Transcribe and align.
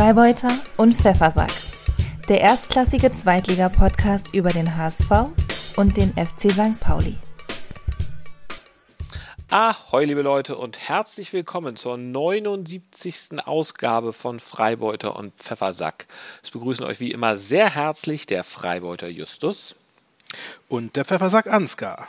Freibeuter 0.00 0.48
und 0.78 0.94
Pfeffersack. 0.94 1.52
Der 2.26 2.40
erstklassige 2.40 3.12
Zweitliga-Podcast 3.12 4.32
über 4.32 4.48
den 4.48 4.74
HSV 4.74 5.10
und 5.76 5.94
den 5.94 6.14
FC 6.14 6.50
St. 6.50 6.80
Pauli. 6.80 7.16
Ahoi, 9.50 10.06
liebe 10.06 10.22
Leute, 10.22 10.56
und 10.56 10.88
herzlich 10.88 11.34
willkommen 11.34 11.76
zur 11.76 11.98
79. 11.98 13.44
Ausgabe 13.44 14.14
von 14.14 14.40
Freibeuter 14.40 15.16
und 15.16 15.34
Pfeffersack. 15.34 16.06
Es 16.42 16.50
begrüßen 16.50 16.86
euch 16.86 16.98
wie 16.98 17.10
immer 17.10 17.36
sehr 17.36 17.74
herzlich 17.74 18.24
der 18.24 18.42
Freibeuter 18.42 19.08
Justus 19.08 19.76
und 20.70 20.96
der 20.96 21.04
Pfeffersack 21.04 21.46
Ansgar. 21.46 22.08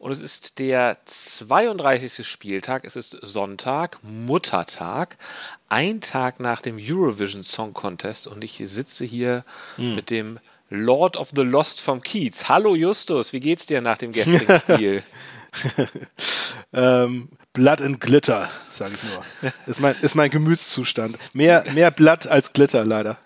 Und 0.00 0.12
es 0.12 0.22
ist 0.22 0.58
der 0.58 0.96
32. 1.04 2.26
Spieltag, 2.26 2.86
es 2.86 2.96
ist 2.96 3.18
Sonntag, 3.20 3.98
Muttertag, 4.02 5.18
ein 5.68 6.00
Tag 6.00 6.40
nach 6.40 6.62
dem 6.62 6.78
Eurovision 6.80 7.42
Song 7.42 7.74
Contest 7.74 8.26
und 8.26 8.42
ich 8.42 8.62
sitze 8.64 9.04
hier 9.04 9.44
hm. 9.76 9.94
mit 9.94 10.08
dem 10.08 10.38
Lord 10.70 11.18
of 11.18 11.32
the 11.36 11.42
Lost 11.42 11.82
vom 11.82 12.00
Kiez. 12.00 12.48
Hallo 12.48 12.74
Justus, 12.74 13.34
wie 13.34 13.40
geht's 13.40 13.66
dir 13.66 13.82
nach 13.82 13.98
dem 13.98 14.12
gestrigen 14.12 14.60
Spiel? 14.72 15.02
ähm, 16.72 17.28
Blood 17.52 17.82
and 17.82 18.00
Glitter, 18.00 18.48
sage 18.70 18.94
ich 18.94 19.02
nur. 19.02 19.52
Ist 19.66 19.80
mein, 19.80 19.96
ist 20.00 20.14
mein 20.14 20.30
Gemütszustand. 20.30 21.18
Mehr, 21.34 21.66
mehr 21.74 21.90
Blatt 21.90 22.26
als 22.26 22.54
Glitter, 22.54 22.86
leider. 22.86 23.18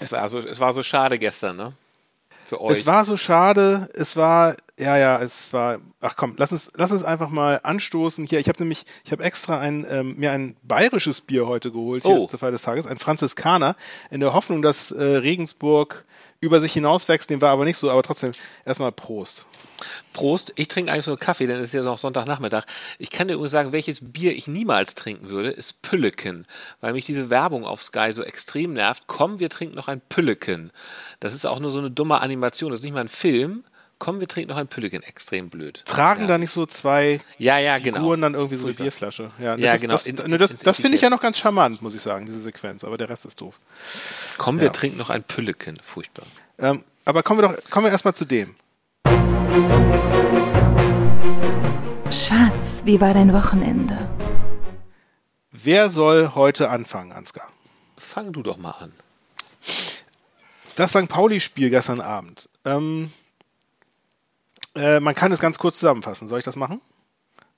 es, 0.00 0.10
war 0.10 0.26
so, 0.30 0.38
es 0.38 0.58
war 0.58 0.72
so 0.72 0.82
schade 0.82 1.18
gestern, 1.18 1.58
ne? 1.58 1.74
Für 2.52 2.60
euch. 2.60 2.80
Es 2.80 2.86
war 2.86 3.06
so 3.06 3.16
schade. 3.16 3.88
Es 3.94 4.14
war, 4.14 4.56
ja, 4.78 4.98
ja, 4.98 5.22
es 5.22 5.54
war. 5.54 5.78
Ach 6.02 6.16
komm, 6.16 6.34
lass 6.36 6.52
uns, 6.52 6.70
lass 6.76 6.92
uns 6.92 7.02
einfach 7.02 7.30
mal 7.30 7.60
anstoßen. 7.62 8.26
Hier, 8.26 8.40
ich 8.40 8.48
habe 8.48 8.58
nämlich, 8.58 8.84
ich 9.06 9.12
habe 9.12 9.24
extra 9.24 9.58
ein, 9.58 9.86
ähm, 9.88 10.16
mir 10.18 10.32
ein 10.32 10.54
bayerisches 10.62 11.22
Bier 11.22 11.46
heute 11.46 11.72
geholt 11.72 12.04
hier 12.04 12.12
oh. 12.12 12.26
zur 12.26 12.38
Feier 12.38 12.50
des 12.50 12.60
Tages, 12.60 12.86
ein 12.86 12.98
Franziskaner, 12.98 13.74
in 14.10 14.20
der 14.20 14.34
Hoffnung, 14.34 14.60
dass 14.60 14.92
äh, 14.92 15.02
Regensburg 15.02 16.04
über 16.40 16.60
sich 16.60 16.74
hinauswächst. 16.74 17.30
Dem 17.30 17.40
war 17.40 17.52
aber 17.52 17.64
nicht 17.64 17.78
so, 17.78 17.90
aber 17.90 18.02
trotzdem 18.02 18.32
erstmal 18.66 18.92
Prost. 18.92 19.46
Prost. 20.12 20.52
Ich 20.56 20.68
trinke 20.68 20.92
eigentlich 20.92 21.06
nur 21.06 21.18
Kaffee, 21.18 21.46
denn 21.46 21.58
es 21.58 21.68
ist 21.68 21.74
ja 21.74 21.82
noch 21.82 21.98
Sonntagnachmittag. 21.98 22.64
Ich 22.98 23.10
kann 23.10 23.28
dir 23.28 23.34
übrigens 23.34 23.52
sagen, 23.52 23.72
welches 23.72 24.12
Bier 24.12 24.36
ich 24.36 24.48
niemals 24.48 24.94
trinken 24.94 25.28
würde, 25.28 25.50
ist 25.50 25.82
Pülleken. 25.82 26.46
Weil 26.80 26.92
mich 26.92 27.04
diese 27.04 27.30
Werbung 27.30 27.64
auf 27.64 27.82
Sky 27.82 28.12
so 28.12 28.22
extrem 28.22 28.72
nervt. 28.72 29.04
Komm, 29.06 29.40
wir 29.40 29.50
trinken 29.50 29.76
noch 29.76 29.88
ein 29.88 30.00
Pülleken. 30.00 30.70
Das 31.20 31.32
ist 31.32 31.46
auch 31.46 31.60
nur 31.60 31.70
so 31.70 31.78
eine 31.78 31.90
dumme 31.90 32.20
Animation. 32.20 32.70
Das 32.70 32.80
ist 32.80 32.84
nicht 32.84 32.94
mal 32.94 33.00
ein 33.00 33.08
Film. 33.08 33.64
Komm, 34.02 34.18
wir 34.18 34.26
trinken 34.26 34.50
noch 34.50 34.56
ein 34.56 34.66
Pülleken. 34.66 35.00
Extrem 35.04 35.48
blöd. 35.48 35.84
Tragen 35.84 36.22
ja. 36.22 36.26
da 36.26 36.38
nicht 36.38 36.50
so 36.50 36.66
zwei 36.66 37.20
ja, 37.38 37.58
ja, 37.58 37.78
genau. 37.78 37.98
Figuren 37.98 38.20
dann 38.20 38.34
irgendwie 38.34 38.56
so 38.56 38.66
eine 38.66 38.74
Bierflasche? 38.74 39.30
Ja, 39.38 39.54
ja 39.54 39.72
das, 39.72 39.80
genau. 39.80 39.92
Das, 39.92 40.04
das, 40.04 40.50
das, 40.50 40.60
das 40.60 40.80
finde 40.80 40.96
ich 40.96 41.02
ja 41.02 41.08
noch 41.08 41.20
ganz 41.20 41.38
charmant, 41.38 41.82
muss 41.82 41.94
ich 41.94 42.02
sagen, 42.02 42.26
diese 42.26 42.40
Sequenz. 42.40 42.82
Aber 42.82 42.98
der 42.98 43.08
Rest 43.08 43.26
ist 43.26 43.40
doof. 43.40 43.60
Komm, 44.38 44.60
wir 44.60 44.72
trinken 44.72 44.98
noch 44.98 45.08
ein 45.08 45.22
Pülleken. 45.22 45.78
Furchtbar. 45.84 46.26
Ähm, 46.58 46.82
aber 47.04 47.22
kommen 47.22 47.42
wir 47.42 47.48
doch, 47.48 47.70
kommen 47.70 47.86
wir 47.86 47.92
erstmal 47.92 48.14
zu 48.14 48.24
dem. 48.24 48.56
Schatz, 52.10 52.82
wie 52.84 53.00
war 53.00 53.12
dein 53.12 53.34
Wochenende? 53.34 53.98
Wer 55.50 55.90
soll 55.90 56.32
heute 56.34 56.70
anfangen, 56.70 57.12
Ansgar? 57.12 57.48
Fang 57.98 58.32
du 58.32 58.42
doch 58.42 58.56
mal 58.56 58.70
an. 58.70 58.92
Das 60.76 60.92
St. 60.92 61.08
Pauli-Spiel 61.08 61.68
gestern 61.68 62.00
Abend. 62.00 62.48
Ähm, 62.64 63.12
äh, 64.74 65.00
man 65.00 65.14
kann 65.14 65.32
es 65.32 65.38
ganz 65.38 65.58
kurz 65.58 65.78
zusammenfassen. 65.78 66.28
Soll 66.28 66.38
ich 66.38 66.44
das 66.44 66.56
machen? 66.56 66.80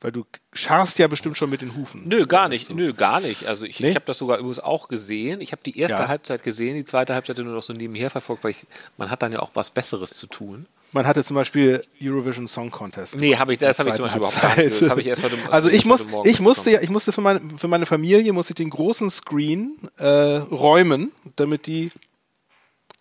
Weil 0.00 0.10
du 0.10 0.26
scharst 0.52 0.98
ja 0.98 1.06
bestimmt 1.06 1.36
schon 1.36 1.48
mit 1.48 1.62
den 1.62 1.76
Hufen. 1.76 2.08
Nö, 2.08 2.26
gar 2.26 2.48
nicht. 2.48 2.70
Nö, 2.70 2.92
gar 2.92 3.20
nicht. 3.20 3.46
Also 3.46 3.66
ich, 3.66 3.78
nee? 3.78 3.90
ich 3.90 3.94
habe 3.94 4.04
das 4.04 4.18
sogar 4.18 4.38
übrigens 4.38 4.58
auch 4.58 4.88
gesehen. 4.88 5.40
Ich 5.40 5.52
habe 5.52 5.62
die 5.64 5.78
erste 5.78 6.02
ja. 6.02 6.08
Halbzeit 6.08 6.42
gesehen, 6.42 6.74
die 6.74 6.84
zweite 6.84 7.14
Halbzeit 7.14 7.38
nur 7.38 7.54
noch 7.54 7.62
so 7.62 7.72
nebenher 7.72 8.10
verfolgt, 8.10 8.42
weil 8.42 8.50
ich, 8.50 8.66
man 8.96 9.10
hat 9.10 9.22
dann 9.22 9.32
ja 9.32 9.38
auch 9.38 9.50
was 9.54 9.70
Besseres 9.70 10.10
zu 10.10 10.26
tun. 10.26 10.66
Man 10.94 11.08
hatte 11.08 11.24
zum 11.24 11.34
Beispiel 11.34 11.84
Eurovision 12.00 12.46
Song 12.46 12.70
Contest. 12.70 13.16
Nee, 13.16 13.34
hab 13.34 13.50
ich, 13.50 13.58
das 13.58 13.80
habe 13.80 13.88
ich 13.88 13.96
zum 13.96 14.04
Beispiel 14.04 14.22
überhaupt 14.22 14.56
nicht. 14.56 14.80
Das 14.80 14.90
habe 14.90 15.00
ich 15.00 15.08
erst 15.08 15.24
heute, 15.24 15.36
also 15.50 15.68
ich, 15.68 15.84
muss, 15.84 16.06
ich 16.22 16.38
musste 16.38 16.70
ja, 16.70 16.82
ich 16.82 16.88
musste 16.88 17.10
für 17.10 17.20
meine, 17.20 17.40
für 17.56 17.66
meine 17.66 17.84
Familie 17.84 18.32
musste 18.32 18.52
ich 18.52 18.58
den 18.58 18.70
großen 18.70 19.10
Screen 19.10 19.76
äh, 19.96 20.06
räumen, 20.06 21.10
damit 21.34 21.66
die, 21.66 21.90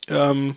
ähm, 0.08 0.56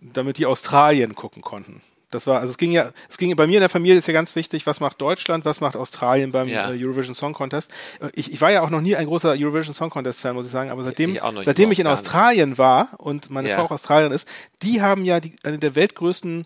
damit 0.00 0.38
die 0.38 0.46
Australien 0.46 1.14
gucken 1.14 1.42
konnten. 1.42 1.80
Das 2.14 2.26
war, 2.26 2.40
also 2.40 2.50
es 2.50 2.58
ging 2.58 2.70
ja, 2.70 2.92
es 3.08 3.18
ging 3.18 3.34
bei 3.34 3.46
mir 3.46 3.56
in 3.56 3.60
der 3.60 3.68
Familie 3.68 3.96
ist 3.96 4.06
ja 4.06 4.12
ganz 4.12 4.36
wichtig, 4.36 4.66
was 4.66 4.80
macht 4.80 5.00
Deutschland, 5.00 5.44
was 5.44 5.60
macht 5.60 5.76
Australien 5.76 6.30
beim 6.30 6.48
ja. 6.48 6.70
äh, 6.70 6.84
Eurovision 6.84 7.14
Song 7.14 7.32
Contest. 7.32 7.70
Ich, 8.14 8.32
ich 8.32 8.40
war 8.40 8.52
ja 8.52 8.62
auch 8.62 8.70
noch 8.70 8.80
nie 8.80 8.94
ein 8.94 9.06
großer 9.06 9.30
Eurovision 9.30 9.74
Song 9.74 9.90
Contest 9.90 10.20
Fan, 10.20 10.34
muss 10.34 10.46
ich 10.46 10.52
sagen, 10.52 10.70
aber 10.70 10.82
seitdem, 10.82 11.16
ich 11.16 11.22
seitdem 11.42 11.72
ich 11.72 11.80
in 11.80 11.86
Australien 11.86 12.58
war 12.58 12.88
und 12.98 13.30
meine 13.30 13.48
ja. 13.48 13.56
Frau 13.56 13.62
auch 13.64 13.70
Australierin 13.70 14.12
ist, 14.12 14.28
die 14.62 14.82
haben 14.82 15.04
ja 15.04 15.20
die, 15.20 15.36
eine 15.42 15.58
der 15.58 15.74
weltgrößten 15.74 16.44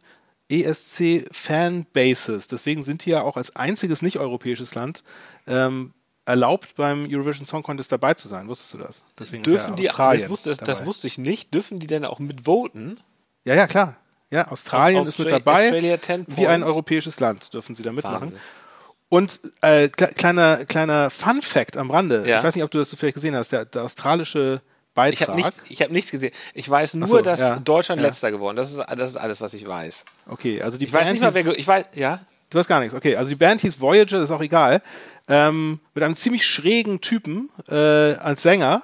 ESC 0.48 1.26
Fanbases. 1.32 2.48
Deswegen 2.48 2.82
sind 2.82 3.04
die 3.04 3.10
ja 3.10 3.22
auch 3.22 3.36
als 3.36 3.56
einziges 3.56 4.02
nicht-europäisches 4.02 4.74
Land 4.74 5.02
ähm, 5.46 5.92
erlaubt, 6.24 6.76
beim 6.76 7.06
Eurovision 7.10 7.46
Song 7.46 7.62
Contest 7.62 7.90
dabei 7.90 8.14
zu 8.14 8.28
sein. 8.28 8.48
Wusstest 8.48 8.74
du 8.74 8.78
das? 8.78 9.04
Deswegen 9.18 9.42
Dürfen 9.42 9.76
ja 9.76 9.90
die, 9.90 10.18
das 10.18 10.28
wusste, 10.28 10.54
das 10.54 10.86
wusste 10.86 11.06
ich 11.06 11.18
nicht, 11.18 11.54
dürfen 11.54 11.78
die 11.78 11.86
denn 11.86 12.04
auch 12.04 12.18
mitvoten? 12.18 13.00
Ja, 13.44 13.54
ja, 13.54 13.66
klar. 13.66 13.96
Ja, 14.30 14.48
Australien 14.48 15.00
Aus 15.00 15.08
ist 15.08 15.18
mit 15.18 15.30
dabei. 15.30 15.72
Wie 16.26 16.46
ein 16.46 16.62
europäisches 16.62 17.20
Land 17.20 17.54
dürfen 17.54 17.74
sie 17.74 17.82
da 17.82 17.92
mitmachen. 17.92 18.32
Wahnsinn. 18.32 18.40
Und 19.08 19.40
äh, 19.60 19.88
kleiner, 19.88 20.64
kleiner 20.64 21.10
Fun 21.10 21.40
Fact 21.40 21.76
am 21.76 21.90
Rande. 21.90 22.24
Ja. 22.26 22.38
Ich 22.38 22.44
weiß 22.44 22.56
nicht, 22.56 22.64
ob 22.64 22.70
du 22.72 22.78
das 22.78 22.92
vielleicht 22.94 23.14
gesehen 23.14 23.36
hast. 23.36 23.52
Der, 23.52 23.64
der 23.64 23.84
australische 23.84 24.62
Beitrag. 24.94 25.38
Ich 25.38 25.44
habe 25.44 25.60
nicht, 25.68 25.80
hab 25.80 25.90
nichts 25.90 26.10
gesehen. 26.10 26.32
Ich 26.54 26.68
weiß 26.68 26.94
nur, 26.94 27.06
so, 27.06 27.20
dass 27.20 27.38
ja. 27.38 27.58
Deutschland 27.60 28.02
ja. 28.02 28.08
letzter 28.08 28.32
geworden. 28.32 28.56
Das 28.56 28.72
ist, 28.72 28.78
das 28.78 29.10
ist 29.10 29.16
alles, 29.16 29.40
was 29.40 29.54
ich 29.54 29.66
weiß. 29.66 30.04
Okay, 30.26 30.60
also 30.60 30.76
die 30.76 30.86
ich 30.86 30.92
Band 30.92 31.06
weiß 31.06 31.12
nicht 31.12 31.22
mal, 31.22 31.34
wer. 31.34 31.58
Ich 31.58 31.68
weiß, 31.68 31.84
ja. 31.94 32.20
Du 32.50 32.58
weißt 32.58 32.68
gar 32.68 32.80
nichts. 32.80 32.94
Okay, 32.94 33.14
also 33.16 33.28
die 33.28 33.36
Band 33.36 33.60
hieß 33.60 33.80
Voyager, 33.80 34.20
ist 34.20 34.30
auch 34.30 34.40
egal. 34.40 34.82
Ähm, 35.28 35.80
mit 35.94 36.02
einem 36.02 36.16
ziemlich 36.16 36.44
schrägen 36.46 37.00
Typen 37.00 37.50
äh, 37.68 37.74
als 37.74 38.42
Sänger, 38.42 38.82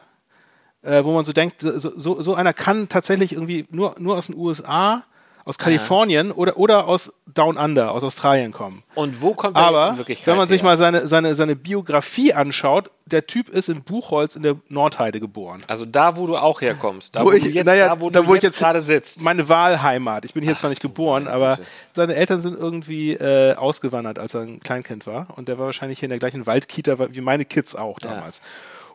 äh, 0.83 1.03
wo 1.03 1.13
man 1.13 1.25
so 1.25 1.33
denkt, 1.33 1.61
so, 1.61 1.79
so, 1.79 2.23
so 2.23 2.35
einer 2.35 2.53
kann 2.53 2.89
tatsächlich 2.89 3.33
irgendwie 3.33 3.67
nur, 3.71 3.95
nur 3.99 4.17
aus 4.17 4.27
den 4.27 4.37
USA 4.37 5.05
aus 5.45 5.59
Kalifornien 5.59 6.29
ja. 6.29 6.35
oder, 6.35 6.57
oder 6.57 6.89
aus 6.89 7.13
Down 7.27 7.57
Under, 7.57 7.93
aus 7.93 8.05
Australien 8.05 8.53
kommen. 8.53 8.83
Und 8.95 9.21
wo 9.21 9.35
kommt 9.35 9.57
er 9.57 9.63
Aber 9.63 9.83
jetzt 9.85 9.93
in 9.93 9.99
Wirklichkeit 9.99 10.27
wenn 10.27 10.37
man 10.37 10.49
sich 10.49 10.63
mal 10.63 10.79
seine, 10.79 11.07
seine, 11.09 11.35
seine 11.35 11.57
Biografie 11.57 12.33
anschaut, 12.33 12.91
der 13.07 13.27
Typ 13.27 13.49
ist 13.49 13.69
in 13.69 13.83
Buchholz 13.83 14.37
in 14.37 14.43
der 14.43 14.57
Nordheide 14.69 15.21
geboren. 15.21 15.63
Also 15.67 15.85
da, 15.85 16.17
wo 16.17 16.27
du 16.27 16.37
auch 16.37 16.61
herkommst. 16.61 17.15
Da, 17.15 17.23
wo, 17.23 17.27
wo 17.27 17.33
ich, 17.33 17.45
jetzt, 17.45 17.67
naja, 17.67 17.89
da, 17.89 18.01
wo 18.01 18.11
da, 18.11 18.27
wo 18.27 18.35
ich 18.35 18.43
jetzt 18.43 18.59
gerade 18.59 18.83
sitzt. 18.83 19.21
Meine 19.23 19.49
Wahlheimat. 19.49 20.25
Ich 20.25 20.35
bin 20.35 20.43
hier 20.43 20.53
Ach, 20.55 20.61
zwar 20.61 20.71
nicht 20.71 20.83
geboren, 20.83 21.27
aber 21.27 21.59
seine 21.93 22.15
Eltern 22.15 22.41
sind 22.41 22.59
irgendwie 22.59 23.15
äh, 23.15 23.55
ausgewandert, 23.55 24.19
als 24.19 24.35
er 24.35 24.43
ein 24.43 24.61
Kleinkind 24.61 25.07
war. 25.07 25.27
Und 25.37 25.49
der 25.49 25.59
war 25.59 25.67
wahrscheinlich 25.67 25.99
hier 25.99 26.07
in 26.07 26.11
der 26.11 26.19
gleichen 26.19 26.47
Waldkita 26.47 26.99
wie 27.11 27.21
meine 27.21 27.45
Kids 27.45 27.75
auch 27.75 27.99
damals. 27.99 28.39
Ja. 28.39 28.45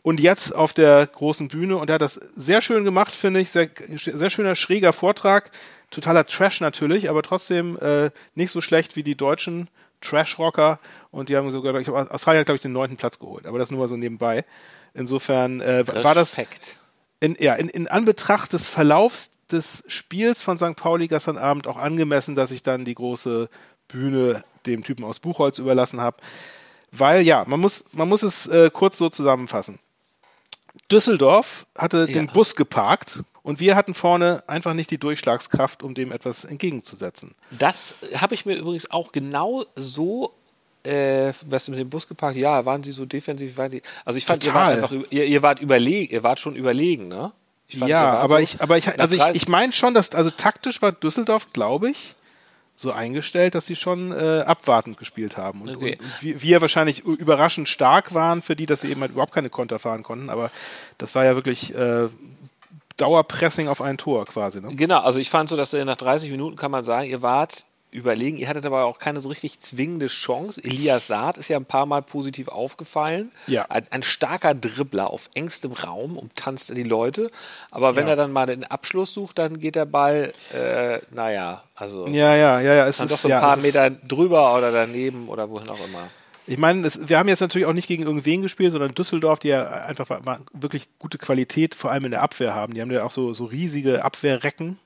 Und 0.04 0.22
jetzt 0.22 0.56
auf 0.56 0.72
der 0.72 1.06
großen 1.06 1.50
Bühne 1.50 1.76
und 1.76 1.90
er 1.90 1.96
hat 1.96 2.02
das 2.02 2.14
sehr 2.36 2.62
schön 2.62 2.86
gemacht, 2.86 3.14
finde 3.14 3.42
ich. 3.42 3.52
Sehr, 3.52 3.70
sehr 3.98 4.30
schöner, 4.30 4.56
schräger 4.56 4.94
Vortrag 4.94 5.52
totaler 5.92 6.26
Trash 6.26 6.62
natürlich, 6.62 7.10
aber 7.10 7.24
trotzdem 7.24 7.78
äh, 7.80 8.12
nicht 8.36 8.52
so 8.52 8.62
schlecht 8.62 8.96
wie 8.96 9.04
die 9.04 9.16
deutschen 9.16 9.70
Trash-Rocker. 10.02 10.80
Und 11.12 11.30
die 11.30 11.38
haben 11.38 11.50
sogar, 11.52 11.76
ich 11.76 11.86
glaube, 11.86 12.12
Australien 12.12 12.46
glaube 12.46 12.58
ich, 12.58 12.62
den 12.62 12.74
neunten 12.74 12.98
Platz 12.98 13.20
geholt. 13.20 13.46
Aber 13.46 13.60
das 13.60 13.72
nur 13.72 13.80
mal 13.80 13.88
so 13.88 13.98
nebenbei. 13.98 14.46
Insofern 14.94 15.62
äh, 15.62 15.86
war 16.04 16.16
das 16.16 16.38
in, 17.20 17.36
ja, 17.40 17.56
in, 17.56 17.70
in 17.70 17.88
Anbetracht 17.88 18.54
des 18.54 18.68
Verlaufs 18.68 19.32
des 19.52 19.86
Spiels 19.88 20.44
von 20.44 20.58
St. 20.58 20.76
Pauli 20.76 21.08
gestern 21.08 21.38
Abend 21.38 21.68
auch 21.68 21.78
angemessen, 21.78 22.36
dass 22.36 22.52
ich 22.52 22.64
dann 22.64 22.86
die 22.86 22.96
große 22.96 23.50
Bühne 23.88 24.44
dem 24.66 24.84
Typen 24.84 25.06
aus 25.06 25.20
Buchholz 25.20 25.60
überlassen 25.60 26.02
habe. 26.02 26.18
Weil 26.92 27.22
ja, 27.22 27.44
man 27.48 27.60
muss, 27.60 27.86
man 27.92 28.10
muss 28.10 28.24
es 28.24 28.48
äh, 28.48 28.70
kurz 28.72 28.98
so 28.98 29.10
zusammenfassen. 29.10 29.80
Düsseldorf 30.92 31.66
hatte 31.76 32.06
ja. 32.08 32.14
den 32.14 32.28
Bus 32.28 32.56
geparkt 32.56 33.24
und 33.48 33.62
wir 33.62 33.78
hatten 33.78 33.94
vorne 33.94 34.44
einfach 34.48 34.74
nicht 34.74 34.92
die 34.92 34.98
Durchschlagskraft, 34.98 35.82
um 35.82 35.94
dem 35.94 36.12
etwas 36.12 36.44
entgegenzusetzen. 36.44 37.34
Das 37.50 37.96
habe 38.16 38.36
ich 38.36 38.46
mir 38.46 38.58
übrigens 38.58 38.92
auch 38.92 39.14
genau 39.14 39.64
so 39.78 40.34
äh, 40.84 41.32
was 41.46 41.70
mit 41.70 41.80
dem 41.80 41.90
Bus 41.90 42.10
geparkt? 42.10 42.36
Ja, 42.36 42.66
waren 42.66 42.84
sie 42.84 42.92
so 42.92 43.06
defensiv? 43.06 43.56
Waren 43.56 43.72
sie, 43.72 43.82
also 44.04 44.18
ich 44.18 44.26
fand, 44.26 44.46
ihr 44.46 44.54
wart 44.54 44.74
einfach, 44.74 44.92
ihr, 44.92 45.24
ihr 45.24 45.42
wart 45.44 45.62
überlegen, 45.62 46.14
ihr 46.14 46.24
wart 46.24 46.42
schon 46.42 46.58
überlegen, 46.58 47.08
ne? 47.08 47.32
Fand, 47.70 47.90
ja, 47.90 48.16
aber 48.16 48.38
so 48.38 48.44
ich, 48.44 48.62
aber 48.62 48.78
ich, 48.78 49.00
also 49.00 49.16
ich, 49.16 49.24
ich 49.34 49.48
meine 49.48 49.72
schon, 49.72 49.94
dass, 49.94 50.14
also 50.14 50.30
taktisch 50.30 50.82
war 50.82 50.92
Düsseldorf, 50.92 51.54
glaube 51.54 51.90
ich, 51.90 52.16
so 52.76 52.92
eingestellt, 52.92 53.56
dass 53.56 53.66
sie 53.66 53.76
schon 53.76 54.12
äh, 54.12 54.42
abwartend 54.42 54.98
gespielt 54.98 55.36
haben. 55.36 55.62
Und, 55.62 55.78
okay. 55.78 55.98
und 56.00 56.22
wir, 56.22 56.42
wir, 56.42 56.62
wahrscheinlich 56.62 57.04
überraschend 57.06 57.68
stark 57.68 58.14
waren 58.14 58.42
für 58.42 58.56
die, 58.56 58.66
dass 58.66 58.82
sie 58.82 58.92
eben 58.92 59.02
halt 59.02 59.12
überhaupt 59.12 59.34
keine 59.34 59.50
Konter 59.50 59.80
fahren 59.80 60.04
konnten. 60.04 60.30
Aber 60.30 60.52
das 60.98 61.16
war 61.16 61.26
ja 61.26 61.36
wirklich 61.36 61.74
äh, 61.74 62.08
Dauerpressing 62.98 63.68
auf 63.68 63.82
ein 63.82 63.98
Tor 63.98 64.26
quasi. 64.26 64.62
Ne? 64.62 64.76
Genau, 64.76 65.00
also 65.00 65.20
ich 65.20 65.30
fand 65.30 65.50
so, 65.50 65.56
dass 65.56 65.74
nach 65.74 65.98
30 65.98 66.30
Minuten 66.32 66.56
kann 66.56 66.72
man 66.72 66.84
sagen, 66.84 67.08
ihr 67.10 67.22
wart 67.22 67.66
überlegen. 67.90 68.38
Ihr 68.38 68.50
hattet 68.50 68.66
aber 68.66 68.84
auch 68.86 69.00
keine 69.00 69.22
so 69.22 69.30
richtig 69.30 69.60
zwingende 69.62 70.08
Chance. 70.08 70.62
Elias 70.64 71.08
Saad 71.08 71.38
ist 71.38 71.48
ja 71.48 71.58
ein 71.58 71.66
paar 71.66 71.86
Mal 71.86 72.02
positiv 72.02 72.50
aufgefallen. 72.50 73.32
Ja. 73.48 73.66
Ein, 73.70 73.86
ein 73.92 74.04
starker 74.04 74.54
Dribbler 74.54 75.10
auf 75.10 75.30
engstem 75.36 75.72
Raum, 75.72 76.18
umtanzt 76.18 76.70
er 76.70 76.76
die 76.76 76.84
Leute. 76.84 77.30
Aber 77.72 77.96
wenn 77.96 78.06
Ja. 78.06 78.12
er 78.12 78.16
dann 78.18 78.34
mal 78.34 78.46
den 78.46 78.66
Abschluss 78.66 79.14
sucht, 79.14 79.40
dann 79.40 79.60
geht 79.60 79.76
der 79.76 79.86
Ball, 79.86 80.34
äh, 80.54 81.00
naja, 81.12 81.64
also 81.76 82.08
Ja, 82.08 82.36
ja, 82.36 82.60
ja, 82.60 82.74
ja. 82.74 82.88
Es 82.88 82.98
dann 82.98 83.06
ist, 83.08 83.14
doch 83.14 83.20
so 83.20 83.28
ein 83.30 83.32
ja, 83.32 83.40
paar 83.40 83.58
Meter 83.58 83.90
drüber 83.90 84.56
oder 84.58 84.72
daneben 84.72 85.30
oder 85.30 85.50
wohin 85.50 85.70
auch 85.70 85.80
immer. 85.88 86.10
Ich 86.48 86.58
meine, 86.58 86.88
es, 86.88 87.10
wir 87.10 87.20
haben 87.20 87.28
jetzt 87.28 87.42
natürlich 87.42 87.68
auch 87.68 87.74
nicht 87.74 87.90
gegen 87.90 88.04
irgendwen 88.04 88.42
gespielt, 88.42 88.72
sondern 88.72 88.96
Düsseldorf, 88.96 89.40
die 89.40 89.50
ja 89.50 89.68
einfach 89.68 90.10
wirklich 90.54 90.88
gute 90.98 91.18
Qualität, 91.18 91.76
vor 91.76 91.92
allem 91.92 92.06
in 92.06 92.12
der 92.12 92.22
Abwehr 92.22 92.56
haben. 92.56 92.74
Die 92.74 92.82
haben 92.82 92.90
ja 92.90 93.04
auch 93.04 93.12
so, 93.12 93.34
so 93.34 93.46
riesige 93.46 94.06
Abwehrrecken 94.06 94.80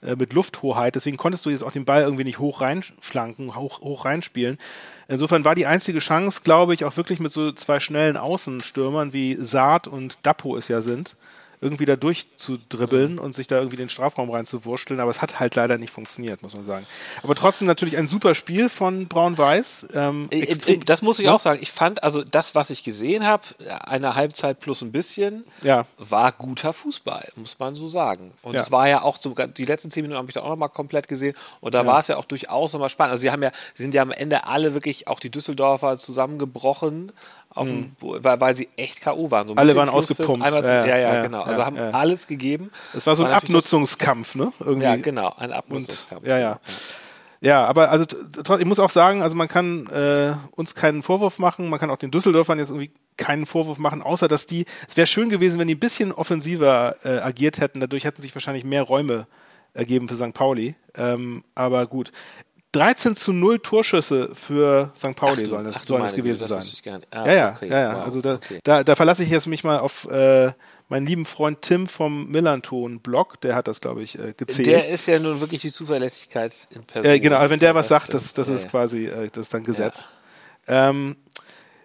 äh, 0.00 0.14
mit 0.14 0.32
Lufthoheit. 0.32 0.94
Deswegen 0.94 1.16
konntest 1.16 1.44
du 1.44 1.50
jetzt 1.50 1.64
auch 1.64 1.72
den 1.72 1.84
Ball 1.84 2.02
irgendwie 2.02 2.22
nicht 2.22 2.38
hoch 2.38 2.60
reinflanken, 2.60 3.56
hoch, 3.56 3.80
hoch 3.80 4.04
reinspielen. 4.04 4.58
Insofern 5.08 5.44
war 5.44 5.56
die 5.56 5.66
einzige 5.66 5.98
Chance, 5.98 6.42
glaube 6.44 6.72
ich, 6.74 6.84
auch 6.84 6.96
wirklich 6.96 7.18
mit 7.18 7.32
so 7.32 7.50
zwei 7.50 7.80
schnellen 7.80 8.16
Außenstürmern 8.16 9.12
wie 9.12 9.36
Saad 9.40 9.88
und 9.88 10.24
Dapo 10.24 10.56
es 10.56 10.68
ja 10.68 10.82
sind, 10.82 11.16
irgendwie 11.60 11.84
da 11.84 11.96
durchzudribbeln 11.96 13.18
und 13.18 13.34
sich 13.34 13.46
da 13.46 13.56
irgendwie 13.56 13.76
den 13.76 13.88
Strafraum 13.88 14.30
reinzuwurschteln. 14.30 15.00
Aber 15.00 15.10
es 15.10 15.20
hat 15.22 15.40
halt 15.40 15.54
leider 15.54 15.78
nicht 15.78 15.90
funktioniert, 15.92 16.42
muss 16.42 16.54
man 16.54 16.64
sagen. 16.64 16.86
Aber 17.22 17.34
trotzdem 17.34 17.66
natürlich 17.66 17.96
ein 17.96 18.08
super 18.08 18.34
Spiel 18.34 18.68
von 18.68 19.08
Braun-Weiß. 19.08 19.88
Ähm, 19.94 20.28
Äh, 20.30 20.40
äh, 20.44 20.78
Das 20.78 21.02
muss 21.02 21.18
ich 21.18 21.26
Ja? 21.26 21.34
auch 21.34 21.40
sagen. 21.40 21.58
Ich 21.62 21.72
fand, 21.72 22.02
also 22.02 22.22
das, 22.22 22.54
was 22.54 22.70
ich 22.70 22.84
gesehen 22.84 23.26
habe, 23.26 23.42
eine 23.86 24.14
Halbzeit 24.14 24.60
plus 24.60 24.82
ein 24.82 24.92
bisschen, 24.92 25.44
Ja. 25.62 25.86
war 25.98 26.32
guter 26.32 26.72
Fußball, 26.72 27.28
muss 27.36 27.58
man 27.58 27.74
so 27.74 27.88
sagen. 27.88 28.32
Und 28.42 28.54
Ja. 28.54 28.60
es 28.60 28.70
war 28.70 28.88
ja 28.88 29.02
auch 29.02 29.16
so, 29.16 29.34
die 29.34 29.64
letzten 29.64 29.90
zehn 29.90 30.02
Minuten 30.02 30.18
habe 30.18 30.28
ich 30.28 30.34
da 30.34 30.42
auch 30.42 30.48
nochmal 30.50 30.68
komplett 30.68 31.08
gesehen 31.08 31.34
und 31.60 31.74
da 31.74 31.84
war 31.86 31.98
es 32.00 32.06
ja 32.08 32.16
auch 32.16 32.24
durchaus 32.24 32.72
nochmal 32.72 32.90
spannend. 32.90 33.12
Also 33.12 33.22
sie 33.22 33.30
haben 33.30 33.42
ja, 33.42 33.50
sie 33.74 33.82
sind 33.82 33.94
ja 33.94 34.02
am 34.02 34.10
Ende 34.12 34.44
alle 34.46 34.74
wirklich, 34.74 35.08
auch 35.08 35.20
die 35.20 35.30
Düsseldorfer, 35.30 35.96
zusammengebrochen, 35.96 37.12
auf 37.58 37.66
dem, 37.68 37.92
wo- 38.00 38.16
weil, 38.22 38.40
weil 38.40 38.54
sie 38.54 38.68
echt 38.76 39.00
K.O. 39.00 39.30
waren. 39.30 39.46
So 39.48 39.54
Mhm. 39.54 39.58
Alle 39.58 39.76
waren 39.76 39.88
ausgepumpt. 39.88 40.44
Einmal 40.44 40.62
Ja, 40.64 40.86
ja, 40.86 40.96
ja, 40.98 41.14
ja, 41.14 41.22
genau. 41.22 41.42
Also 41.42 41.64
haben 41.64 41.76
alles 41.78 42.26
gegeben. 42.26 42.70
Es 42.94 43.06
war 43.06 43.16
so 43.16 43.24
ein 43.24 43.32
Abnutzungskampf, 43.32 44.34
ne? 44.34 44.52
Irgendwie. 44.60 44.84
Ja, 44.84 44.96
genau, 44.96 45.34
ein 45.36 45.50
Und, 45.50 45.56
Abnutzungskampf. 45.56 46.26
ja, 46.26 46.38
ja. 46.38 46.60
Ja, 47.40 47.64
aber 47.66 47.90
also 47.90 48.04
ich 48.58 48.64
muss 48.64 48.80
auch 48.80 48.90
sagen, 48.90 49.22
also 49.22 49.36
man 49.36 49.46
kann 49.46 49.86
äh, 49.86 50.32
uns 50.56 50.74
keinen 50.74 51.04
Vorwurf 51.04 51.38
machen, 51.38 51.68
man 51.68 51.78
kann 51.78 51.88
auch 51.88 51.96
den 51.96 52.10
Düsseldorfern 52.10 52.58
jetzt 52.58 52.70
irgendwie 52.70 52.90
keinen 53.16 53.46
Vorwurf 53.46 53.78
machen, 53.78 54.02
außer 54.02 54.26
dass 54.26 54.46
die, 54.46 54.64
es 54.88 54.96
wäre 54.96 55.06
schön 55.06 55.28
gewesen, 55.28 55.60
wenn 55.60 55.68
die 55.68 55.76
ein 55.76 55.78
bisschen 55.78 56.10
offensiver 56.10 56.96
äh, 57.04 57.18
agiert 57.20 57.60
hätten, 57.60 57.78
dadurch 57.78 58.02
hätten 58.02 58.20
sich 58.22 58.34
wahrscheinlich 58.34 58.64
mehr 58.64 58.82
Räume 58.82 59.28
ergeben 59.72 60.08
für 60.08 60.16
St. 60.16 60.34
Pauli. 60.34 60.74
Ähm, 60.96 61.44
aber 61.54 61.86
gut. 61.86 62.10
13 62.72 63.16
zu 63.16 63.32
0 63.32 63.60
Torschüsse 63.60 64.30
für 64.34 64.92
St. 64.94 65.16
Pauli 65.16 65.44
Ach 65.44 65.48
sollen 65.48 65.66
es, 65.66 65.76
ach 65.76 65.84
sollen 65.84 66.04
es 66.04 66.14
gewesen 66.14 66.42
Güte, 66.44 66.54
das 66.54 66.82
sein. 66.84 67.02
Ah, 67.10 67.26
ja, 67.26 67.32
ja, 67.32 67.52
okay, 67.56 67.68
ja, 67.68 67.80
ja. 67.80 67.96
wow, 67.96 68.04
Also 68.04 68.20
da, 68.20 68.34
okay. 68.34 68.60
da, 68.62 68.84
da 68.84 68.94
verlasse 68.94 69.24
ich 69.24 69.30
jetzt 69.30 69.46
mich 69.46 69.64
mal 69.64 69.78
auf 69.78 70.06
äh, 70.10 70.52
meinen 70.88 71.06
lieben 71.06 71.24
Freund 71.24 71.62
Tim 71.62 71.86
vom 71.86 72.28
Millanton-Blog, 72.28 73.40
der 73.40 73.54
hat 73.54 73.68
das, 73.68 73.80
glaube 73.80 74.02
ich, 74.02 74.18
äh, 74.18 74.34
gezählt. 74.36 74.68
Der 74.68 74.88
ist 74.88 75.06
ja 75.06 75.18
nun 75.18 75.40
wirklich 75.40 75.62
die 75.62 75.70
Zuverlässigkeit 75.70 76.54
in 76.70 76.84
Person. 76.84 77.10
Äh, 77.10 77.20
genau, 77.20 77.36
also 77.38 77.50
wenn 77.50 77.60
der 77.60 77.74
was 77.74 77.88
sagt, 77.88 78.12
das, 78.14 78.34
das 78.34 78.48
ist 78.48 78.70
quasi 78.70 79.06
äh, 79.06 79.30
das 79.30 79.46
ist 79.46 79.54
dann 79.54 79.64
Gesetz. 79.64 80.06
Ähm, 80.66 81.16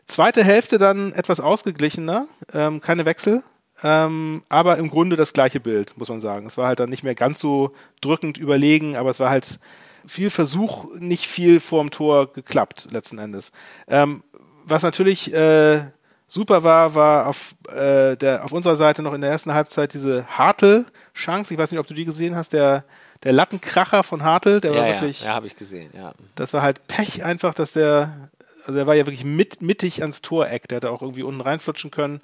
zweite 0.05 0.43
Hälfte 0.43 0.77
dann 0.77 1.13
etwas 1.13 1.39
ausgeglichener, 1.39 2.27
ähm, 2.53 2.81
keine 2.81 3.05
Wechsel, 3.05 3.43
ähm, 3.83 4.43
aber 4.49 4.77
im 4.77 4.89
Grunde 4.89 5.15
das 5.15 5.33
gleiche 5.33 5.59
Bild, 5.59 5.97
muss 5.97 6.09
man 6.09 6.19
sagen. 6.19 6.45
Es 6.45 6.57
war 6.57 6.67
halt 6.67 6.79
dann 6.79 6.89
nicht 6.89 7.03
mehr 7.03 7.15
ganz 7.15 7.39
so 7.39 7.71
drückend 8.01 8.37
überlegen, 8.37 8.95
aber 8.95 9.09
es 9.09 9.19
war 9.19 9.29
halt 9.29 9.59
viel 10.05 10.29
Versuch, 10.29 10.93
nicht 10.99 11.27
viel 11.27 11.59
vorm 11.59 11.91
Tor 11.91 12.31
geklappt, 12.31 12.89
letzten 12.91 13.19
Endes. 13.19 13.51
Ähm, 13.87 14.23
was 14.65 14.83
natürlich 14.83 15.33
äh, 15.33 15.81
super 16.27 16.63
war, 16.63 16.95
war 16.95 17.27
auf, 17.27 17.55
äh, 17.69 18.15
der, 18.15 18.43
auf 18.43 18.51
unserer 18.51 18.75
Seite 18.75 19.03
noch 19.03 19.13
in 19.13 19.21
der 19.21 19.29
ersten 19.29 19.53
Halbzeit 19.53 19.93
diese 19.93 20.25
Hartl-Chance. 20.27 21.53
Ich 21.53 21.59
weiß 21.59 21.71
nicht, 21.71 21.79
ob 21.79 21.87
du 21.87 21.93
die 21.93 22.05
gesehen 22.05 22.35
hast, 22.35 22.53
der, 22.53 22.85
der 23.23 23.33
Lattenkracher 23.33 24.03
von 24.03 24.23
Hartl, 24.23 24.59
der 24.59 24.73
Ja, 24.73 24.79
war 24.79 24.87
ja, 24.87 24.93
wirklich 24.93 25.23
ja 25.23 25.35
habe 25.35 25.47
ich 25.47 25.55
gesehen, 25.55 25.91
ja. 25.93 26.13
das 26.35 26.53
war 26.53 26.61
halt 26.61 26.87
Pech 26.87 27.23
einfach, 27.23 27.53
dass 27.53 27.73
der, 27.73 28.29
also 28.61 28.73
der 28.73 28.87
war 28.87 28.95
ja 28.95 29.05
wirklich 29.05 29.25
mit, 29.25 29.61
mittig 29.61 30.01
ans 30.01 30.21
Toreck, 30.21 30.67
der 30.67 30.77
hätte 30.77 30.91
auch 30.91 31.01
irgendwie 31.01 31.23
unten 31.23 31.41
reinflutschen 31.41 31.91
können. 31.91 32.21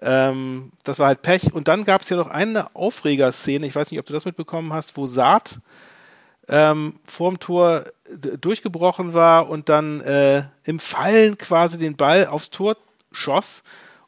Ähm, 0.00 0.72
das 0.82 0.98
war 0.98 1.06
halt 1.06 1.22
Pech. 1.22 1.54
Und 1.54 1.68
dann 1.68 1.84
gab 1.84 2.02
es 2.02 2.08
ja 2.08 2.16
noch 2.16 2.28
eine 2.28 2.74
Aufregerszene, 2.74 3.66
ich 3.66 3.74
weiß 3.74 3.90
nicht, 3.90 4.00
ob 4.00 4.06
du 4.06 4.12
das 4.12 4.24
mitbekommen 4.24 4.72
hast, 4.72 4.96
wo 4.96 5.06
Saat 5.06 5.60
ähm, 6.48 6.94
vorm 7.06 7.38
Tor 7.40 7.84
durchgebrochen 8.40 9.14
war 9.14 9.48
und 9.48 9.68
dann 9.68 10.00
äh, 10.02 10.44
im 10.64 10.78
Fallen 10.78 11.38
quasi 11.38 11.78
den 11.78 11.96
Ball 11.96 12.26
aufs 12.26 12.50
Tor 12.50 12.76
schoss 13.12 13.62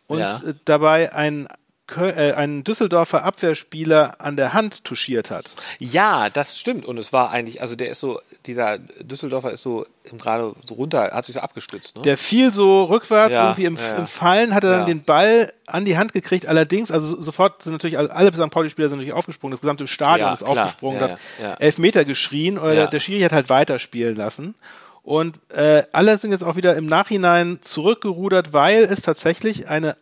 und 0.07 0.19
Ja. 0.21 0.37
äh, 0.39 0.55
dabei 0.65 1.13
ein 1.13 1.49
Äh, 1.97 2.33
ein 2.33 2.65
Düsseldorfer 2.65 3.23
Abwehrspieler 3.25 4.17
an 4.21 4.37
der 4.37 4.53
Hand 4.53 4.83
touchiert 4.85 5.31
hat. 5.31 5.55
Ja, 5.79 6.29
das 6.31 6.59
stimmt. 6.59 6.85
Und 6.85 6.99
es 6.99 7.13
war 7.13 7.31
eigentlich, 7.31 7.63
also 7.63 7.77
der 7.77 7.91
ist 7.91 8.01
so, 8.01 8.21
dieser 8.45 8.79
Düsseldorfer 8.79 9.53
ist 9.53 9.63
so 9.63 9.87
gerade 10.19 10.53
so 10.67 10.75
runter, 10.75 11.11
hat 11.13 11.25
sich 11.25 11.37
so 11.37 11.41
abgestützt, 11.41 11.95
ne? 11.95 12.03
Der 12.03 12.19
fiel 12.19 12.53
so 12.53 12.85
rückwärts, 12.85 13.35
Ja, 13.37 13.45
irgendwie 13.45 13.67
im, 13.67 13.77
ja, 13.77 13.97
im 13.99 14.07
Fallen, 14.09 14.53
hat 14.53 14.65
er 14.65 14.71
dann 14.71 14.81
Ja. 14.81 14.87
den 14.87 15.05
Ball 15.05 15.53
an 15.69 15.85
die 15.85 15.97
Hand 15.97 16.13
gekriegt. 16.13 16.47
Allerdings, 16.47 16.91
also 16.91 17.07
so- 17.07 17.23
sofort 17.23 17.63
sind 17.63 17.73
natürlich 17.75 17.99
alle- 17.99 18.11
alle 18.11 18.33
St. 18.35 18.51
Pauli-Spieler 18.51 18.89
sind 18.89 18.99
natürlich 18.99 19.15
aufgesprungen, 19.15 19.53
das 19.53 19.61
gesamte 19.61 19.87
Stadion 19.87 20.33
ist 20.33 20.41
klar. 20.45 20.51
aufgesprungen, 20.65 21.01
Ja, 21.01 21.11
hat. 21.51 21.61
Elfmeter 21.61 22.05
geschrien, 22.05 22.59
oder 22.59 22.75
der, 22.75 22.87
der 22.89 23.01
Schiri 23.01 23.21
hat 23.23 23.33
halt 23.33 23.49
weiterspielen 23.49 24.17
lassen. 24.17 24.57
Und 25.05 25.39
äh, 25.55 25.85
alle 25.93 26.19
sind 26.19 26.33
jetzt 26.33 26.43
auch 26.43 26.57
wieder 26.57 26.75
im 26.75 26.87
Nachhinein 26.87 27.59
zurückgerudert, 27.63 28.53
weil 28.53 28.83
es 28.83 29.03
tatsächlich 29.03 29.69
eine 29.69 29.97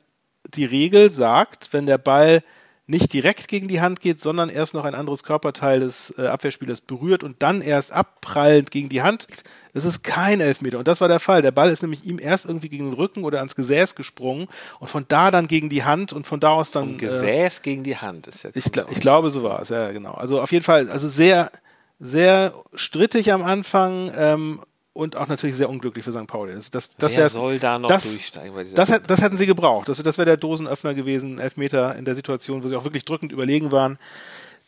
die 0.55 0.65
Regel 0.65 1.11
sagt, 1.11 1.73
wenn 1.73 1.87
der 1.87 1.99
Ball 1.99 2.43
nicht 2.87 3.15
direkt 3.15 3.49
gegen 3.49 3.67
die 3.67 3.81
Hand 3.81 4.01
geht, 4.01 4.21
sondern 4.21 4.51
erst 4.51 4.75
noch 4.75 4.85
ein 4.85 4.95
anderes 4.95 5.25
Körperteil 5.25 5.81
des 5.81 6.13
äh, 6.19 6.27
Abwehrspielers 6.27 6.83
berührt 6.83 7.23
und 7.25 7.43
dann 7.43 7.63
erst 7.63 7.93
abprallend 7.93 8.71
gegen 8.71 8.91
die 8.91 9.01
Hand, 9.01 9.27
ist 9.73 9.87
es 9.87 10.03
kein 10.03 10.43
Elfmeter. 10.43 10.79
Und 10.79 10.87
das 10.87 11.01
war 11.01 11.09
der 11.09 11.19
Fall. 11.19 11.41
Der 11.41 11.51
Ball 11.51 11.71
ist 11.71 11.81
nämlich 11.81 12.05
ihm 12.05 12.19
erst 12.19 12.45
irgendwie 12.45 12.69
gegen 12.69 12.85
den 12.91 12.93
Rücken 12.93 13.25
oder 13.25 13.39
ans 13.39 13.57
Gesäß 13.57 13.95
gesprungen 13.95 14.49
und 14.81 14.89
von 14.89 15.07
da 15.09 15.31
dann 15.31 15.47
gegen 15.47 15.71
die 15.71 15.83
Hand 15.85 16.13
und 16.13 16.27
von 16.27 16.41
da 16.41 16.51
aus 16.51 16.73
dann. 16.73 16.85
Vom 16.89 16.95
äh, 16.97 16.99
Gesäß 16.99 17.63
gegen 17.63 17.85
die 17.85 17.97
Hand 17.97 18.27
ist 18.27 18.43
jetzt. 18.45 18.55
ich, 18.57 18.67
gl- 18.67 18.85
ich 18.91 19.01
glaube, 19.01 19.31
so 19.31 19.43
war 19.43 19.63
es, 19.63 19.71
ja, 19.71 19.91
genau. 19.93 20.13
Also 20.13 20.43
auf 20.43 20.53
jeden 20.53 20.65
Fall, 20.65 20.91
also 20.91 21.09
sehr, 21.09 21.51
sehr 21.99 22.53
strittig 22.75 23.33
am 23.33 23.43
Anfang 23.43 24.13
ähm, 24.15 24.61
und 24.95 25.17
auch 25.17 25.27
natürlich 25.27 25.57
sehr 25.57 25.69
unglücklich 25.69 26.05
für 26.05 26.13
St. 26.13 26.27
Pauli. 26.27 26.53
Also 26.53 26.69
das, 26.71 26.91
das 26.97 27.17
Wer 27.17 27.29
soll 27.29 27.59
da 27.59 27.79
noch 27.79 27.89
das, 27.89 28.05
durchsteigen 28.05 28.55
bei 28.55 28.65
das, 28.65 29.03
das 29.07 29.21
hätten 29.21 29.37
sie 29.37 29.47
gebraucht. 29.47 29.89
Das, 29.89 30.03
das 30.03 30.17
wäre 30.17 30.27
der 30.27 30.37
Dosenöffner 30.37 30.95
gewesen, 30.95 31.39
Elfmeter 31.39 31.97
in 31.97 32.05
der 32.05 32.15
Situation, 32.15 32.63
wo 32.63 32.69
sie 32.69 32.77
auch 32.77 32.85
wirklich 32.85 33.05
drückend 33.05 33.33
überlegen 33.33 33.73
waren. 33.73 33.99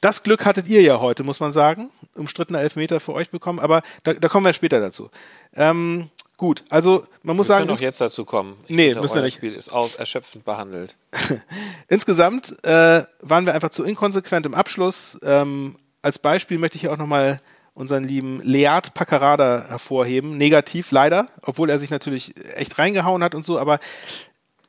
Das 0.00 0.24
Glück 0.24 0.44
hattet 0.44 0.66
ihr 0.68 0.82
ja 0.82 1.00
heute, 1.00 1.22
muss 1.22 1.40
man 1.40 1.52
sagen. 1.52 1.90
Umstrittener 2.16 2.60
Elfmeter 2.60 3.00
für 3.00 3.14
euch 3.14 3.30
bekommen, 3.30 3.60
aber 3.60 3.82
da, 4.02 4.14
da 4.14 4.28
kommen 4.28 4.44
wir 4.44 4.52
später 4.52 4.80
dazu. 4.80 5.10
Ähm, 5.54 6.10
gut, 6.36 6.64
also 6.68 7.06
man 7.22 7.36
muss 7.36 7.46
Wir 7.46 7.54
sagen, 7.54 7.66
können 7.66 7.78
auch 7.78 7.80
jetzt 7.80 8.00
dazu 8.00 8.24
kommen. 8.24 8.56
Ich 8.66 8.76
Nee, 8.76 8.88
finde, 8.88 9.02
müssen 9.02 9.14
wir 9.14 9.22
nicht. 9.22 9.36
Spiel 9.36 9.54
ist 9.54 9.72
aus, 9.72 9.94
erschöpfend 9.94 10.44
behandelt. 10.44 10.96
Insgesamt 11.88 12.62
äh, 12.64 13.04
waren 13.20 13.46
wir 13.46 13.54
einfach 13.54 13.70
zu 13.70 13.84
inkonsequent 13.84 14.44
im 14.44 14.54
Abschluss. 14.54 15.18
Ähm, 15.22 15.76
als 16.02 16.18
Beispiel 16.18 16.58
möchte 16.58 16.76
ich 16.76 16.82
hier 16.82 16.92
auch 16.92 16.98
nochmal 16.98 17.40
unseren 17.76 18.04
lieben 18.04 18.40
Leat 18.42 18.94
Paccarada 18.94 19.66
hervorheben. 19.68 20.38
Negativ, 20.38 20.90
leider, 20.90 21.28
obwohl 21.42 21.68
er 21.68 21.78
sich 21.78 21.90
natürlich 21.90 22.34
echt 22.54 22.78
reingehauen 22.78 23.22
hat 23.22 23.34
und 23.34 23.44
so, 23.44 23.58
aber 23.58 23.78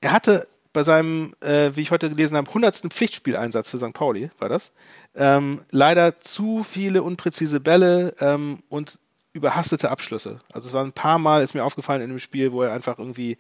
er 0.02 0.12
hatte 0.12 0.48
bei 0.74 0.84
seinem, 0.84 1.34
äh, 1.40 1.72
wie 1.74 1.82
ich 1.82 1.92
heute 1.92 2.10
gelesen 2.10 2.36
habe, 2.38 2.50
100. 2.50 2.94
Pflichtspieleinsatz 2.94 3.70
für 3.70 3.78
St. 3.78 3.94
Pauli, 3.94 4.30
war 4.40 4.50
das, 4.50 4.74
ähm, 5.16 5.62
leider 5.72 6.20
zu 6.20 6.64
viele 6.64 7.02
unpräzise 7.02 7.62
Bälle 7.62 8.14
ähm, 8.20 8.60
und 8.70 9.00
überhastete 9.32 9.90
Abschlüsse. 9.90 10.42
Also 10.52 10.68
es 10.68 10.74
war 10.74 10.84
ein 10.84 10.92
paar 10.92 11.18
Mal, 11.18 11.44
ist 11.44 11.56
mir 11.56 11.64
aufgefallen 11.64 12.02
in 12.02 12.10
dem 12.10 12.20
Spiel, 12.20 12.52
wo 12.52 12.62
er 12.62 12.74
einfach 12.74 13.00
irgendwie 13.00 13.38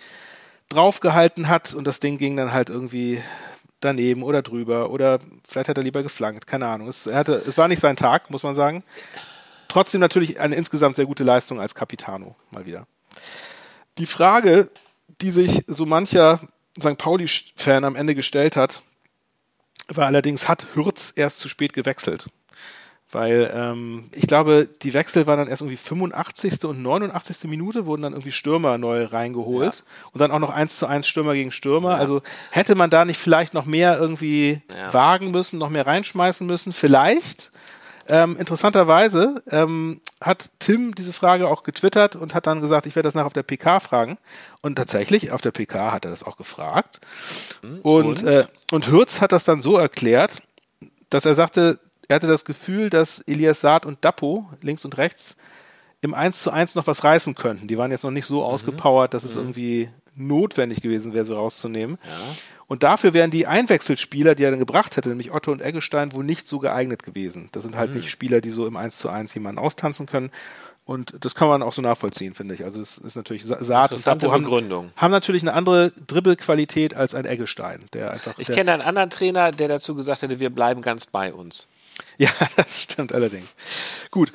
draufgehalten 0.69 1.49
hat 1.49 1.73
und 1.73 1.85
das 1.85 1.99
Ding 1.99 2.17
ging 2.17 2.37
dann 2.37 2.53
halt 2.53 2.69
irgendwie 2.69 3.21
daneben 3.81 4.23
oder 4.23 4.41
drüber 4.41 4.89
oder 4.89 5.19
vielleicht 5.47 5.69
hat 5.69 5.77
er 5.77 5.83
lieber 5.83 6.03
geflankt, 6.03 6.47
keine 6.47 6.67
Ahnung. 6.67 6.87
Es, 6.87 7.05
hatte, 7.05 7.33
es 7.45 7.57
war 7.57 7.67
nicht 7.67 7.81
sein 7.81 7.97
Tag, 7.97 8.29
muss 8.31 8.43
man 8.43 8.55
sagen. 8.55 8.83
Trotzdem 9.67 10.01
natürlich 10.01 10.39
eine 10.39 10.55
insgesamt 10.55 10.95
sehr 10.95 11.05
gute 11.05 11.23
Leistung 11.23 11.59
als 11.59 11.75
Capitano, 11.75 12.35
mal 12.51 12.65
wieder. 12.65 12.87
Die 13.97 14.05
Frage, 14.05 14.69
die 15.21 15.31
sich 15.31 15.63
so 15.67 15.85
mancher 15.85 16.39
St. 16.79 16.97
Pauli-Fan 16.97 17.83
am 17.83 17.95
Ende 17.95 18.15
gestellt 18.15 18.55
hat, 18.55 18.81
war 19.87 20.05
allerdings, 20.05 20.47
hat 20.47 20.67
Hürz 20.75 21.13
erst 21.15 21.39
zu 21.39 21.49
spät 21.49 21.73
gewechselt? 21.73 22.27
Weil 23.09 23.49
ähm, 23.55 24.09
ich 24.11 24.27
glaube, 24.27 24.67
die 24.81 24.93
Wechsel 24.93 25.27
waren 25.27 25.37
dann 25.39 25.47
erst 25.47 25.61
irgendwie 25.61 25.77
85. 25.77 26.65
und 26.65 26.81
89. 26.81 27.45
Minute, 27.45 27.85
wurden 27.85 28.01
dann 28.01 28.11
irgendwie 28.11 28.33
Stürmer 28.33 28.77
neu 28.77 29.05
reingeholt. 29.05 29.85
Und 30.11 30.19
dann 30.19 30.29
auch 30.29 30.39
noch 30.39 30.49
1 30.49 30.77
zu 30.77 30.87
1 30.87 31.07
Stürmer 31.07 31.33
gegen 31.33 31.53
Stürmer. 31.53 31.95
Also 31.95 32.21
hätte 32.51 32.75
man 32.75 32.89
da 32.89 33.05
nicht 33.05 33.17
vielleicht 33.17 33.53
noch 33.53 33.63
mehr 33.65 33.97
irgendwie 33.97 34.61
Ja. 34.75 34.93
wagen 34.93 35.31
müssen, 35.31 35.57
noch 35.57 35.69
mehr 35.69 35.87
reinschmeißen 35.87 36.45
müssen? 36.45 36.73
Vielleicht. 36.73 37.49
Ähm, 38.07 38.37
interessanterweise 38.37 39.41
ähm, 39.51 40.01
hat 40.21 40.49
Tim 40.59 40.95
diese 40.95 41.13
Frage 41.13 41.47
auch 41.47 41.63
getwittert 41.63 42.15
und 42.15 42.33
hat 42.33 42.47
dann 42.47 42.61
gesagt, 42.61 42.87
ich 42.87 42.95
werde 42.95 43.07
das 43.07 43.15
nach 43.15 43.25
auf 43.25 43.33
der 43.33 43.43
PK 43.43 43.79
fragen. 43.79 44.17
Und 44.61 44.75
tatsächlich, 44.75 45.31
auf 45.31 45.41
der 45.41 45.51
PK 45.51 45.91
hat 45.91 46.05
er 46.05 46.11
das 46.11 46.23
auch 46.23 46.37
gefragt. 46.37 47.01
Und, 47.61 47.83
und? 47.83 48.23
Äh, 48.23 48.45
und 48.71 48.89
Hürz 48.89 49.21
hat 49.21 49.31
das 49.31 49.43
dann 49.43 49.61
so 49.61 49.77
erklärt, 49.77 50.41
dass 51.09 51.25
er 51.25 51.35
sagte, 51.35 51.79
er 52.07 52.15
hatte 52.15 52.27
das 52.27 52.45
Gefühl, 52.45 52.89
dass 52.89 53.19
Elias 53.19 53.61
Saad 53.61 53.85
und 53.85 54.03
Dapo 54.03 54.49
links 54.61 54.85
und 54.85 54.97
rechts 54.97 55.37
im 56.01 56.13
1 56.13 56.41
zu 56.41 56.51
1 56.51 56.75
noch 56.75 56.87
was 56.87 57.03
reißen 57.03 57.35
könnten. 57.35 57.67
Die 57.67 57.77
waren 57.77 57.91
jetzt 57.91 58.03
noch 58.03 58.11
nicht 58.11 58.25
so 58.25 58.39
mhm. 58.39 58.45
ausgepowert, 58.45 59.13
dass 59.13 59.23
es 59.23 59.35
mhm. 59.35 59.41
irgendwie 59.41 59.89
notwendig 60.17 60.81
gewesen 60.81 61.13
wäre, 61.13 61.25
sie 61.25 61.35
rauszunehmen. 61.35 61.97
Ja. 62.03 62.35
Und 62.67 62.83
dafür 62.83 63.13
wären 63.13 63.31
die 63.31 63.47
Einwechselspieler, 63.47 64.35
die 64.35 64.43
er 64.43 64.51
dann 64.51 64.59
gebracht 64.59 64.97
hätte, 64.97 65.09
nämlich 65.09 65.31
Otto 65.31 65.51
und 65.51 65.61
Eggestein, 65.61 66.11
wohl 66.13 66.25
nicht 66.25 66.47
so 66.47 66.59
geeignet 66.59 67.03
gewesen. 67.03 67.47
Das 67.53 67.63
sind 67.63 67.77
halt 67.77 67.91
mhm. 67.91 67.97
nicht 67.97 68.09
Spieler, 68.09 68.41
die 68.41 68.49
so 68.49 68.67
im 68.67 68.75
1 68.75 68.97
zu 68.97 69.09
1 69.09 69.33
jemanden 69.33 69.59
austanzen 69.59 70.05
können. 70.05 70.31
Und 70.87 71.25
das 71.25 71.35
kann 71.35 71.49
man 71.49 71.63
auch 71.63 71.73
so 71.73 71.81
nachvollziehen, 71.81 72.33
finde 72.33 72.53
ich. 72.53 72.63
Also 72.63 72.79
es 72.79 72.97
ist 72.97 73.15
natürlich 73.15 73.45
Saat 73.45 73.91
und 73.91 74.07
Dapo 74.07 74.31
haben, 74.31 74.91
haben, 74.95 75.11
natürlich 75.11 75.41
eine 75.41 75.53
andere 75.53 75.91
Dribbelqualität 76.07 76.93
als 76.93 77.13
ein 77.13 77.25
Eggestein, 77.25 77.85
der 77.91 78.11
einfach. 78.11 78.37
Ich 78.37 78.47
kenne 78.47 78.71
einen 78.71 78.81
anderen 78.81 79.09
Trainer, 79.09 79.51
der 79.51 79.67
dazu 79.67 79.95
gesagt 79.95 80.21
hätte, 80.21 80.39
wir 80.39 80.49
bleiben 80.49 80.81
ganz 80.81 81.05
bei 81.05 81.33
uns. 81.33 81.67
Ja, 82.19 82.31
das 82.55 82.81
stimmt 82.81 83.13
allerdings. 83.13 83.55
Gut, 84.09 84.31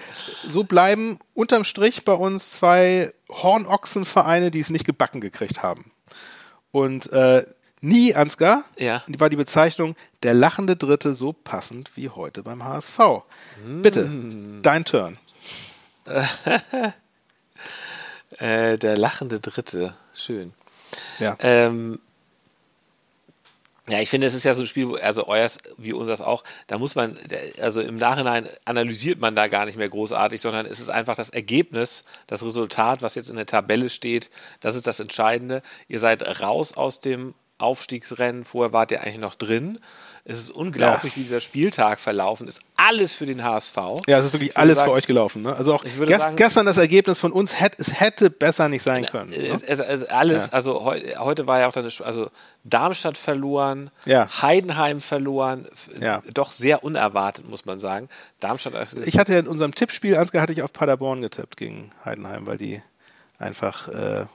so 0.47 0.63
bleiben 0.63 1.19
unterm 1.35 1.65
Strich 1.65 2.05
bei 2.05 2.13
uns 2.13 2.53
zwei 2.53 3.13
Hornochsenvereine, 3.29 4.53
die 4.53 4.61
es 4.61 4.71
nicht 4.71 4.85
gebacken 4.85 5.21
gekriegt 5.21 5.65
haben. 5.65 5.91
Und 6.71 7.13
äh, 7.13 7.45
nie, 7.81 8.15
Ansgar, 8.15 8.65
ja. 8.79 9.03
war 9.19 9.29
die 9.29 9.37
Bezeichnung 9.37 9.97
der 10.23 10.35
lachende 10.35 10.77
Dritte 10.77 11.13
so 11.13 11.33
passend 11.33 11.97
wie 11.97 12.09
heute 12.09 12.45
beim 12.45 12.63
HSV. 12.65 12.99
Mm. 13.67 13.83
Bitte, 13.83 14.11
dein 14.63 14.85
Turn. 14.85 15.19
äh, 18.39 18.79
der 18.79 18.97
lachende 18.97 19.41
Dritte, 19.41 19.97
schön. 20.15 20.53
Ja. 21.19 21.37
Ähm, 21.41 21.99
ja, 23.89 23.99
ich 23.99 24.11
finde, 24.11 24.29
es 24.29 24.35
ist 24.35 24.45
ja 24.45 24.55
so 24.55 24.63
ein 24.63 24.67
Spiel, 24.67 24.89
wo, 24.89 24.95
also 24.95 25.27
euers 25.27 25.59
wie 25.77 25.93
unseres 25.93 26.21
auch, 26.21 26.45
da 26.69 26.79
muss 26.79 26.95
man, 26.95 27.19
also 27.61 27.81
im 27.81 27.97
Nachhinein 27.97 28.49
analysiert 28.65 29.19
man 29.19 29.35
da 29.35 29.49
gar 29.49 29.67
nicht 29.67 29.77
mehr 29.77 29.89
großartig, 29.89 30.41
sondern 30.41 30.67
es 30.67 30.79
ist 30.79 30.89
einfach 30.89 31.17
das 31.17 31.31
Ergebnis, 31.31 32.05
das 32.29 32.45
Resultat, 32.45 33.03
was 33.03 33.17
jetzt 33.17 33.29
in 33.29 33.37
der 33.37 33.47
Tabelle 33.47 33.91
steht, 33.91 34.31
das 34.61 34.77
ist 34.77 34.87
das 34.87 35.01
Entscheidende. 35.01 35.63
Ihr 35.89 35.99
seid 35.99 36.23
raus 36.41 36.77
aus 36.77 37.01
dem 37.01 37.35
Aufstiegsrennen, 37.59 38.45
vorher 38.45 38.73
wart 38.73 38.93
ihr 38.93 39.01
eigentlich 39.01 39.19
noch 39.19 39.35
drin. 39.35 39.81
Es 40.25 40.39
ist 40.39 40.51
unglaublich, 40.51 41.17
ja. 41.17 41.21
wie 41.21 41.25
dieser 41.25 41.41
Spieltag 41.41 41.99
verlaufen 41.99 42.47
ist. 42.47 42.61
Alles 42.77 43.13
für 43.13 43.27
den 43.27 43.43
HSV. 43.43 43.77
Ja, 44.07 44.21
es 44.21 44.27
ist 44.27 44.33
wirklich 44.33 44.57
alles 44.57 44.77
sagen, 44.77 44.91
für 44.91 44.95
euch 44.95 45.07
gelaufen. 45.09 45.43
Ne? 45.43 45.53
Also 45.53 45.75
auch 45.75 45.83
gest 45.83 45.97
sagen, 45.97 46.37
gestern 46.37 46.67
das 46.67 46.77
Ergebnis 46.77 47.19
von 47.19 47.33
uns, 47.33 47.59
hätte, 47.59 47.79
es 47.81 47.99
hätte 47.99 48.31
besser 48.31 48.69
nicht 48.69 48.85
sein 48.85 49.05
können. 49.07 49.31
Ne? 49.31 49.37
Es, 49.37 49.63
es, 49.63 49.81
es, 49.81 50.05
alles, 50.05 50.47
ja. 50.47 50.53
also 50.53 50.85
heu, 50.85 51.01
heute 51.19 51.49
war 51.49 51.59
ja 51.59 51.67
auch 51.67 51.73
dann, 51.73 51.91
also 52.05 52.31
Darmstadt 52.63 53.19
verloren, 53.19 53.91
ja. 54.05 54.29
Heidenheim 54.41 55.01
verloren, 55.01 55.67
doch 56.33 56.53
sehr 56.53 56.85
unerwartet, 56.85 57.49
muss 57.49 57.65
man 57.65 57.81
sagen. 57.81 58.09
Darmstadt. 58.39 58.93
Ich 59.05 59.19
hatte 59.19 59.35
in 59.35 59.49
unserem 59.49 59.75
Tippspiel, 59.75 60.17
Ansgar, 60.17 60.43
hatte 60.43 60.53
ich 60.53 60.63
auf 60.63 60.73
Paderborn 60.73 61.21
getippt 61.21 61.57
gegen 61.57 61.91
Heidenheim, 62.05 62.47
weil 62.47 62.59
die 62.59 62.81
einfach, 63.41 63.89
äh, 63.89 64.27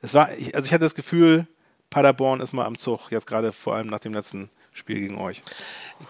es 0.00 0.14
war, 0.14 0.28
also 0.28 0.66
ich 0.66 0.72
hatte 0.72 0.78
das 0.78 0.94
Gefühl, 0.94 1.46
Paderborn 1.90 2.40
ist 2.40 2.54
mal 2.54 2.64
am 2.64 2.78
Zug, 2.78 3.10
jetzt 3.10 3.26
gerade 3.26 3.52
vor 3.52 3.74
allem 3.74 3.88
nach 3.88 3.98
dem 3.98 4.14
letzten 4.14 4.48
Spiel 4.80 5.00
gegen 5.00 5.18
euch. 5.18 5.42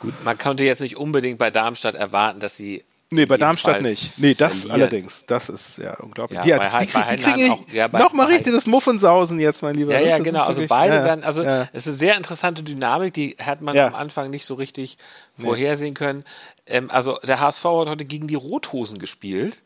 Gut, 0.00 0.15
man 0.25 0.39
konnte 0.39 0.62
jetzt 0.65 0.81
nicht 0.81 0.97
unbedingt 0.97 1.39
bei 1.39 1.50
Darmstadt 1.50 1.95
erwarten, 1.97 2.41
dass 2.41 2.57
sie 2.57 2.85
Nee, 3.12 3.26
bei 3.26 3.37
Darmstadt 3.37 3.75
Fall 3.75 3.83
nicht. 3.83 4.19
Nee, 4.19 4.35
das 4.35 4.61
verlieren. 4.61 4.83
allerdings. 4.83 5.26
Das 5.26 5.49
ist 5.49 5.79
ja 5.79 5.95
unglaublich. 5.95 6.45
Ja, 6.45 6.61
die, 6.61 6.69
bei, 6.69 6.85
die, 6.85 6.93
bei 6.93 7.17
die, 7.17 7.23
kriegen 7.23 7.50
auch, 7.50 7.69
ja, 7.73 7.88
nochmal 7.88 8.29
richtig 8.29 8.52
das 8.52 8.67
Muffensausen 8.67 9.40
jetzt, 9.40 9.62
mein 9.62 9.75
Lieber. 9.75 9.93
Ja, 9.95 10.00
ja, 10.00 10.17
das 10.19 10.25
genau. 10.25 10.45
Also 10.45 10.62
beide 10.69 10.95
ja, 10.95 11.05
werden, 11.05 11.25
also 11.25 11.43
ja. 11.43 11.62
es 11.73 11.87
ist 11.87 11.88
eine 11.88 11.97
sehr 11.97 12.17
interessante 12.17 12.62
Dynamik, 12.62 13.12
die 13.12 13.37
hat 13.43 13.62
man 13.62 13.76
am 13.76 13.97
Anfang 13.97 14.31
nicht 14.31 14.47
so 14.47 14.55
richtig 14.55 14.97
nee. 15.37 15.45
vorhersehen 15.45 15.95
können. 15.95 16.25
Ähm, 16.67 16.88
also 16.88 17.19
der 17.25 17.40
HSV 17.40 17.64
hat 17.64 17.88
heute 17.88 18.05
gegen 18.05 18.29
die 18.29 18.37
Rothosen 18.37 19.00
gespielt. 19.00 19.59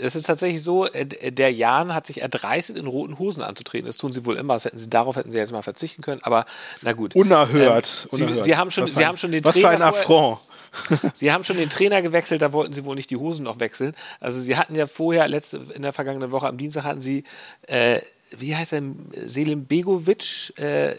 Es 0.00 0.14
ist 0.14 0.26
tatsächlich 0.26 0.62
so, 0.62 0.86
äh, 0.86 1.04
der 1.04 1.52
Jan 1.52 1.94
hat 1.94 2.06
sich 2.06 2.22
erdreistet, 2.22 2.76
in 2.76 2.86
roten 2.86 3.18
Hosen 3.18 3.42
anzutreten. 3.42 3.86
Das 3.86 3.96
tun 3.96 4.12
sie 4.12 4.24
wohl 4.24 4.36
immer. 4.36 4.54
Das 4.54 4.66
hätten 4.66 4.78
sie, 4.78 4.88
darauf 4.88 5.16
hätten 5.16 5.32
sie 5.32 5.38
jetzt 5.38 5.52
mal 5.52 5.62
verzichten 5.62 6.02
können. 6.02 6.20
Aber 6.22 6.46
na 6.82 6.92
gut. 6.92 7.16
Unerhört. 7.16 8.06
Ähm, 8.12 8.20
unerhört. 8.20 8.44
Sie, 8.44 8.50
sie, 8.50 8.56
haben 8.56 8.70
schon, 8.70 8.86
sie 8.86 9.04
haben 9.04 9.16
schon 9.16 9.32
den 9.32 9.44
was 9.44 9.56
Trainer 9.56 9.68
für 9.70 9.74
ein 9.74 9.82
Affront. 9.82 10.38
sie 11.14 11.32
haben 11.32 11.44
schon 11.44 11.56
den 11.56 11.70
Trainer 11.70 12.02
gewechselt, 12.02 12.42
da 12.42 12.52
wollten 12.52 12.72
sie 12.72 12.84
wohl 12.84 12.96
nicht 12.96 13.10
die 13.10 13.16
Hosen 13.16 13.44
noch 13.44 13.60
wechseln. 13.60 13.94
Also 14.20 14.40
sie 14.40 14.56
hatten 14.56 14.74
ja 14.74 14.86
vorher, 14.86 15.28
letzte, 15.28 15.60
in 15.74 15.82
der 15.82 15.92
vergangenen 15.92 16.30
Woche 16.32 16.46
am 16.46 16.56
Dienstag 16.56 16.84
hatten 16.84 17.00
sie, 17.00 17.24
äh, 17.66 18.00
wie 18.38 18.56
heißt 18.56 18.72
er, 18.72 18.82
Selim 19.26 19.66
Begovic 19.66 20.58
äh, 20.58 20.96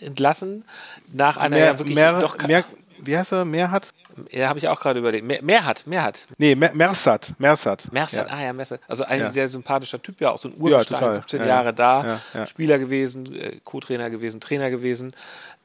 entlassen, 0.00 0.64
nach 1.12 1.36
einer 1.36 1.56
mehr, 1.56 1.66
ja 1.66 1.78
wirklich 1.78 1.94
mehr, 1.94 2.18
doch 2.20 2.36
mehr, 2.46 2.64
wie 3.00 3.16
heißt 3.16 3.32
er, 3.32 3.44
mehr 3.44 3.70
hat? 3.70 3.92
Ja, 4.30 4.48
habe 4.48 4.58
ich 4.58 4.66
auch 4.68 4.80
gerade 4.80 4.98
überlegt. 4.98 5.24
Mehr, 5.24 5.42
mehr 5.42 5.64
hat, 5.64 5.86
mehr 5.86 6.02
hat. 6.02 6.26
Nee, 6.38 6.54
Mersat, 6.54 7.34
Mersat. 7.38 7.90
Mersat, 7.92 8.28
ja. 8.28 8.34
ah 8.34 8.42
ja, 8.42 8.52
Mersat. 8.52 8.80
Also 8.88 9.04
ein 9.04 9.20
ja. 9.20 9.30
sehr 9.30 9.48
sympathischer 9.48 10.02
Typ, 10.02 10.20
ja, 10.20 10.30
auch 10.30 10.38
so 10.38 10.48
ein 10.48 10.60
Urgestein, 10.60 11.00
ja, 11.00 11.14
17 11.14 11.46
Jahre 11.46 11.72
da, 11.72 12.20
Spieler 12.46 12.78
gewesen, 12.78 13.32
äh, 13.34 13.60
Co-Trainer 13.62 14.10
gewesen, 14.10 14.40
Trainer 14.40 14.70
gewesen. 14.70 15.12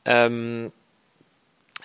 Ähm, 0.05 0.71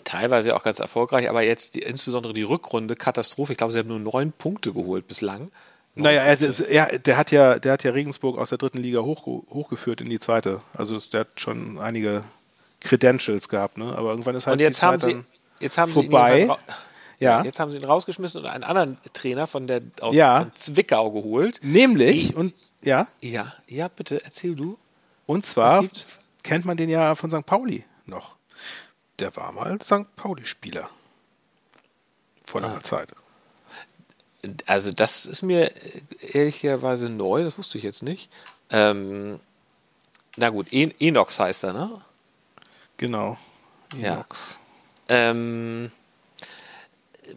teilweise 0.09 0.57
auch 0.57 0.63
ganz 0.63 0.79
erfolgreich, 0.79 1.29
aber 1.29 1.43
jetzt 1.43 1.75
die, 1.75 1.81
insbesondere 1.81 2.33
die 2.33 2.43
Rückrunde 2.43 2.97
Katastrophe. 2.97 3.53
Ich 3.53 3.59
glaube, 3.59 3.73
sie 3.73 3.79
haben 3.79 3.89
nur 3.89 3.99
neun 3.99 4.33
Punkte 4.33 4.73
geholt 4.73 5.07
bislang. 5.07 5.51
Naja, 5.95 6.23
er, 6.23 6.41
er, 6.69 6.99
der 6.99 7.17
hat 7.17 7.31
ja, 7.31 7.59
der 7.59 7.73
hat 7.73 7.85
ja 7.85 7.91
Regensburg 7.91 8.39
aus 8.39 8.51
der 8.51 8.59
dritten 8.59 8.79
Liga 8.79 9.01
hoch, 9.01 9.27
hochgeführt 9.27 10.01
in 10.01 10.09
die 10.09 10.21
zweite. 10.21 10.63
Also 10.73 10.99
der 10.99 11.21
hat 11.21 11.41
schon 11.41 11.79
einige 11.79 12.25
Credentials 12.81 13.49
gehabt, 13.49 13.79
ne? 13.79 13.97
Aber 13.97 14.11
irgendwann 14.11 14.37
ist 14.37 14.47
halt 14.47 14.55
Und 14.55 14.61
jetzt 14.61 14.77
die 14.77 14.81
Zeit 14.81 15.03
haben 15.03 15.11
sie, 15.11 15.65
jetzt 15.65 15.77
haben 15.77 15.93
vorbei. 15.93 16.47
Sie 16.47 17.25
ja. 17.25 17.43
Jetzt 17.43 17.59
haben 17.59 17.73
sie 17.73 17.79
ihn 17.79 17.85
rausgeschmissen 17.85 18.43
und 18.43 18.49
einen 18.49 18.63
anderen 18.63 18.97
Trainer 19.13 19.49
von 19.49 19.67
der 19.67 19.83
aus 20.01 20.15
ja. 20.15 20.43
von 20.43 20.53
Zwickau 20.55 21.11
geholt. 21.11 21.59
Nämlich 21.63 22.37
und 22.37 22.55
ja. 22.81 23.09
Ja, 23.21 23.53
ja, 23.67 23.89
bitte 23.89 24.25
erzähl 24.25 24.55
du. 24.55 24.79
Und 25.27 25.45
zwar 25.45 25.85
kennt 26.45 26.65
man 26.65 26.77
den 26.77 26.89
ja 26.89 27.17
von 27.17 27.31
St. 27.31 27.45
Pauli 27.45 27.85
noch 28.07 28.38
der 29.19 29.35
war 29.37 29.53
mal 29.53 29.81
St. 29.83 30.15
Pauli-Spieler. 30.17 30.89
Vor 32.47 32.61
langer 32.61 32.79
ah. 32.79 32.83
Zeit. 32.83 33.13
Also, 34.67 34.93
das 34.93 35.27
ist 35.27 35.43
mir 35.43 35.73
ehrlicherweise 36.21 37.09
neu, 37.09 37.43
das 37.43 37.59
wusste 37.59 37.79
ich 37.79 37.85
jetzt 37.85 38.03
nicht. 38.03 38.31
Ähm, 38.71 39.41
na 40.37 40.51
gut, 40.51 40.73
en 40.73 40.95
Enox 41.01 41.41
heißt 41.41 41.65
er, 41.65 41.73
ne? 41.73 42.01
Genau. 42.97 43.37
Enox. 43.93 44.59
Ja. 45.09 45.31
Ähm, 45.31 45.91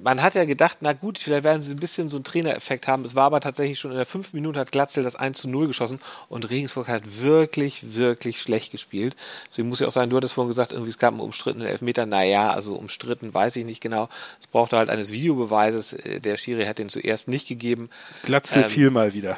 man 0.02 0.22
hat 0.22 0.36
ja 0.36 0.46
gedacht, 0.46 0.78
na 0.82 0.94
gut, 0.94 1.20
vielleicht 1.20 1.44
werden 1.44 1.62
sie 1.62 1.74
ein 1.74 1.80
bisschen 1.80 2.10
so 2.10 2.18
einen 2.18 2.24
Trainereffekt 2.24 2.88
haben. 2.88 3.04
Es 3.06 3.16
war 3.16 3.26
aber 3.26 3.40
tatsächlich 3.42 3.80
schon 3.80 3.92
in 3.92 3.98
der 3.98 4.06
fünften 4.06 4.38
Minute 4.38 4.60
hat 4.60 4.72
Glatzel 4.72 5.04
das 5.04 5.16
1 5.16 5.38
zu 5.38 5.50
0 5.50 5.68
geschossen 5.68 6.00
und 6.30 6.50
Regensburg 6.50 6.88
hat 6.88 7.22
wirklich, 7.22 7.94
wirklich 7.96 8.42
schlecht 8.42 8.72
gespielt. 8.72 9.16
Deswegen 9.50 9.70
muss 9.70 9.82
ich 9.82 9.88
auch 9.88 9.92
sagen, 9.92 10.10
du 10.10 10.18
hattest 10.18 10.34
vorhin 10.34 10.50
gesagt, 10.50 10.72
irgendwie 10.72 10.90
es 10.90 10.98
gab 10.98 11.14
einen 11.14 11.22
umstrittenen 11.22 11.68
Elfmeter. 11.68 12.06
Naja, 12.06 12.52
also 12.52 12.76
umstritten 12.76 13.34
weiß 13.34 13.56
ich 13.56 13.66
nicht 13.66 13.82
genau. 13.82 14.10
Es 14.40 14.48
brauchte 14.48 14.78
halt 14.78 14.90
eines 14.90 15.12
Videobeweises. 15.12 15.94
Äh, 15.94 16.20
der 16.20 16.38
Schiri 16.38 16.66
hat 16.66 16.78
den 16.78 16.90
zuerst 16.90 17.28
nicht 17.28 17.48
gegeben. 17.48 17.90
Glatzel 18.24 18.64
ähm, 18.64 18.70
fiel 18.70 18.92
mal 18.92 19.14
wieder. 19.14 19.38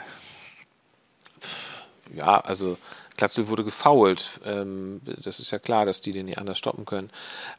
Ja, 2.15 2.39
also 2.39 2.77
Glatzel 3.17 3.48
wurde 3.48 3.63
gefoult. 3.63 4.39
Ähm, 4.45 5.01
das 5.24 5.39
ist 5.39 5.51
ja 5.51 5.60
klar, 5.60 5.86
dass 5.86 6.01
die 6.01 6.12
den 6.12 6.25
nicht 6.25 6.38
anders 6.38 6.57
stoppen 6.57 6.86
können. 6.86 7.10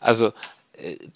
Also 0.01 0.33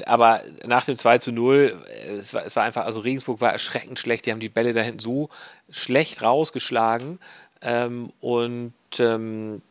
aber 0.07 0.43
nach 0.67 0.85
dem 0.85 0.97
2 0.97 1.19
zu 1.19 1.33
0, 1.33 1.85
äh, 1.87 2.11
es 2.12 2.35
war, 2.35 2.45
es 2.45 2.57
war 2.57 2.65
einfach, 2.65 2.85
also 2.85 3.00
Regensburg 3.00 3.41
war 3.41 3.53
erschreckend 3.53 3.99
schlecht, 3.99 4.27
die 4.27 4.33
haben 4.33 4.41
die 4.41 4.49
Bälle 4.49 4.73
dahin 4.73 4.99
so 4.99 5.29
schlecht 5.71 6.23
rausgeschlagen 6.23 7.19
ähm, 7.61 8.12
und 8.21 8.73
ähm, 8.99 9.62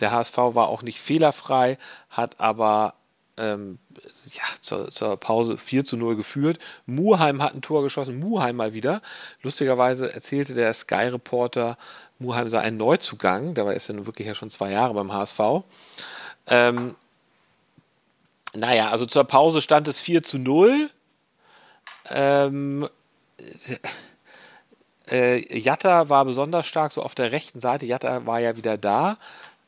der 0.00 0.12
HSV 0.12 0.36
war 0.36 0.68
auch 0.68 0.82
nicht 0.82 1.00
fehlerfrei, 1.00 1.78
hat 2.10 2.38
aber 2.38 2.94
ähm, 3.36 3.78
ja, 4.32 4.42
zur, 4.60 4.90
zur, 4.90 5.16
Pause 5.16 5.56
4 5.56 5.84
zu 5.84 5.96
0 5.96 6.16
geführt. 6.16 6.58
Muheim 6.86 7.42
hat 7.42 7.54
ein 7.54 7.62
Tor 7.62 7.82
geschossen, 7.82 8.18
Muheim 8.18 8.56
mal 8.56 8.74
wieder. 8.74 9.00
Lustigerweise 9.42 10.12
erzählte 10.12 10.54
der 10.54 10.74
Sky-Reporter, 10.74 11.78
Muheim 12.18 12.48
sei 12.48 12.60
ein 12.60 12.76
Neuzugang, 12.76 13.54
dabei 13.54 13.74
ist 13.74 13.88
er 13.88 13.94
nun 13.94 14.06
wirklich 14.06 14.26
ja 14.26 14.34
schon 14.34 14.50
zwei 14.50 14.72
Jahre 14.72 14.94
beim 14.94 15.12
HSV. 15.12 15.40
Ähm, 16.48 16.96
naja, 18.54 18.90
also 18.90 19.06
zur 19.06 19.24
Pause 19.24 19.60
stand 19.60 19.88
es 19.88 20.00
4 20.00 20.22
zu 20.22 20.38
0. 20.38 20.90
Ähm, 22.10 22.88
äh, 25.10 25.58
Jatta 25.58 26.08
war 26.08 26.24
besonders 26.24 26.66
stark, 26.66 26.92
so 26.92 27.02
auf 27.02 27.14
der 27.14 27.32
rechten 27.32 27.60
Seite. 27.60 27.86
Jatta 27.86 28.26
war 28.26 28.40
ja 28.40 28.56
wieder 28.56 28.76
da. 28.76 29.18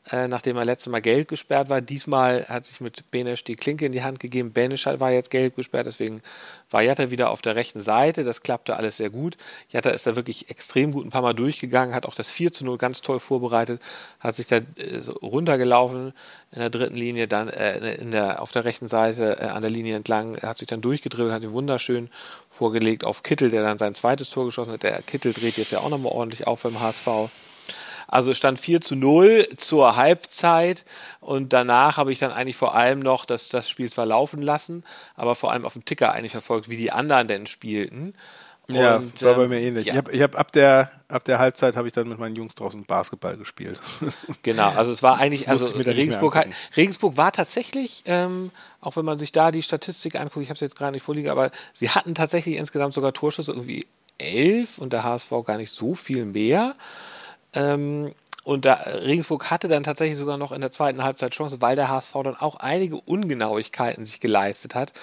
Äh, 0.09 0.27
nachdem 0.27 0.57
er 0.57 0.65
letztes 0.65 0.91
Mal 0.91 0.99
gelb 0.99 1.27
gesperrt 1.27 1.69
war. 1.69 1.79
Diesmal 1.79 2.47
hat 2.49 2.65
sich 2.65 2.81
mit 2.81 3.11
Benesch 3.11 3.43
die 3.43 3.55
Klinke 3.55 3.85
in 3.85 3.91
die 3.91 4.01
Hand 4.01 4.19
gegeben. 4.19 4.51
Benesch 4.51 4.87
war 4.87 5.11
jetzt 5.11 5.29
gelb 5.29 5.55
gesperrt, 5.55 5.85
deswegen 5.85 6.23
war 6.71 6.81
Jatta 6.81 7.11
wieder 7.11 7.29
auf 7.29 7.43
der 7.43 7.55
rechten 7.55 7.81
Seite. 7.81 8.23
Das 8.23 8.41
klappte 8.41 8.75
alles 8.75 8.97
sehr 8.97 9.11
gut. 9.11 9.37
Jatta 9.69 9.91
ist 9.91 10.07
da 10.07 10.15
wirklich 10.15 10.49
extrem 10.49 10.91
gut 10.91 11.05
ein 11.05 11.11
paar 11.11 11.21
Mal 11.21 11.33
durchgegangen, 11.33 11.93
hat 11.93 12.07
auch 12.07 12.15
das 12.15 12.31
4 12.31 12.51
zu 12.51 12.65
0 12.65 12.79
ganz 12.79 13.01
toll 13.01 13.19
vorbereitet, 13.19 13.79
hat 14.19 14.35
sich 14.35 14.47
da 14.47 14.57
äh, 14.57 15.01
runtergelaufen 15.21 16.13
in 16.51 16.59
der 16.59 16.71
dritten 16.71 16.95
Linie, 16.95 17.27
dann 17.27 17.49
äh, 17.49 17.93
in 17.95 18.09
der, 18.09 18.41
auf 18.41 18.51
der 18.51 18.65
rechten 18.65 18.87
Seite 18.87 19.53
an 19.53 19.61
der 19.61 19.71
Linie 19.71 19.95
entlang, 19.95 20.37
hat 20.41 20.57
sich 20.57 20.67
dann 20.67 20.81
durchgedribbelt, 20.81 21.31
hat 21.31 21.43
ihn 21.43 21.53
wunderschön 21.53 22.09
vorgelegt 22.49 23.03
auf 23.03 23.21
Kittel, 23.21 23.51
der 23.51 23.61
dann 23.61 23.77
sein 23.77 23.93
zweites 23.93 24.31
Tor 24.31 24.45
geschossen 24.45 24.73
hat. 24.73 24.83
Der 24.83 25.01
Kittel 25.03 25.31
dreht 25.31 25.57
jetzt 25.57 25.71
ja 25.71 25.79
auch 25.79 25.89
nochmal 25.89 26.11
ordentlich 26.11 26.47
auf 26.47 26.63
beim 26.63 26.79
HSV. 26.79 27.29
Also 28.11 28.33
stand 28.33 28.59
4 28.59 28.81
zu 28.81 28.95
0 28.95 29.47
zur 29.55 29.95
Halbzeit 29.95 30.83
und 31.21 31.53
danach 31.53 31.95
habe 31.95 32.11
ich 32.11 32.19
dann 32.19 32.31
eigentlich 32.31 32.57
vor 32.57 32.75
allem 32.75 32.99
noch 32.99 33.25
das, 33.25 33.47
das 33.47 33.69
Spiel 33.69 33.89
zwar 33.89 34.05
laufen 34.05 34.41
lassen, 34.41 34.83
aber 35.15 35.33
vor 35.33 35.51
allem 35.53 35.65
auf 35.65 35.73
dem 35.73 35.85
Ticker 35.85 36.11
eigentlich 36.11 36.33
verfolgt, 36.33 36.67
wie 36.67 36.75
die 36.75 36.91
anderen 36.91 37.29
denn 37.29 37.47
spielten. 37.47 38.13
Ja, 38.67 38.97
und, 38.97 39.21
war 39.21 39.35
bei 39.35 39.43
ähm, 39.43 39.49
mir 39.49 39.61
ähnlich. 39.61 39.87
Ja. 39.87 39.93
Ich 39.93 39.97
habe 39.97 40.19
hab 40.21 40.39
ab, 40.39 40.51
der, 40.51 40.91
ab 41.07 41.23
der 41.23 41.39
Halbzeit 41.39 41.77
habe 41.77 41.87
ich 41.87 41.93
dann 41.93 42.09
mit 42.09 42.19
meinen 42.19 42.35
Jungs 42.35 42.53
draußen 42.55 42.83
Basketball 42.83 43.37
gespielt. 43.37 43.79
Genau, 44.43 44.69
also 44.71 44.91
es 44.91 45.03
war 45.03 45.17
eigentlich, 45.17 45.49
also 45.49 45.67
Regensburg, 45.67 46.35
hat, 46.35 46.47
Regensburg 46.75 47.15
war 47.15 47.31
tatsächlich, 47.31 48.03
ähm, 48.07 48.51
auch 48.81 48.95
wenn 48.95 49.05
man 49.05 49.17
sich 49.17 49.31
da 49.31 49.51
die 49.51 49.61
Statistik 49.61 50.15
anguckt, 50.19 50.43
ich 50.43 50.49
habe 50.49 50.55
es 50.55 50.61
jetzt 50.61 50.75
gerade 50.75 50.93
nicht 50.93 51.03
vorliegen, 51.03 51.29
aber 51.29 51.51
sie 51.73 51.89
hatten 51.89 52.15
tatsächlich 52.15 52.55
insgesamt 52.55 52.93
sogar 52.93 53.13
Torschüsse 53.13 53.51
irgendwie 53.51 53.85
elf 54.17 54.79
und 54.79 54.93
der 54.93 55.03
HSV 55.03 55.31
gar 55.45 55.57
nicht 55.57 55.71
so 55.71 55.95
viel 55.95 56.25
mehr. 56.25 56.75
Ähm, 57.53 58.13
und 58.43 58.65
da, 58.65 58.73
Regensburg 58.73 59.51
hatte 59.51 59.67
dann 59.67 59.83
tatsächlich 59.83 60.17
sogar 60.17 60.37
noch 60.37 60.51
in 60.51 60.61
der 60.61 60.71
zweiten 60.71 61.03
Halbzeit 61.03 61.31
Chance, 61.33 61.61
weil 61.61 61.75
der 61.75 61.89
HSV 61.89 62.13
dann 62.23 62.35
auch 62.35 62.55
einige 62.55 62.95
Ungenauigkeiten 62.95 64.03
sich 64.03 64.19
geleistet 64.19 64.73
hat, 64.73 64.93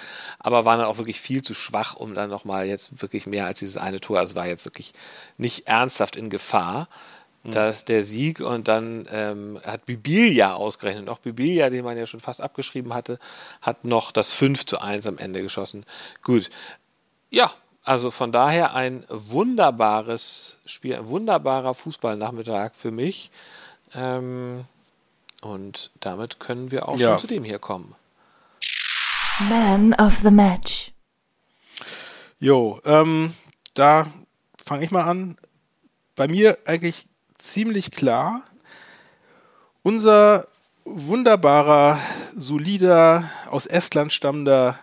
aber 0.41 0.65
war 0.65 0.77
dann 0.77 0.87
auch 0.87 0.99
wirklich 0.99 1.21
viel 1.21 1.43
zu 1.43 1.55
schwach, 1.55 1.95
um 1.95 2.15
dann 2.15 2.31
nochmal 2.31 2.67
jetzt 2.67 3.01
wirklich 3.01 3.27
mehr 3.27 3.47
als 3.47 3.61
dieses 3.61 3.77
eine 3.77 4.01
Tor, 4.01 4.19
also 4.19 4.35
war 4.35 4.49
jetzt 4.49 4.65
wirklich 4.65 4.93
nicht 5.37 5.69
ernsthaft 5.69 6.17
in 6.17 6.31
Gefahr. 6.31 6.89
Mhm. 7.45 7.53
dass 7.53 7.85
der 7.85 8.05
Sieg 8.05 8.41
und 8.41 8.67
dann 8.67 9.07
ähm, 9.13 9.61
hat 9.65 9.87
Bibilia 9.87 10.55
ausgerechnet. 10.55 11.09
Auch 11.09 11.21
Bibilia, 11.21 11.71
den 11.71 11.85
man 11.85 11.97
ja 11.97 12.05
schon 12.05 12.19
fast 12.19 12.41
abgeschrieben 12.41 12.95
hatte, 12.95 13.21
hat 13.63 13.85
noch 13.85 14.11
das 14.11 14.33
5 14.33 14.67
zu 14.67 14.81
1 14.81 15.07
am 15.07 15.19
Ende 15.19 15.41
geschossen. 15.41 15.87
Gut. 16.25 16.51
Ja, 17.31 17.53
also 17.89 18.11
von 18.11 18.33
daher 18.33 18.75
ein 18.75 19.03
wunderbares 19.09 20.59
Spiel, 20.67 20.95
ein 20.97 21.09
wunderbarer 21.09 21.73
Fußballnachmittag 21.73 22.75
für 22.75 22.91
mich. 22.91 23.31
Ähm, 23.95 24.67
und 25.41 25.91
damit 26.01 26.39
können 26.39 26.71
wir 26.71 26.87
auch 26.87 26.99
ja. 26.99 27.13
schon 27.13 27.21
zu 27.21 27.27
dem 27.29 27.45
hier 27.45 27.59
kommen. 27.59 27.95
Man 29.49 29.95
of 29.95 30.19
the 30.23 30.31
Match. 30.31 30.93
Jo, 32.39 32.79
ähm, 32.85 33.35
da 33.73 34.07
fange 34.63 34.85
ich 34.85 34.91
mal 34.91 35.05
an. 35.05 35.39
Bei 36.15 36.29
mir 36.29 36.59
eigentlich 36.67 37.07
ziemlich 37.39 37.91
klar. 37.91 38.43
Unser 39.83 40.47
wunderbarer, 40.85 41.99
solider, 42.37 43.31
aus 43.49 43.65
Estland 43.65 44.13
stammender, 44.13 44.79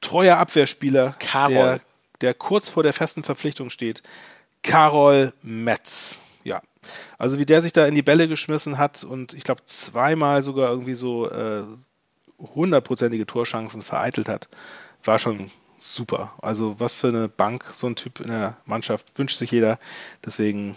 treuer 0.00 0.38
Abwehrspieler, 0.38 1.14
Karol. 1.20 1.80
Der 2.22 2.34
kurz 2.34 2.68
vor 2.68 2.82
der 2.82 2.92
festen 2.92 3.24
Verpflichtung 3.24 3.70
steht. 3.70 4.02
Karol 4.62 5.32
Metz. 5.42 6.22
Ja. 6.44 6.62
Also 7.18 7.38
wie 7.38 7.46
der 7.46 7.62
sich 7.62 7.72
da 7.72 7.86
in 7.86 7.94
die 7.94 8.02
Bälle 8.02 8.28
geschmissen 8.28 8.78
hat 8.78 9.04
und 9.04 9.34
ich 9.34 9.44
glaube 9.44 9.64
zweimal 9.66 10.42
sogar 10.42 10.70
irgendwie 10.70 10.94
so 10.94 11.30
äh, 11.30 11.64
hundertprozentige 12.54 13.26
Torchancen 13.26 13.82
vereitelt 13.82 14.28
hat, 14.28 14.48
war 15.04 15.18
schon 15.18 15.50
super. 15.78 16.32
Also 16.40 16.78
was 16.78 16.94
für 16.94 17.08
eine 17.08 17.28
Bank 17.28 17.64
so 17.72 17.86
ein 17.86 17.96
Typ 17.96 18.20
in 18.20 18.28
der 18.28 18.56
Mannschaft 18.66 19.18
wünscht 19.18 19.38
sich 19.38 19.50
jeder. 19.50 19.78
Deswegen 20.24 20.76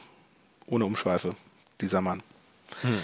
ohne 0.68 0.86
Umschweife 0.86 1.36
dieser 1.82 2.02
Mann. 2.02 2.24
Hm. 2.82 3.04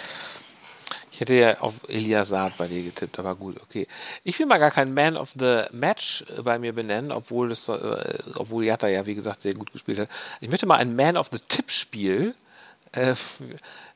Ich 1.22 1.30
hätte 1.30 1.34
ja 1.36 1.60
auf 1.60 1.88
Elias 1.88 2.30
Saad 2.30 2.58
bei 2.58 2.68
dir 2.68 2.82
getippt, 2.82 3.20
aber 3.20 3.36
gut, 3.36 3.62
okay. 3.62 3.88
Ich 4.24 4.40
will 4.40 4.48
mal 4.48 4.58
gar 4.58 4.72
keinen 4.72 4.96
Man 4.96 5.16
of 5.16 5.30
the 5.38 5.66
Match 5.72 6.26
äh, 6.36 6.42
bei 6.42 6.58
mir 6.58 6.74
benennen, 6.74 7.12
obwohl 7.12 7.52
es, 7.52 7.70
äh, 7.70 7.74
obwohl 8.34 8.66
Jatta 8.66 8.88
ja, 8.88 9.06
wie 9.06 9.14
gesagt, 9.14 9.44
sehr 9.44 9.54
gut 9.54 9.72
gespielt 9.72 10.00
hat. 10.00 10.10
Ich 10.40 10.50
möchte 10.50 10.66
mal 10.66 10.78
ein 10.78 10.96
Man 10.96 11.18
of 11.18 11.30
the 11.32 11.38
Tippspiel 11.48 12.34
äh, 12.94 13.14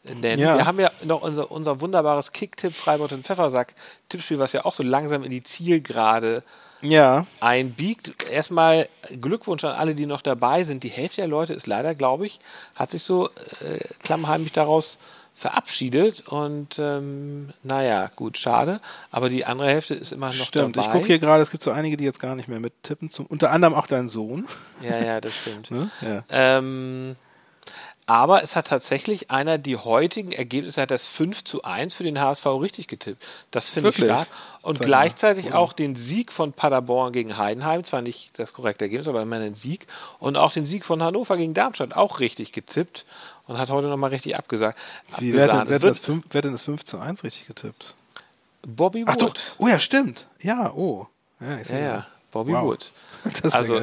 nennen. 0.03 0.39
Ja. 0.39 0.55
Wir 0.55 0.67
haben 0.67 0.79
ja 0.79 0.91
noch 1.03 1.23
unser, 1.23 1.49
unser 1.49 1.81
wunderbares 1.81 2.31
Kick-Tipp 2.31 2.75
Freiburg 2.75 3.11
und 3.11 3.25
Pfeffersack 3.25 3.73
Tippspiel, 4.07 4.37
was 4.37 4.53
ja 4.53 4.63
auch 4.63 4.73
so 4.73 4.83
langsam 4.83 5.23
in 5.23 5.31
die 5.31 5.41
Zielgerade 5.41 6.43
ja. 6.81 7.25
einbiegt. 7.39 8.13
Erstmal 8.29 8.87
Glückwunsch 9.19 9.63
an 9.63 9.73
alle, 9.73 9.95
die 9.95 10.05
noch 10.05 10.21
dabei 10.21 10.63
sind. 10.63 10.83
Die 10.83 10.89
Hälfte 10.89 11.21
der 11.21 11.27
Leute 11.27 11.55
ist 11.55 11.65
leider, 11.65 11.95
glaube 11.95 12.27
ich, 12.27 12.39
hat 12.75 12.91
sich 12.91 13.01
so 13.01 13.29
äh, 13.29 13.79
klammheimlich 14.03 14.51
daraus 14.51 14.99
verabschiedet 15.35 16.27
und 16.27 16.79
ähm, 16.79 17.49
naja, 17.61 18.09
gut, 18.15 18.37
schade. 18.37 18.79
Aber 19.11 19.27
die 19.27 19.45
andere 19.45 19.67
Hälfte 19.67 19.93
ist 19.93 20.13
immer 20.13 20.27
noch 20.27 20.33
stimmt. 20.33 20.77
dabei. 20.77 20.87
Ich 20.87 20.93
gucke 20.93 21.07
hier 21.07 21.19
gerade, 21.19 21.43
es 21.43 21.51
gibt 21.51 21.61
so 21.61 21.71
einige, 21.71 21.97
die 21.97 22.05
jetzt 22.05 22.21
gar 22.21 22.35
nicht 22.35 22.47
mehr 22.47 22.61
mittippen. 22.61 23.09
Zum, 23.09 23.25
unter 23.25 23.51
anderem 23.51 23.73
auch 23.73 23.87
dein 23.87 24.07
Sohn. 24.07 24.47
Ja, 24.81 24.97
ja, 24.97 25.21
das 25.21 25.35
stimmt. 25.35 25.71
ne? 25.71 25.91
ja. 26.01 26.23
Ähm, 26.29 27.17
aber 28.07 28.43
es 28.43 28.55
hat 28.55 28.67
tatsächlich 28.67 29.31
einer 29.31 29.57
die 29.57 29.77
heutigen 29.77 30.31
Ergebnisse, 30.31 30.81
hat 30.81 30.91
das 30.91 31.07
5 31.07 31.43
zu 31.43 31.63
1 31.63 31.95
für 31.95 32.03
den 32.03 32.21
HSV 32.21 32.45
richtig 32.45 32.87
getippt. 32.87 33.25
Das 33.49 33.69
finde 33.69 33.89
ich 33.89 33.95
stark. 33.95 34.27
Und 34.61 34.77
Sag 34.77 34.85
gleichzeitig 34.85 35.49
mal. 35.49 35.55
auch 35.55 35.73
den 35.73 35.95
Sieg 35.95 36.31
von 36.31 36.53
Paderborn 36.53 37.13
gegen 37.13 37.37
Heidenheim, 37.37 37.83
zwar 37.83 38.03
nicht 38.03 38.37
das 38.37 38.53
korrekte 38.53 38.85
Ergebnis, 38.85 39.07
aber 39.07 39.23
immerhin 39.23 39.47
ein 39.47 39.55
Sieg. 39.55 39.87
Und 40.19 40.37
auch 40.37 40.51
den 40.51 40.67
Sieg 40.67 40.85
von 40.85 41.01
Hannover 41.01 41.35
gegen 41.35 41.55
Darmstadt 41.55 41.95
auch 41.95 42.19
richtig 42.19 42.51
getippt 42.51 43.05
und 43.47 43.57
hat 43.57 43.69
heute 43.69 43.87
nochmal 43.87 44.09
richtig 44.09 44.37
abgesagt. 44.37 44.79
Wie, 45.17 45.33
wer, 45.33 45.51
hat, 45.51 45.69
wer, 45.69 45.79
das 45.79 45.99
5, 45.99 46.25
wer 46.31 46.41
denn 46.41 46.51
das 46.51 46.63
5 46.63 46.83
zu 46.83 46.99
1 46.99 47.23
richtig 47.23 47.47
getippt? 47.47 47.95
Bobby 48.67 49.01
Wood. 49.01 49.09
Ach 49.09 49.15
doch, 49.17 49.33
oh 49.57 49.67
ja, 49.67 49.79
stimmt. 49.79 50.27
Ja, 50.41 50.73
oh. 50.73 51.07
Ja, 51.39 51.59
ja, 51.59 51.77
ja, 51.77 52.07
Bobby 52.31 52.53
wow. 52.53 52.63
Wood. 52.63 52.91
Das 53.41 53.53
also, 53.53 53.81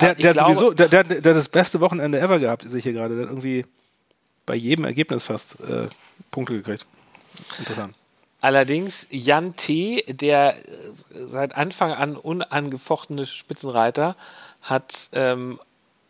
der, 0.00 0.14
der, 0.14 0.30
hat 0.34 0.38
sowieso, 0.38 0.72
der, 0.72 0.88
der, 0.88 1.04
der 1.04 1.16
hat 1.18 1.24
das 1.24 1.48
beste 1.48 1.80
Wochenende 1.80 2.18
ever 2.20 2.38
gehabt, 2.38 2.64
sehe 2.66 2.78
ich 2.78 2.84
hier 2.84 2.92
gerade. 2.92 3.14
Der 3.14 3.24
hat 3.24 3.30
irgendwie 3.30 3.64
bei 4.46 4.54
jedem 4.54 4.84
Ergebnis 4.84 5.24
fast 5.24 5.60
äh, 5.60 5.88
Punkte 6.30 6.54
gekriegt. 6.54 6.86
Interessant. 7.58 7.94
Allerdings 8.40 9.06
Jan 9.10 9.54
T., 9.56 10.02
der 10.08 10.56
äh, 10.56 10.72
seit 11.12 11.56
Anfang 11.56 11.92
an 11.92 12.16
unangefochtene 12.16 13.26
Spitzenreiter, 13.26 14.16
hat 14.62 15.10
ähm, 15.12 15.60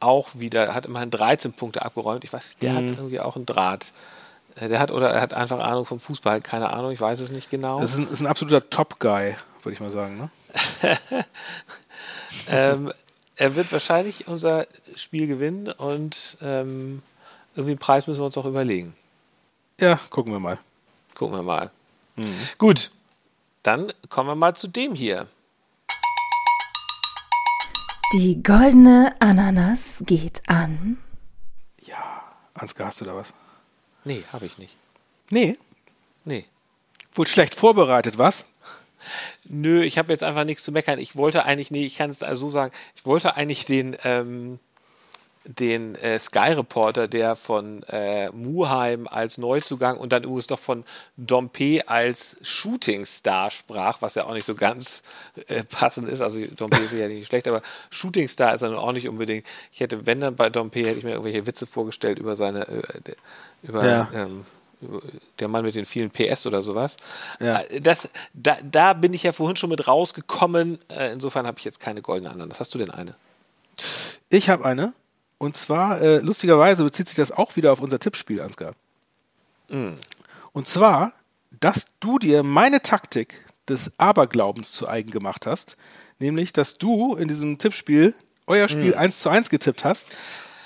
auch 0.01 0.29
wieder, 0.35 0.75
hat 0.75 0.87
immerhin 0.87 1.11
13 1.11 1.53
Punkte 1.53 1.83
abgeräumt. 1.83 2.25
Ich 2.25 2.33
weiß 2.33 2.45
nicht, 2.47 2.63
der 2.63 2.73
mhm. 2.73 2.77
hat 2.77 2.99
irgendwie 2.99 3.21
auch 3.21 3.37
einen 3.37 3.47
Draht. 3.47 3.93
Äh, 4.57 4.69
der 4.69 4.81
hat 4.81 4.91
oder 4.91 5.11
er 5.11 5.21
hat 5.21 5.35
einfach 5.35 5.61
Ahnung 5.61 5.85
vom 5.85 6.01
Fußball, 6.01 6.41
keine 6.41 6.71
Ahnung, 6.71 6.91
ich 6.91 7.01
weiß 7.01 7.21
es 7.21 7.31
nicht 7.31 7.51
genau. 7.51 7.81
Das 7.81 7.93
ist 7.93 7.99
ein, 7.99 8.09
ist 8.09 8.21
ein 8.21 8.27
absoluter 8.27 8.69
Top-Guy, 8.69 9.37
würde 9.63 9.73
ich 9.73 9.81
mal 9.81 9.91
sagen. 9.91 10.19
Ne? 10.19 10.31
ähm, 12.49 12.93
er 13.37 13.57
wird 13.57 13.73
wahrscheinlich 13.73 14.29
unser 14.29 14.67
Spiel 14.97 15.27
gewinnen 15.27 15.69
und 15.69 16.37
ähm, 16.43 17.03
irgendwie 17.55 17.73
einen 17.73 17.79
Preis 17.79 18.07
müssen 18.07 18.21
wir 18.21 18.27
uns 18.27 18.37
auch 18.37 18.45
überlegen. 18.45 18.95
Ja, 19.81 19.99
gucken 20.11 20.33
wir 20.33 20.41
mal. 20.41 20.59
Gucken 21.15 21.37
wir 21.37 21.43
mal. 21.43 21.71
Mhm. 22.17 22.35
Gut, 22.59 22.91
dann 23.63 23.93
kommen 24.09 24.29
wir 24.29 24.35
mal 24.35 24.55
zu 24.55 24.69
dem 24.69 24.95
hier. 24.95 25.27
Die 28.13 28.43
goldene 28.43 29.15
Ananas 29.21 30.03
geht 30.05 30.43
an. 30.49 30.99
Ja, 31.87 32.25
Ansgar, 32.55 32.89
hast 32.89 33.01
du 33.01 33.05
da 33.05 33.15
was? 33.15 33.33
Nee, 34.05 34.25
habe 34.33 34.47
ich 34.47 34.59
nicht. 34.59 34.77
Nee? 35.31 35.57
Nee. 36.25 36.45
Wohl 37.13 37.29
schlecht 37.29 37.55
vorbereitet, 37.55 38.19
was? 38.19 38.47
Nö, 39.49 39.85
ich 39.85 39.97
habe 39.97 40.11
jetzt 40.11 40.25
einfach 40.25 40.43
nichts 40.43 40.65
zu 40.65 40.73
meckern. 40.73 40.99
Ich 40.99 41.15
wollte 41.15 41.45
eigentlich, 41.45 41.71
nee, 41.71 41.87
ich 41.87 41.99
kann 41.99 42.11
es 42.11 42.25
also 42.25 42.47
so 42.47 42.51
sagen, 42.51 42.75
ich 42.97 43.07
wollte 43.07 43.37
eigentlich 43.37 43.65
den, 43.65 43.97
ähm, 44.03 44.59
den 45.45 45.95
äh, 45.97 46.19
Sky 46.19 46.53
Reporter, 46.53 47.09
der 47.09 47.35
von 47.35 47.83
äh, 47.85 48.31
Muheim 48.31 49.09
als 49.09 49.39
Neuzugang 49.39 49.97
und 49.97 50.13
dann 50.13 50.25
übrigens 50.25 50.49
doch 50.49 50.59
von 50.59 50.85
Dompe 51.17 51.89
als 51.89 52.37
Shootingstar 52.43 53.51
sprach, 53.51 54.03
was 54.03 54.15
ja 54.15 54.25
auch 54.27 54.35
nicht 54.35 54.45
so 54.45 54.55
ganz 54.55 55.03
äh, 55.49 55.65
passend 55.65 56.09
ist. 56.09 56.21
Also 56.21 56.45
Dompe 56.47 56.77
ist 56.79 56.93
ja 56.93 57.09
nicht 57.09 57.27
schlecht, 57.27 57.49
aber 57.49 57.63
Shootingstar 57.89 58.55
ist 58.55 58.63
er 58.63 58.79
auch 58.79 58.93
nicht 58.93 59.09
unbedingt. 59.09 59.47
Ich 59.73 59.81
hätte, 59.81 60.05
wenn 60.05 60.21
dann 60.21 60.37
bei 60.37 60.51
Dompe, 60.51 60.81
hätte 60.81 60.99
ich 60.99 61.05
mir 61.05 61.13
irgendwelche 61.13 61.47
Witze 61.47 61.67
vorgestellt 61.67 62.19
über 62.19 62.37
seine, 62.37 62.69
äh, 62.69 62.83
über 63.63 63.85
ja. 63.85 64.11
ähm, 64.15 64.45
der 65.39 65.49
Mann 65.49 65.65
mit 65.65 65.75
den 65.75 65.87
vielen 65.87 66.11
PS 66.11 66.47
oder 66.47 66.63
sowas. 66.63 66.97
Ja. 67.41 67.61
Äh, 67.61 67.81
das, 67.81 68.11
da, 68.35 68.59
da 68.63 68.93
bin 68.93 69.15
ich 69.15 69.23
ja 69.23 69.33
vorhin 69.33 69.57
schon 69.57 69.71
mit 69.71 69.87
rausgekommen. 69.87 70.79
Äh, 70.89 71.13
insofern 71.13 71.47
habe 71.47 71.59
ich 71.59 71.65
jetzt 71.65 71.81
keine 71.81 72.03
goldene 72.03 72.31
Ananas. 72.31 72.61
Hast 72.61 72.75
du 72.75 72.79
denn 72.79 72.91
eine? 72.91 73.15
Ich 74.29 74.51
habe 74.51 74.65
eine. 74.67 74.93
Und 75.41 75.57
zwar, 75.57 76.03
äh, 76.03 76.19
lustigerweise 76.19 76.85
bezieht 76.85 77.09
sich 77.09 77.17
das 77.17 77.33
auch 77.33 77.57
wieder 77.57 77.73
auf 77.73 77.81
unser 77.81 77.99
Tippspiel, 77.99 78.43
Ansgar. 78.43 78.75
Mm. 79.71 79.95
Und 80.53 80.69
zwar, 80.69 81.15
dass 81.61 81.87
du 81.99 82.19
dir 82.19 82.43
meine 82.43 82.83
Taktik 82.83 83.43
des 83.67 83.91
Aberglaubens 83.97 84.71
zu 84.73 84.87
eigen 84.87 85.11
gemacht 85.11 85.47
hast, 85.47 85.79
nämlich, 86.19 86.53
dass 86.53 86.77
du 86.77 87.17
in 87.17 87.27
diesem 87.27 87.57
Tippspiel 87.57 88.13
euer 88.47 88.69
Spiel 88.69 88.91
mm. 88.91 88.99
1 88.99 89.21
zu 89.21 89.31
1 89.31 89.49
getippt 89.49 89.83
hast 89.83 90.15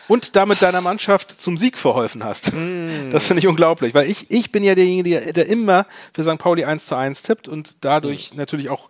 und 0.08 0.34
damit 0.34 0.60
deiner 0.60 0.80
Mannschaft 0.80 1.40
zum 1.40 1.56
Sieg 1.56 1.78
verholfen 1.78 2.24
hast. 2.24 2.52
Mm. 2.52 3.10
Das 3.12 3.26
finde 3.26 3.38
ich 3.38 3.46
unglaublich, 3.46 3.94
weil 3.94 4.10
ich, 4.10 4.28
ich 4.32 4.50
bin 4.50 4.64
ja 4.64 4.74
derjenige, 4.74 5.20
der, 5.20 5.32
der 5.32 5.46
immer 5.46 5.86
für 6.12 6.24
St. 6.24 6.38
Pauli 6.38 6.64
1 6.64 6.86
zu 6.86 6.96
1 6.96 7.22
tippt 7.22 7.46
und 7.46 7.76
dadurch 7.82 8.34
mm. 8.34 8.38
natürlich 8.38 8.70
auch 8.70 8.88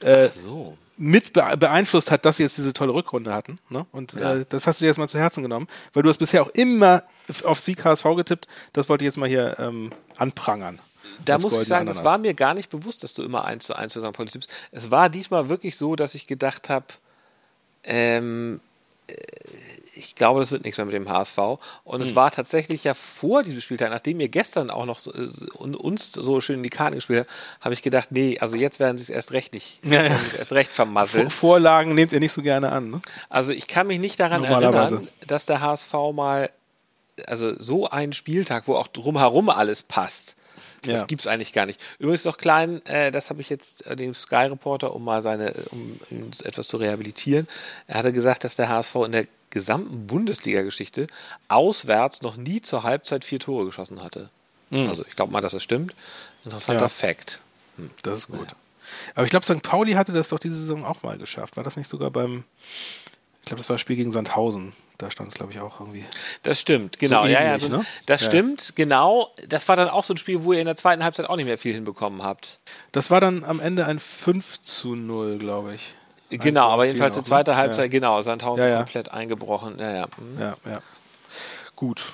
äh, 0.00 0.28
so. 0.28 0.76
Mit 0.96 1.32
beeinflusst 1.32 2.10
hat, 2.10 2.24
dass 2.24 2.36
sie 2.36 2.42
jetzt 2.42 2.58
diese 2.58 2.72
tolle 2.72 2.92
Rückrunde 2.94 3.32
hatten. 3.32 3.56
Ne? 3.68 3.86
Und 3.92 4.14
ja. 4.14 4.36
äh, 4.36 4.46
das 4.48 4.66
hast 4.66 4.80
du 4.80 4.84
dir 4.84 4.88
jetzt 4.88 4.98
mal 4.98 5.08
zu 5.08 5.18
Herzen 5.18 5.42
genommen, 5.42 5.68
weil 5.92 6.02
du 6.02 6.08
hast 6.08 6.18
bisher 6.18 6.42
auch 6.42 6.50
immer 6.50 7.02
auf 7.44 7.60
Sieg 7.60 7.84
HSV 7.84 8.04
getippt. 8.16 8.46
Das 8.72 8.88
wollte 8.88 9.04
ich 9.04 9.06
jetzt 9.06 9.16
mal 9.16 9.28
hier 9.28 9.58
ähm, 9.58 9.90
anprangern. 10.16 10.78
Da 11.24 11.38
muss 11.38 11.56
ich 11.56 11.68
sagen, 11.68 11.82
Ananas. 11.82 11.96
das 11.98 12.04
war 12.04 12.18
mir 12.18 12.34
gar 12.34 12.54
nicht 12.54 12.70
bewusst, 12.70 13.02
dass 13.02 13.14
du 13.14 13.22
immer 13.22 13.44
1 13.44 13.64
zu 13.64 13.74
1 13.74 13.92
für 13.92 14.00
St. 14.00 14.12
Pauli 14.12 14.30
tippst. 14.30 14.50
Es 14.70 14.90
war 14.90 15.08
diesmal 15.08 15.48
wirklich 15.48 15.76
so, 15.76 15.96
dass 15.96 16.14
ich 16.14 16.26
gedacht 16.26 16.68
habe, 16.68 16.86
ähm, 17.84 18.60
äh, 19.06 19.14
ich 19.94 20.14
glaube, 20.14 20.40
das 20.40 20.50
wird 20.50 20.64
nichts 20.64 20.78
mehr 20.78 20.86
mit 20.86 20.94
dem 20.94 21.08
HSV. 21.08 21.38
Und 21.84 22.00
hm. 22.00 22.02
es 22.02 22.14
war 22.14 22.30
tatsächlich 22.30 22.84
ja 22.84 22.94
vor 22.94 23.42
diesem 23.42 23.60
Spieltag, 23.60 23.90
nachdem 23.90 24.20
ihr 24.20 24.28
gestern 24.28 24.70
auch 24.70 24.86
noch 24.86 24.98
so, 24.98 25.12
äh, 25.12 25.28
uns 25.58 26.12
so 26.12 26.40
schön 26.40 26.56
in 26.56 26.62
die 26.62 26.70
Karten 26.70 26.96
gespielt 26.96 27.20
habt, 27.20 27.30
habe 27.60 27.74
ich 27.74 27.82
gedacht, 27.82 28.08
nee, 28.10 28.38
also 28.38 28.56
jetzt 28.56 28.80
werden 28.80 28.96
sie 28.96 29.04
es 29.04 29.10
erst 29.10 29.32
recht 29.32 29.54
nicht, 29.54 29.84
ja, 29.84 30.04
ja. 30.04 30.16
erst 30.38 30.52
recht 30.52 30.72
vermasseln. 30.72 31.30
Vorlagen 31.30 31.94
nehmt 31.94 32.12
ihr 32.12 32.20
nicht 32.20 32.32
so 32.32 32.42
gerne 32.42 32.72
an, 32.72 32.90
ne? 32.90 33.02
Also 33.28 33.52
ich 33.52 33.66
kann 33.66 33.86
mich 33.86 33.98
nicht 33.98 34.18
daran 34.20 34.44
erinnern, 34.44 35.08
dass 35.26 35.46
der 35.46 35.60
HSV 35.60 35.92
mal, 36.14 36.50
also 37.26 37.58
so 37.60 37.88
einen 37.88 38.12
Spieltag, 38.12 38.68
wo 38.68 38.76
auch 38.76 38.88
drumherum 38.88 39.50
alles 39.50 39.82
passt, 39.82 40.36
das 40.82 41.00
ja. 41.08 41.16
es 41.16 41.26
eigentlich 41.26 41.52
gar 41.52 41.66
nicht. 41.66 41.80
Übrigens 41.98 42.24
noch 42.24 42.38
klein, 42.38 42.84
äh, 42.86 43.12
das 43.12 43.30
habe 43.30 43.40
ich 43.40 43.48
jetzt 43.48 43.86
äh, 43.86 43.94
dem 43.94 44.14
Sky 44.14 44.46
Reporter, 44.46 44.94
um 44.94 45.04
mal 45.04 45.22
seine, 45.22 45.52
um, 45.70 46.00
um 46.10 46.30
etwas 46.42 46.66
zu 46.66 46.76
rehabilitieren. 46.76 47.46
Er 47.86 47.98
hatte 47.98 48.12
gesagt, 48.12 48.42
dass 48.42 48.56
der 48.56 48.68
HSV 48.68 48.96
in 49.06 49.12
der 49.12 49.26
gesamten 49.52 50.06
Bundesliga-Geschichte 50.08 51.06
auswärts 51.46 52.22
noch 52.22 52.36
nie 52.36 52.60
zur 52.60 52.82
Halbzeit 52.82 53.24
vier 53.24 53.38
Tore 53.38 53.66
geschossen 53.66 54.02
hatte. 54.02 54.30
Mhm. 54.70 54.88
Also 54.88 55.04
ich 55.06 55.14
glaube 55.14 55.32
mal, 55.32 55.40
dass 55.40 55.52
das 55.52 55.62
stimmt. 55.62 55.94
Interessanter 56.44 56.82
ja. 56.82 56.88
Fakt. 56.88 57.38
Hm. 57.76 57.90
Das 58.02 58.18
ist 58.18 58.26
gut. 58.28 58.40
Naja. 58.40 58.56
Aber 59.14 59.24
ich 59.24 59.30
glaube, 59.30 59.46
St. 59.46 59.62
Pauli 59.62 59.92
hatte 59.92 60.12
das 60.12 60.28
doch 60.28 60.38
diese 60.38 60.56
Saison 60.56 60.84
auch 60.84 61.02
mal 61.02 61.18
geschafft. 61.18 61.56
War 61.56 61.64
das 61.64 61.76
nicht 61.76 61.88
sogar 61.88 62.10
beim, 62.10 62.44
ich 63.40 63.46
glaube, 63.46 63.58
das 63.58 63.68
war 63.68 63.74
das 63.74 63.80
Spiel 63.80 63.96
gegen 63.96 64.10
Sandhausen. 64.10 64.72
Da 64.98 65.10
stand 65.10 65.30
es, 65.30 65.34
glaube 65.34 65.52
ich, 65.52 65.60
auch 65.60 65.80
irgendwie. 65.80 66.04
Das 66.42 66.60
stimmt, 66.60 66.98
genau. 66.98 67.22
So 67.22 67.28
ähnlich, 67.28 67.38
ja, 67.38 67.44
ja, 67.44 67.58
so, 67.58 67.68
ne? 67.68 67.84
Das 68.06 68.22
ja. 68.22 68.28
stimmt, 68.28 68.76
genau. 68.76 69.30
Das 69.48 69.68
war 69.68 69.76
dann 69.76 69.88
auch 69.88 70.04
so 70.04 70.14
ein 70.14 70.16
Spiel, 70.16 70.44
wo 70.44 70.52
ihr 70.52 70.60
in 70.60 70.66
der 70.66 70.76
zweiten 70.76 71.02
Halbzeit 71.02 71.28
auch 71.28 71.36
nicht 71.36 71.46
mehr 71.46 71.58
viel 71.58 71.74
hinbekommen 71.74 72.22
habt. 72.22 72.60
Das 72.92 73.10
war 73.10 73.20
dann 73.20 73.44
am 73.44 73.60
Ende 73.60 73.86
ein 73.86 73.98
5 73.98 74.60
zu 74.60 74.94
0, 74.94 75.38
glaube 75.38 75.74
ich. 75.74 75.94
Genau, 76.38 76.68
aber 76.68 76.86
jedenfalls 76.86 77.14
die 77.14 77.22
zweite 77.22 77.56
Halbzeit, 77.56 77.84
ja. 77.84 77.90
genau, 77.90 78.20
Sandhausen 78.22 78.64
ja, 78.64 78.70
ja. 78.70 78.76
komplett 78.78 79.10
eingebrochen. 79.12 79.78
Ja, 79.78 79.90
ja. 79.92 80.06
Mhm. 80.16 80.40
ja, 80.40 80.56
ja. 80.64 80.82
Gut. 81.76 82.04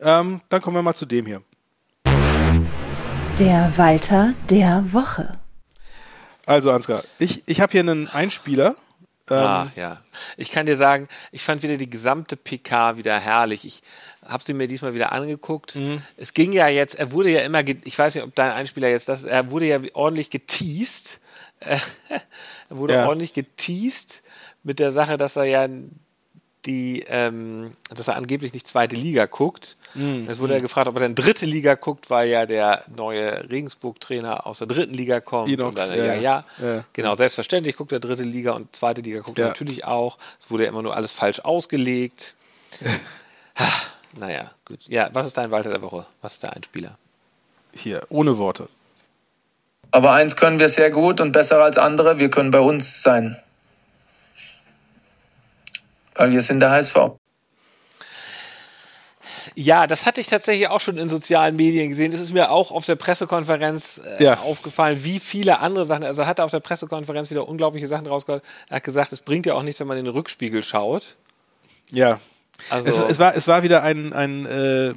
Ähm, 0.00 0.40
dann 0.48 0.62
kommen 0.62 0.76
wir 0.76 0.82
mal 0.82 0.94
zu 0.94 1.06
dem 1.06 1.26
hier. 1.26 1.42
Der 3.38 3.72
Walter 3.76 4.34
der 4.48 4.92
Woche. 4.92 5.38
Also, 6.46 6.70
Ansgar, 6.70 7.02
ich, 7.18 7.42
ich 7.46 7.60
habe 7.60 7.72
hier 7.72 7.82
einen 7.82 8.08
Einspieler. 8.08 8.74
Ähm, 9.30 9.36
ah, 9.36 9.66
ja. 9.76 10.02
Ich 10.38 10.50
kann 10.50 10.64
dir 10.64 10.76
sagen, 10.76 11.08
ich 11.30 11.44
fand 11.44 11.62
wieder 11.62 11.76
die 11.76 11.90
gesamte 11.90 12.36
PK 12.36 12.96
wieder 12.96 13.20
herrlich. 13.20 13.66
Ich 13.66 13.82
habe 14.26 14.42
sie 14.46 14.54
mir 14.54 14.66
diesmal 14.66 14.94
wieder 14.94 15.12
angeguckt. 15.12 15.76
Mhm. 15.76 16.02
Es 16.16 16.32
ging 16.32 16.52
ja 16.52 16.68
jetzt, 16.68 16.94
er 16.94 17.12
wurde 17.12 17.30
ja 17.30 17.42
immer, 17.42 17.62
ich 17.66 17.98
weiß 17.98 18.14
nicht, 18.14 18.24
ob 18.24 18.34
dein 18.34 18.52
Einspieler 18.52 18.88
jetzt 18.88 19.08
das, 19.08 19.24
er 19.24 19.50
wurde 19.50 19.66
ja 19.66 19.78
ordentlich 19.92 20.30
geteased 20.30 21.20
wurde 22.68 22.94
ja. 22.94 23.06
ordentlich 23.06 23.32
geteased 23.32 24.22
mit 24.62 24.78
der 24.78 24.92
Sache, 24.92 25.16
dass 25.16 25.36
er 25.36 25.44
ja 25.44 25.68
die, 26.66 27.04
ähm, 27.08 27.72
dass 27.88 28.08
er 28.08 28.16
angeblich 28.16 28.52
nicht 28.52 28.66
zweite 28.66 28.96
Liga 28.96 29.26
guckt. 29.26 29.76
Mm, 29.94 30.28
es 30.28 30.38
wurde 30.38 30.54
mm. 30.54 30.56
er 30.56 30.60
gefragt, 30.60 30.88
ob 30.88 30.96
er 30.96 31.00
dann 31.00 31.14
dritte 31.14 31.46
Liga 31.46 31.74
guckt, 31.74 32.10
weil 32.10 32.28
ja 32.28 32.46
der 32.46 32.84
neue 32.94 33.48
Regensburg-Trainer 33.48 34.46
aus 34.46 34.58
der 34.58 34.66
dritten 34.66 34.92
Liga 34.92 35.20
kommt. 35.20 35.48
Inox, 35.48 35.68
und 35.68 35.78
dann, 35.78 35.98
ja, 35.98 36.14
ja, 36.14 36.44
ja, 36.60 36.84
genau, 36.92 37.14
selbstverständlich 37.14 37.76
guckt 37.76 37.92
er 37.92 38.00
dritte 38.00 38.24
Liga 38.24 38.52
und 38.52 38.74
zweite 38.74 39.00
Liga 39.00 39.20
guckt 39.20 39.38
ja. 39.38 39.46
er 39.46 39.48
natürlich 39.48 39.84
auch. 39.84 40.18
Es 40.38 40.50
wurde 40.50 40.64
ja 40.64 40.68
immer 40.68 40.82
nur 40.82 40.96
alles 40.96 41.12
falsch 41.12 41.40
ausgelegt. 41.40 42.34
naja, 44.18 44.50
gut. 44.64 44.80
Ja, 44.88 45.10
was 45.12 45.28
ist 45.28 45.36
dein 45.36 45.50
Walter 45.50 45.70
der 45.70 45.82
Woche? 45.82 46.06
Was 46.20 46.34
ist 46.34 46.42
der 46.42 46.54
Einspieler? 46.54 46.98
Hier, 47.72 48.04
ohne 48.08 48.36
Worte. 48.36 48.68
Aber 49.90 50.12
eins 50.12 50.36
können 50.36 50.58
wir 50.58 50.68
sehr 50.68 50.90
gut 50.90 51.20
und 51.20 51.32
besser 51.32 51.62
als 51.62 51.78
andere, 51.78 52.18
wir 52.18 52.30
können 52.30 52.50
bei 52.50 52.60
uns 52.60 53.02
sein. 53.02 53.36
Weil 56.14 56.32
wir 56.32 56.42
sind 56.42 56.60
der 56.60 56.70
HSV. 56.70 56.96
Ja, 59.54 59.88
das 59.88 60.06
hatte 60.06 60.20
ich 60.20 60.28
tatsächlich 60.28 60.68
auch 60.68 60.80
schon 60.80 60.98
in 60.98 61.08
sozialen 61.08 61.56
Medien 61.56 61.88
gesehen. 61.88 62.12
Das 62.12 62.20
ist 62.20 62.32
mir 62.32 62.50
auch 62.50 62.70
auf 62.70 62.86
der 62.86 62.94
Pressekonferenz 62.94 64.00
äh, 64.18 64.22
ja. 64.22 64.38
aufgefallen, 64.38 65.02
wie 65.02 65.18
viele 65.18 65.58
andere 65.58 65.84
Sachen. 65.84 66.04
Also 66.04 66.26
hat 66.26 66.38
er 66.38 66.44
auf 66.44 66.52
der 66.52 66.60
Pressekonferenz 66.60 67.30
wieder 67.30 67.48
unglaubliche 67.48 67.88
Sachen 67.88 68.06
rausgeholt. 68.06 68.44
Er 68.68 68.76
hat 68.76 68.84
gesagt, 68.84 69.12
es 69.12 69.20
bringt 69.20 69.46
ja 69.46 69.54
auch 69.54 69.64
nichts, 69.64 69.80
wenn 69.80 69.88
man 69.88 69.98
in 69.98 70.04
den 70.04 70.14
Rückspiegel 70.14 70.62
schaut. 70.62 71.16
Ja. 71.90 72.20
Also, 72.70 72.88
es, 72.88 72.98
es 72.98 73.18
war, 73.18 73.34
es 73.34 73.48
war 73.48 73.62
wieder 73.62 73.82
ein, 73.82 74.12
ein 74.12 74.46
äh, 74.46 74.94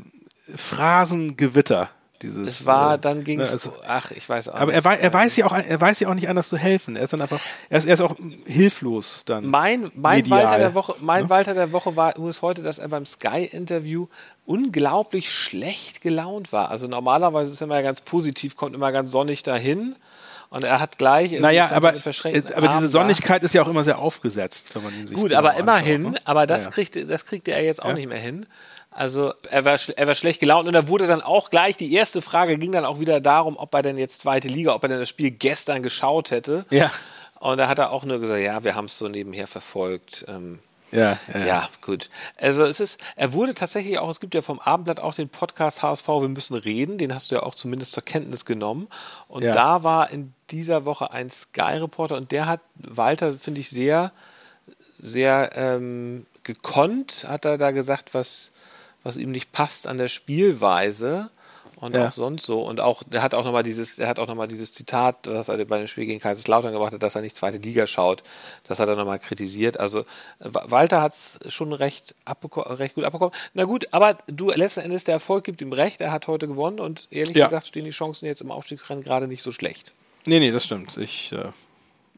Phrasengewitter 0.55 1.89
dieses, 2.21 2.47
es 2.47 2.65
war, 2.65 2.95
äh, 2.95 2.99
dann 2.99 3.23
ging 3.23 3.39
es, 3.39 3.51
also, 3.51 3.73
ach, 3.87 4.11
ich 4.11 4.27
weiß 4.27 4.49
auch 4.49 4.55
Aber 4.55 4.73
er, 4.73 4.83
er 4.85 5.13
weiß 5.13 5.35
ja 5.37 5.45
auch, 5.45 5.53
er 5.53 5.81
weiß 5.81 5.99
ja 5.99 6.09
auch 6.09 6.13
nicht 6.13 6.29
anders 6.29 6.49
zu 6.49 6.57
helfen. 6.57 6.95
Er 6.95 7.03
ist 7.03 7.13
dann 7.13 7.21
einfach, 7.21 7.39
er 7.69 7.77
ist, 7.77 7.85
er 7.85 7.93
ist 7.93 8.01
auch 8.01 8.15
hilflos 8.45 9.23
dann. 9.25 9.45
Mein, 9.47 9.91
mein 9.95 10.17
medial, 10.17 10.43
Walter 10.43 10.57
der 10.57 10.75
Woche, 10.75 10.95
mein 10.99 11.23
ne? 11.23 11.29
Walter 11.29 11.53
der 11.53 11.71
Woche 11.71 11.95
war 11.95 12.15
übrigens 12.15 12.41
heute, 12.41 12.63
dass 12.63 12.79
er 12.79 12.87
beim 12.87 13.05
Sky-Interview 13.05 14.07
unglaublich 14.45 15.31
schlecht 15.31 16.01
gelaunt 16.01 16.51
war. 16.51 16.69
Also 16.69 16.87
normalerweise 16.87 17.53
ist 17.53 17.61
er 17.61 17.65
immer 17.65 17.81
ganz 17.81 18.01
positiv, 18.01 18.55
kommt 18.55 18.75
immer 18.75 18.91
ganz 18.91 19.11
sonnig 19.11 19.43
dahin. 19.43 19.95
Und 20.51 20.65
er 20.65 20.81
hat 20.81 20.97
gleich. 20.97 21.31
Naja, 21.39 21.71
aber, 21.71 21.93
aber 21.93 22.67
diese 22.67 22.87
Sonnigkeit 22.89 23.41
da. 23.41 23.45
ist 23.45 23.53
ja 23.53 23.63
auch 23.63 23.69
immer 23.69 23.85
sehr 23.85 23.99
aufgesetzt, 23.99 24.75
wenn 24.75 24.83
man 24.83 24.93
ihn 24.93 25.07
sich 25.07 25.15
Gut, 25.15 25.33
aber 25.33 25.51
genau 25.51 25.61
immerhin, 25.61 26.01
ne? 26.11 26.15
aber 26.25 26.45
das, 26.45 26.65
ja. 26.65 26.71
kriegt, 26.71 27.09
das 27.09 27.25
kriegt 27.25 27.47
er 27.47 27.63
jetzt 27.63 27.81
auch 27.81 27.87
ja. 27.87 27.93
nicht 27.93 28.09
mehr 28.09 28.19
hin. 28.19 28.45
Also 29.01 29.33
er 29.49 29.65
war, 29.65 29.79
er 29.95 30.05
war 30.05 30.13
schlecht 30.13 30.39
gelaunt 30.39 30.67
und 30.67 30.73
da 30.73 30.87
wurde 30.87 31.07
dann 31.07 31.23
auch 31.23 31.49
gleich, 31.49 31.75
die 31.75 31.91
erste 31.91 32.21
Frage 32.21 32.59
ging 32.59 32.71
dann 32.71 32.85
auch 32.85 32.99
wieder 32.99 33.19
darum, 33.19 33.57
ob 33.57 33.73
er 33.73 33.81
denn 33.81 33.97
jetzt 33.97 34.19
zweite 34.19 34.47
Liga, 34.47 34.75
ob 34.75 34.83
er 34.83 34.89
denn 34.89 34.99
das 34.99 35.09
Spiel 35.09 35.31
gestern 35.31 35.81
geschaut 35.81 36.29
hätte. 36.29 36.67
Ja. 36.69 36.91
Und 37.39 37.57
da 37.57 37.67
hat 37.67 37.79
er 37.79 37.89
auch 37.93 38.05
nur 38.05 38.19
gesagt, 38.19 38.43
ja, 38.43 38.63
wir 38.63 38.75
haben 38.75 38.85
es 38.85 38.99
so 38.99 39.07
nebenher 39.07 39.47
verfolgt. 39.47 40.23
Ähm, 40.27 40.59
ja, 40.91 41.17
ja, 41.33 41.45
ja, 41.47 41.69
gut. 41.81 42.11
Also 42.37 42.63
es 42.63 42.79
ist, 42.79 43.01
er 43.15 43.33
wurde 43.33 43.55
tatsächlich 43.55 43.97
auch, 43.97 44.07
es 44.07 44.19
gibt 44.19 44.35
ja 44.35 44.43
vom 44.43 44.59
Abendblatt 44.59 44.99
auch 44.99 45.15
den 45.15 45.29
Podcast 45.29 45.81
HSV, 45.81 46.07
wir 46.07 46.29
müssen 46.29 46.53
reden, 46.53 46.99
den 46.99 47.15
hast 47.15 47.31
du 47.31 47.35
ja 47.37 47.41
auch 47.41 47.55
zumindest 47.55 47.93
zur 47.93 48.05
Kenntnis 48.05 48.45
genommen. 48.45 48.87
Und 49.27 49.41
ja. 49.41 49.55
da 49.55 49.81
war 49.81 50.11
in 50.11 50.35
dieser 50.51 50.85
Woche 50.85 51.11
ein 51.11 51.31
Sky-Reporter 51.31 52.17
und 52.17 52.31
der 52.31 52.45
hat 52.45 52.59
Walter, 52.75 53.33
finde 53.33 53.61
ich, 53.61 53.71
sehr, 53.71 54.11
sehr 54.99 55.53
ähm, 55.55 56.27
gekonnt, 56.43 57.25
hat 57.27 57.45
er 57.45 57.57
da 57.57 57.71
gesagt, 57.71 58.13
was 58.13 58.51
was 59.03 59.17
ihm 59.17 59.31
nicht 59.31 59.51
passt 59.51 59.87
an 59.87 59.97
der 59.97 60.09
Spielweise 60.09 61.29
und 61.81 61.95
ja. 61.95 62.07
auch 62.07 62.11
sonst 62.11 62.45
so. 62.45 62.61
Und 62.61 62.79
auch, 62.79 63.01
er 63.09 63.23
hat 63.23 63.33
auch 63.33 63.43
nochmal 63.43 63.63
dieses, 63.63 63.97
er 63.97 64.07
hat 64.07 64.19
auch 64.19 64.27
nochmal 64.27 64.47
dieses 64.47 64.71
Zitat, 64.71 65.27
was 65.27 65.49
er 65.49 65.65
bei 65.65 65.79
dem 65.79 65.87
Spiel 65.87 66.05
gegen 66.05 66.19
Kaiserslautern 66.19 66.71
gemacht 66.71 66.93
hat, 66.93 67.01
dass 67.01 67.15
er 67.15 67.21
nicht 67.21 67.35
zweite 67.35 67.57
Liga 67.57 67.87
schaut. 67.87 68.21
Das 68.67 68.79
hat 68.79 68.87
er 68.87 68.95
nochmal 68.95 69.17
kritisiert. 69.17 69.79
Also 69.79 70.05
Walter 70.39 71.01
hat 71.01 71.13
es 71.13 71.39
schon 71.47 71.73
recht, 71.73 72.13
recht 72.27 72.95
gut 72.95 73.03
abbekommen. 73.03 73.33
Na 73.55 73.63
gut, 73.63 73.87
aber 73.91 74.19
du, 74.27 74.51
letzten 74.51 74.81
Endes, 74.81 75.05
der 75.05 75.15
Erfolg 75.15 75.43
gibt 75.43 75.59
ihm 75.61 75.73
recht. 75.73 76.01
Er 76.01 76.11
hat 76.11 76.27
heute 76.27 76.47
gewonnen 76.47 76.79
und 76.79 77.07
ehrlich 77.09 77.35
ja. 77.35 77.47
gesagt 77.47 77.65
stehen 77.65 77.85
die 77.85 77.91
Chancen 77.91 78.27
jetzt 78.27 78.41
im 78.41 78.51
Aufstiegsrennen 78.51 79.03
gerade 79.03 79.27
nicht 79.27 79.41
so 79.41 79.51
schlecht. 79.51 79.91
Nee, 80.27 80.39
nee, 80.39 80.51
das 80.51 80.65
stimmt. 80.65 80.95
Ich, 80.97 81.31
äh, 81.31 81.49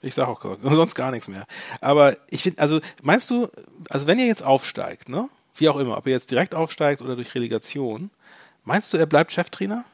ich 0.02 0.14
sage 0.14 0.30
auch 0.30 0.58
sonst 0.64 0.96
gar 0.96 1.12
nichts 1.12 1.30
mehr. 1.30 1.48
Aber 1.80 2.18
ich 2.30 2.44
finde, 2.44 2.60
also 2.60 2.82
meinst 3.02 3.32
du, 3.32 3.48
also 3.90 4.08
wenn 4.08 4.20
ihr 4.20 4.28
jetzt 4.28 4.44
aufsteigt, 4.44 5.08
ne? 5.08 5.30
Wie 5.56 5.70
auch 5.70 5.78
immer, 5.78 5.98
ob 5.98 6.08
er 6.08 6.14
jetzt 6.14 6.32
direkt 6.32 6.56
aufsteigt 6.56 7.02
oder 7.02 7.16
durch 7.16 7.36
Relegation. 7.36 8.10
Meinst 8.64 8.94
du, 8.94 8.98
er 8.98 9.06
bleibt 9.06 9.32
Cheftrainer? 9.32 9.86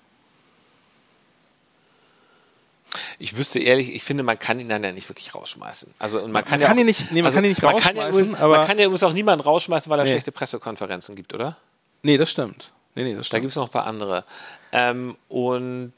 Ich 3.20 3.38
wüsste 3.38 3.60
ehrlich, 3.60 3.94
ich 3.94 4.04
finde, 4.04 4.24
man 4.24 4.40
kann 4.40 4.60
ihn 4.60 4.70
dann 4.70 4.84
ja 4.84 4.92
nicht 4.92 5.10
wirklich 5.10 5.36
rausschmeißen. 5.36 5.94
Also 6.00 6.26
man 6.28 6.44
kann, 6.44 6.52
man 6.52 6.62
ja 6.62 6.68
kann 6.68 6.78
ihn 6.78 6.86
nicht, 6.86 7.12
nee, 7.12 7.22
man 7.22 7.28
also 7.28 7.36
kann 7.36 7.46
ihn 7.46 7.50
nicht 7.50 7.64
rausschmeißen. 7.64 7.96
Man 7.96 8.06
kann, 8.06 8.14
ja 8.14 8.20
übrigens, 8.20 8.40
aber 8.40 8.58
man 8.58 8.68
kann 8.68 8.78
ja 8.80 8.86
übrigens 8.86 9.04
auch 9.04 9.14
niemanden 9.14 9.44
rausschmeißen, 9.44 9.90
weil 9.90 10.00
er 10.00 10.06
nee. 10.06 10.12
schlechte 10.12 10.32
Pressekonferenzen 10.32 11.16
gibt, 11.16 11.34
oder? 11.34 11.58
Nee, 12.02 12.18
das 12.18 12.32
stimmt. 12.32 12.72
Nee, 12.96 13.04
nee, 13.04 13.16
das 13.16 13.28
stimmt. 13.28 13.34
Da 13.34 13.40
gibt 13.42 13.52
es 13.52 13.56
noch 13.58 13.66
ein 13.66 13.72
paar 13.72 13.86
andere. 13.86 14.24
Ähm, 14.72 15.18
und 15.28 15.94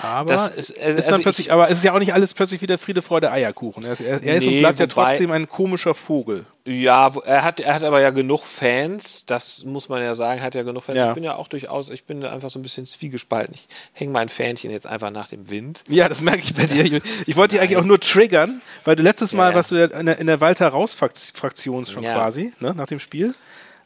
Aber 0.00 0.50
ist, 0.56 0.70
ist- 0.70 0.78
also- 0.80 0.96
dann 1.02 1.12
also 1.12 1.22
plötzlich, 1.22 1.46
ich- 1.46 1.52
aber 1.52 1.70
es 1.70 1.78
ist 1.78 1.84
ja 1.84 1.94
auch 1.94 1.98
nicht 1.98 2.12
alles 2.14 2.34
plötzlich 2.34 2.60
wieder 2.62 2.78
Friede, 2.78 3.02
Freude, 3.02 3.30
Eierkuchen. 3.30 3.84
Er 3.84 3.92
ist, 3.92 4.00
er, 4.00 4.22
er 4.22 4.36
ist 4.36 4.46
und 4.46 4.52
Nee, 4.54 4.60
bleibt 4.60 4.78
ja 4.80 4.86
trotzdem 4.86 5.30
ein 5.30 5.48
komischer 5.48 5.94
Vogel. 5.94 6.46
Ja, 6.66 7.12
er 7.26 7.44
hat, 7.44 7.60
er 7.60 7.74
hat 7.74 7.82
aber 7.82 8.00
ja 8.00 8.10
genug 8.10 8.42
Fans, 8.42 9.24
das 9.26 9.64
muss 9.64 9.88
man 9.90 10.02
ja 10.02 10.14
sagen, 10.14 10.40
hat 10.42 10.54
ja 10.54 10.62
genug 10.62 10.82
Fans. 10.82 10.96
Ja. 10.96 11.08
Ich 11.10 11.14
bin 11.14 11.22
ja 11.24 11.36
auch 11.36 11.46
durchaus, 11.48 11.90
ich 11.90 12.04
bin 12.04 12.24
einfach 12.24 12.48
so 12.48 12.58
ein 12.58 12.62
bisschen 12.62 12.86
zwiegespalten. 12.86 13.54
Ich 13.54 13.66
hänge 13.92 14.12
mein 14.12 14.28
Fähnchen 14.30 14.70
jetzt 14.70 14.86
einfach 14.86 15.10
nach 15.10 15.28
dem 15.28 15.50
Wind. 15.50 15.84
Ja, 15.88 16.08
das 16.08 16.22
merke 16.22 16.40
ich 16.42 16.54
bei 16.54 16.66
dir. 16.66 17.00
Ich, 17.26 17.36
wollte 17.36 17.54
dich 17.56 17.60
eigentlich 17.62 17.76
auch 17.76 17.84
nur 17.84 18.00
triggern, 18.00 18.62
weil 18.84 18.96
du 18.96 19.02
letztes 19.02 19.32
Mal 19.34 19.50
ja. 19.50 19.56
warst 19.56 19.72
du 19.72 19.76
ja 19.76 19.86
in 19.86 20.06
der, 20.06 20.18
in 20.18 20.26
der 20.26 20.40
Walter 20.40 20.68
Raus-Fraktion 20.68 21.84
schon 21.86 22.02
Ja. 22.02 22.14
quasi, 22.14 22.52
ne, 22.60 22.74
nach 22.74 22.86
dem 22.88 22.98
Spiel. 23.00 23.34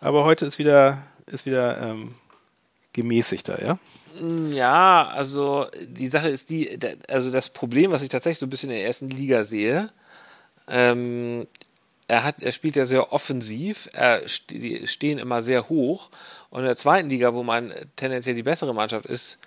Aber 0.01 0.25
heute 0.25 0.47
ist 0.47 0.59
wieder, 0.61 0.99
ist 1.27 1.45
wieder 1.47 1.81
ähm, 1.83 2.15
gemäßigter, 2.93 3.63
ja? 3.65 3.79
Ja, 4.53 5.09
also 5.09 5.67
die 5.87 6.09
Sache 6.09 6.29
ist 6.29 6.51
die, 6.51 6.79
also 7.09 7.31
das 7.31 7.51
Problem, 7.51 7.91
was 7.91 8.03
ich 8.03 8.09
tatsächlich 8.09 8.39
so 8.39 8.47
ein 8.47 8.51
bisschen 8.51 8.71
in 8.71 8.77
der 8.77 8.87
ersten 8.87 9.09
Liga 9.11 9.43
sehe, 9.45 9.91
ähm, 10.69 11.47
er 12.09 12.25
hat, 12.25 12.43
er 12.43 12.53
spielt 12.53 12.77
ja 12.77 12.87
sehr 12.87 13.13
offensiv, 13.13 13.89
er 13.93 14.23
die 14.51 14.87
stehen 14.87 15.19
immer 15.19 15.43
sehr 15.43 15.69
hoch 15.69 16.09
und 16.51 16.61
in 16.61 16.67
der 16.67 16.77
zweiten 16.77 17.09
Liga, 17.09 17.35
wo 17.35 17.43
man 17.43 17.73
tendenziell 17.97 18.35
die 18.35 18.43
bessere 18.43 18.75
Mannschaft 18.75 19.07
ist, 19.07 19.39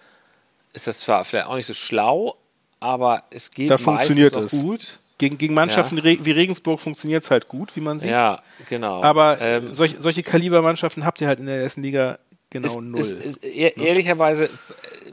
ist 0.73 0.87
das 0.87 0.99
zwar 0.99 1.25
vielleicht 1.25 1.47
auch 1.47 1.55
nicht 1.55 1.65
so 1.65 1.73
schlau, 1.73 2.37
aber 2.79 3.23
es 3.31 3.51
geht 3.51 3.71
Da 3.71 3.77
funktioniert 3.77 4.35
es. 4.35 4.51
gut. 4.51 4.99
Gegen, 5.17 5.37
gegen 5.37 5.53
Mannschaften 5.53 5.99
Re 5.99 6.17
wie 6.23 6.31
Regensburg 6.31 6.79
funktioniert 6.79 7.23
es 7.23 7.29
halt 7.29 7.47
gut, 7.47 7.75
wie 7.75 7.79
man 7.79 7.99
sieht. 7.99 8.09
Ja, 8.09 8.41
genau. 8.69 9.03
Aber 9.03 9.39
ähm, 9.39 9.71
solch, 9.71 9.95
solche 9.99 10.23
Kalibermannschaften 10.23 11.05
habt 11.05 11.21
ihr 11.21 11.27
halt 11.27 11.39
in 11.39 11.45
der 11.45 11.61
ersten 11.61 11.83
Liga 11.83 12.17
genau 12.51 12.67
es, 12.67 12.75
null. 12.75 13.01
Es, 13.01 13.11
es, 13.11 13.37
ehr- 13.43 13.75
ehrlicherweise 13.77 14.45
äh, 14.45 14.49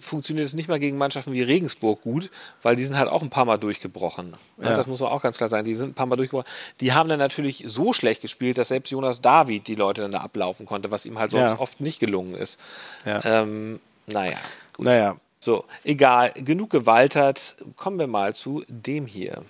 funktioniert 0.01 0.47
es 0.47 0.53
nicht 0.55 0.69
mal 0.69 0.79
gegen 0.79 0.99
Mannschaften 0.99 1.33
wie 1.33 1.43
Regensburg 1.43 2.03
gut, 2.03 2.31
weil 2.63 2.77
die 2.77 2.85
sind 2.85 2.99
halt 2.99 3.09
auch 3.09 3.23
ein 3.23 3.31
paar 3.31 3.47
Mal 3.47 3.57
durchgebrochen. 3.59 4.35
Ja, 4.59 4.71
Ja. 4.71 4.77
Das 4.77 4.87
muss 4.87 5.01
man 5.01 5.09
auch 5.11 5.23
ganz 5.23 5.37
klar 5.39 5.49
sagen. 5.49 5.65
Die 5.65 5.75
sind 5.75 5.91
ein 5.91 5.95
paar 5.95 6.07
Mal 6.07 6.17
durchgebrochen. 6.17 6.51
Die 6.81 6.93
haben 6.93 7.09
dann 7.09 7.19
natürlich 7.19 7.65
so 7.67 7.93
schlecht 7.95 8.21
gespielt, 8.21 8.59
dass 8.59 8.69
selbst 8.69 8.91
Jonas 8.91 9.21
David 9.23 9.67
die 9.67 9.75
Leute 9.77 10.03
dann 10.03 10.11
da 10.13 10.19
ablaufen 10.19 10.67
konnte, 10.67 10.91
was 10.91 11.07
ihm 11.07 11.19
halt 11.19 11.31
sonst 11.31 11.53
Ja. 11.53 11.59
oft 11.59 11.81
nicht 11.81 11.99
gelungen 12.01 12.35
ist. 12.35 12.59
Ja. 13.07 13.25
Ähm, 13.25 13.81
naja, 14.07 14.37
gut. 14.77 14.85
naja, 14.87 15.17
So, 15.41 15.65
egal, 15.85 16.33
genug 16.35 16.71
gewaltert. 16.71 17.57
Kommen 17.77 17.99
wir 17.99 18.07
mal 18.09 18.35
zu 18.35 18.65
dem 18.69 19.07
hier. 19.07 19.43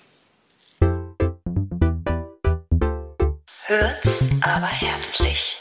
Hört's 3.67 4.19
aber 4.41 4.67
herzlich. 4.67 5.59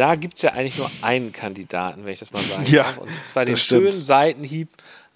Da 0.00 0.14
gibt 0.14 0.36
es 0.36 0.42
ja 0.42 0.52
eigentlich 0.52 0.78
nur 0.78 0.90
einen 1.02 1.30
Kandidaten, 1.30 2.06
wenn 2.06 2.14
ich 2.14 2.20
das 2.20 2.32
mal 2.32 2.40
sagen 2.42 2.64
Ja, 2.66 2.84
darf. 2.84 2.98
Und 2.98 3.10
zwar 3.26 3.44
den 3.44 3.56
stimmt. 3.58 3.82
schönen 3.92 4.02
Seitenhieb 4.02 4.68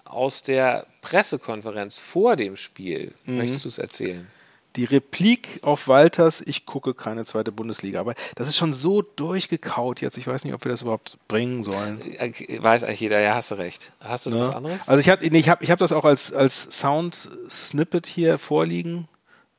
aus 0.03 0.43
der 0.43 0.85
Pressekonferenz 1.01 1.97
vor 1.97 2.35
dem 2.35 2.55
Spiel. 2.55 3.13
Mhm. 3.25 3.37
Möchtest 3.37 3.65
du 3.65 3.69
es 3.69 3.77
erzählen? 3.79 4.27
die 4.75 4.83
Replik 4.83 5.59
auf 5.61 5.87
Walters, 5.87 6.41
ich 6.45 6.65
gucke 6.65 6.93
keine 6.93 7.23
zweite 7.23 7.51
Bundesliga. 7.53 7.99
Aber 8.01 8.13
das 8.35 8.49
ist 8.49 8.57
schon 8.57 8.73
so 8.73 9.01
durchgekaut 9.01 10.01
jetzt. 10.01 10.17
Ich 10.17 10.27
weiß 10.27 10.43
nicht, 10.43 10.53
ob 10.53 10.65
wir 10.65 10.69
das 10.71 10.81
überhaupt 10.81 11.17
bringen 11.29 11.63
sollen. 11.63 12.01
Äh, 12.19 12.33
Weiß 12.61 12.83
eigentlich 12.83 12.99
jeder, 12.99 13.21
ja, 13.21 13.35
hast 13.35 13.51
du 13.51 13.55
recht. 13.55 13.93
Hast 14.01 14.25
du 14.25 14.31
noch 14.31 14.39
Ne? 14.41 14.47
was 14.49 14.55
anderes? 14.55 14.87
Also 14.89 14.99
ich 14.99 15.07
habe 15.09 15.27
nee, 15.29 15.39
ich 15.39 15.47
hab, 15.47 15.61
ich 15.63 15.71
hab 15.71 15.79
das 15.79 15.93
auch 15.93 16.03
als, 16.03 16.33
als 16.33 16.77
Sound-Snippet 16.77 18.05
hier 18.05 18.37
vorliegen. 18.37 19.07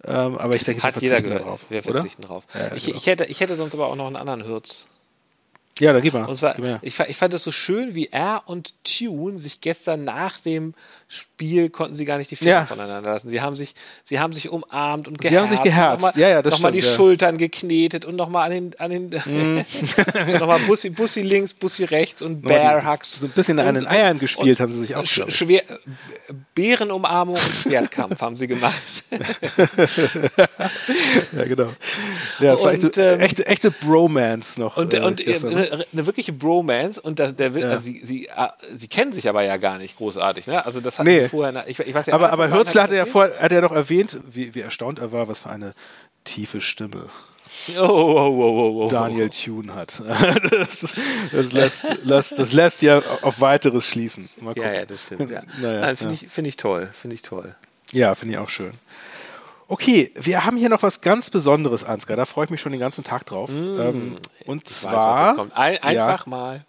Ähm, 0.05 0.37
aber 0.37 0.55
ich 0.55 0.65
denke, 0.65 0.83
wir 0.83 0.87
Hat 0.87 0.97
jeder 1.01 1.17
verzichten 1.17 1.29
gehört. 1.31 1.47
darauf. 1.47 1.67
Wir 1.71 1.79
oder? 1.87 1.95
verzichten 1.95 2.23
drauf. 2.23 2.45
Ja, 2.55 2.75
ich, 2.75 2.85
genau. 2.85 2.97
ich, 2.99 3.07
hätte, 3.07 3.25
ich 3.25 3.41
hätte 3.41 3.57
sonst 3.57 3.75
aber 3.75 3.87
auch 3.87 3.97
noch 3.97 4.07
einen 4.07 4.17
anderen 4.17 4.45
Hürz. 4.45 4.87
Ja, 5.79 5.93
da 5.93 6.01
gib 6.01 6.15
mal. 6.15 6.25
Und 6.25 6.37
zwar, 6.37 6.55
Gib 6.55 6.65
mir. 6.65 6.79
ich, 6.83 6.99
ich 6.99 7.17
fand 7.17 7.35
es 7.35 7.45
so 7.45 7.53
schön, 7.53 7.95
wie 7.95 8.09
er 8.11 8.43
und 8.47 8.73
Tune 8.83 9.39
sich 9.39 9.61
gestern 9.61 10.05
nach 10.05 10.39
dem 10.41 10.75
Spiel 11.09 11.71
konnten 11.71 11.95
sie 11.95 12.05
gar 12.05 12.19
nicht 12.19 12.31
die 12.33 12.37
Finger 12.37 12.51
Ja. 12.51 12.67
voneinander 12.67 13.13
lassen. 13.13 13.29
Sie 13.29 13.41
haben 13.41 13.55
sich, 13.55 13.75
sie 14.03 14.19
haben 14.19 14.33
sich 14.33 14.49
umarmt 14.51 15.07
und 15.07 15.21
Sie 15.23 15.29
geherzt. 15.29 15.47
haben 15.51 15.53
sich 15.55 15.63
geherzt. 15.63 16.03
Nochmal, 16.05 16.21
Ja, 16.21 16.29
ja, 16.29 16.43
das 16.43 16.51
nochmal 16.55 16.73
die 16.73 16.83
stimmt, 16.83 16.93
ja. 16.93 16.97
Schultern 16.97 17.39
geknetet 17.39 18.05
und 18.05 18.17
nochmal 18.17 18.47
an 18.47 18.51
den, 18.51 18.81
an 18.81 18.91
den, 18.91 19.11
nochmal 20.41 20.59
Bussi, 20.67 20.91
Bussi 20.91 21.23
links, 21.23 21.55
Bussi 21.55 21.85
rechts 21.85 22.23
und 22.23 22.43
die- 22.43 22.49
Bear 22.49 22.85
Hugs. 22.85 23.21
so 23.21 23.27
ein 23.27 23.31
bisschen 23.31 23.59
an 23.61 23.75
den 23.77 23.87
Eiern 23.87 24.19
gespielt 24.19 24.59
haben 24.59 24.73
sie 24.73 24.81
sich 24.81 24.97
auch, 24.97 25.07
sch 25.07 25.15
glaub 25.17 25.29
ich. 25.29 25.37
schwer, 25.37 25.63
Bärenumarmung 26.57 27.37
und 27.37 27.41
Schwertkampf 27.55 28.21
haben 28.21 28.37
sie 28.37 28.49
gemacht. 28.49 28.83
Ja, 31.33 31.45
genau. 31.45 31.69
Ja, 32.41 32.53
das 32.53 32.61
war 32.63 32.73
Und, 32.73 32.85
echte, 32.85 33.01
ähm, 33.03 33.21
echte, 33.21 33.47
echte 33.47 33.71
Bromance 33.71 34.61
noch. 34.61 34.77
Und, 34.77 34.95
äh, 34.95 35.01
und 35.01 35.27
äh, 35.27 35.37
eine, 35.47 35.85
eine 35.93 36.07
wirkliche 36.07 36.33
Bromance 36.33 37.01
und 37.01 37.19
das, 37.19 37.35
der, 37.37 37.51
Ja. 37.51 37.69
also 37.69 37.85
sie, 37.85 38.01
sie, 38.05 38.27
äh, 38.27 38.49
sie 38.75 38.89
kennen 38.89 39.13
sich 39.13 39.29
aber 39.29 39.43
ja 39.43 39.57
gar 39.57 39.79
nicht 39.79 39.97
großartig, 39.97 40.47
ne? 40.47 40.65
Also 40.65 40.81
das 40.81 40.96
hat 40.99 41.07
Nee. 41.07 41.23
sie 41.25 41.29
vorher, 41.29 41.69
ich, 41.69 41.79
ich 41.79 41.95
weiß 41.95 42.07
ja, 42.07 42.15
aber 42.15 42.33
aber 42.33 42.51
Hürzler 42.51 42.85
hat 42.85 42.91
ja 42.91 42.99
erzählt? 42.99 43.13
vor, 43.13 43.31
hat 43.39 43.53
ja 43.53 43.61
noch 43.61 43.73
erwähnt, 43.73 44.19
wie, 44.31 44.55
wie 44.55 44.61
erstaunt 44.61 44.99
er 44.99 45.13
war, 45.13 45.29
was 45.29 45.41
für 45.41 45.51
eine 45.51 45.75
tiefe 46.25 46.61
Stimme 46.61 47.09
Oh, 47.79 47.83
oh, 47.83 47.89
oh, 47.89 48.43
oh, 48.83 48.85
oh, 48.85 48.89
Daniel 48.91 49.31
Thune 49.31 49.75
hat. 49.75 50.03
Das, 50.51 50.95
das, 51.33 51.53
lässt, 51.53 52.05
lässt, 52.05 52.39
das 52.39 52.53
lässt 52.53 52.83
ja 52.83 53.01
auf 53.23 53.41
weiteres 53.41 53.89
schließen. 53.89 54.29
Mal 54.41 54.51
Ja, 54.57 54.63
gucken. 54.63 54.75
ja, 54.75 54.85
das 54.87 55.03
stimmt. 55.03 55.31
Ja. 55.31 55.43
Naja, 55.61 55.81
Nein, 55.81 55.97
finde 55.97 56.15
ja. 56.15 56.21
ich, 56.23 56.31
finde 56.31 56.49
ich 56.49 56.57
toll, 56.57 56.91
finde 56.93 57.15
ich 57.15 57.23
toll. 57.23 57.55
Ja, 57.93 58.15
finde 58.15 58.35
ich 58.35 58.39
auch 58.41 58.49
schön. 58.49 58.73
Okay, 59.69 60.13
wir 60.15 60.45
haben 60.45 60.57
hier 60.57 60.69
noch 60.69 60.83
was 60.83 61.01
ganz 61.01 61.31
Besonderes, 61.31 61.83
Ansgar. 61.83 62.17
Da 62.17 62.25
freue 62.25 62.45
ich 62.45 62.51
mich 62.51 62.61
schon 62.61 62.73
den 62.73 62.81
ganzen 62.81 63.05
Tag 63.05 63.27
drauf. 63.27 63.51
ähm, 63.51 64.17
und 64.45 64.65
Mm. 64.65 64.67
Weiß, 64.67 64.83
was 64.85 64.91
zwar, 64.91 65.35
kommt. 65.35 65.57
Ein, 65.57 65.75
ja, 65.75 66.07
einfach 66.07 66.27
mal. 66.27 66.65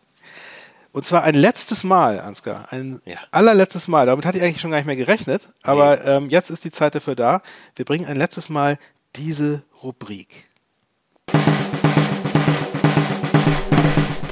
Und 0.98 1.06
zwar 1.06 1.22
ein 1.24 1.36
letztes 1.36 1.84
Mal, 1.84 2.20
Ansgar, 2.20 2.74
ein 2.74 3.00
Ja. 3.06 3.18
allerletztes 3.30 3.88
Mal. 3.88 4.08
Damit 4.08 4.26
hatte 4.26 4.40
ich 4.40 4.44
eigentlich 4.44 4.60
schon 4.60 4.72
gar 4.72 4.78
nicht 4.78 4.88
mehr 4.88 4.96
gerechnet, 4.96 5.50
aber 5.62 6.04
ähm, 6.06 6.32
jetzt 6.32 6.50
ist 6.50 6.66
die 6.66 6.72
Zeit 6.72 6.96
dafür 6.96 7.16
da. 7.16 7.44
Wir 7.76 7.86
bringen 7.86 8.08
ein 8.08 8.18
letztes 8.18 8.50
Mal 8.50 8.80
diese 9.16 9.62
Rubrik. 9.84 10.50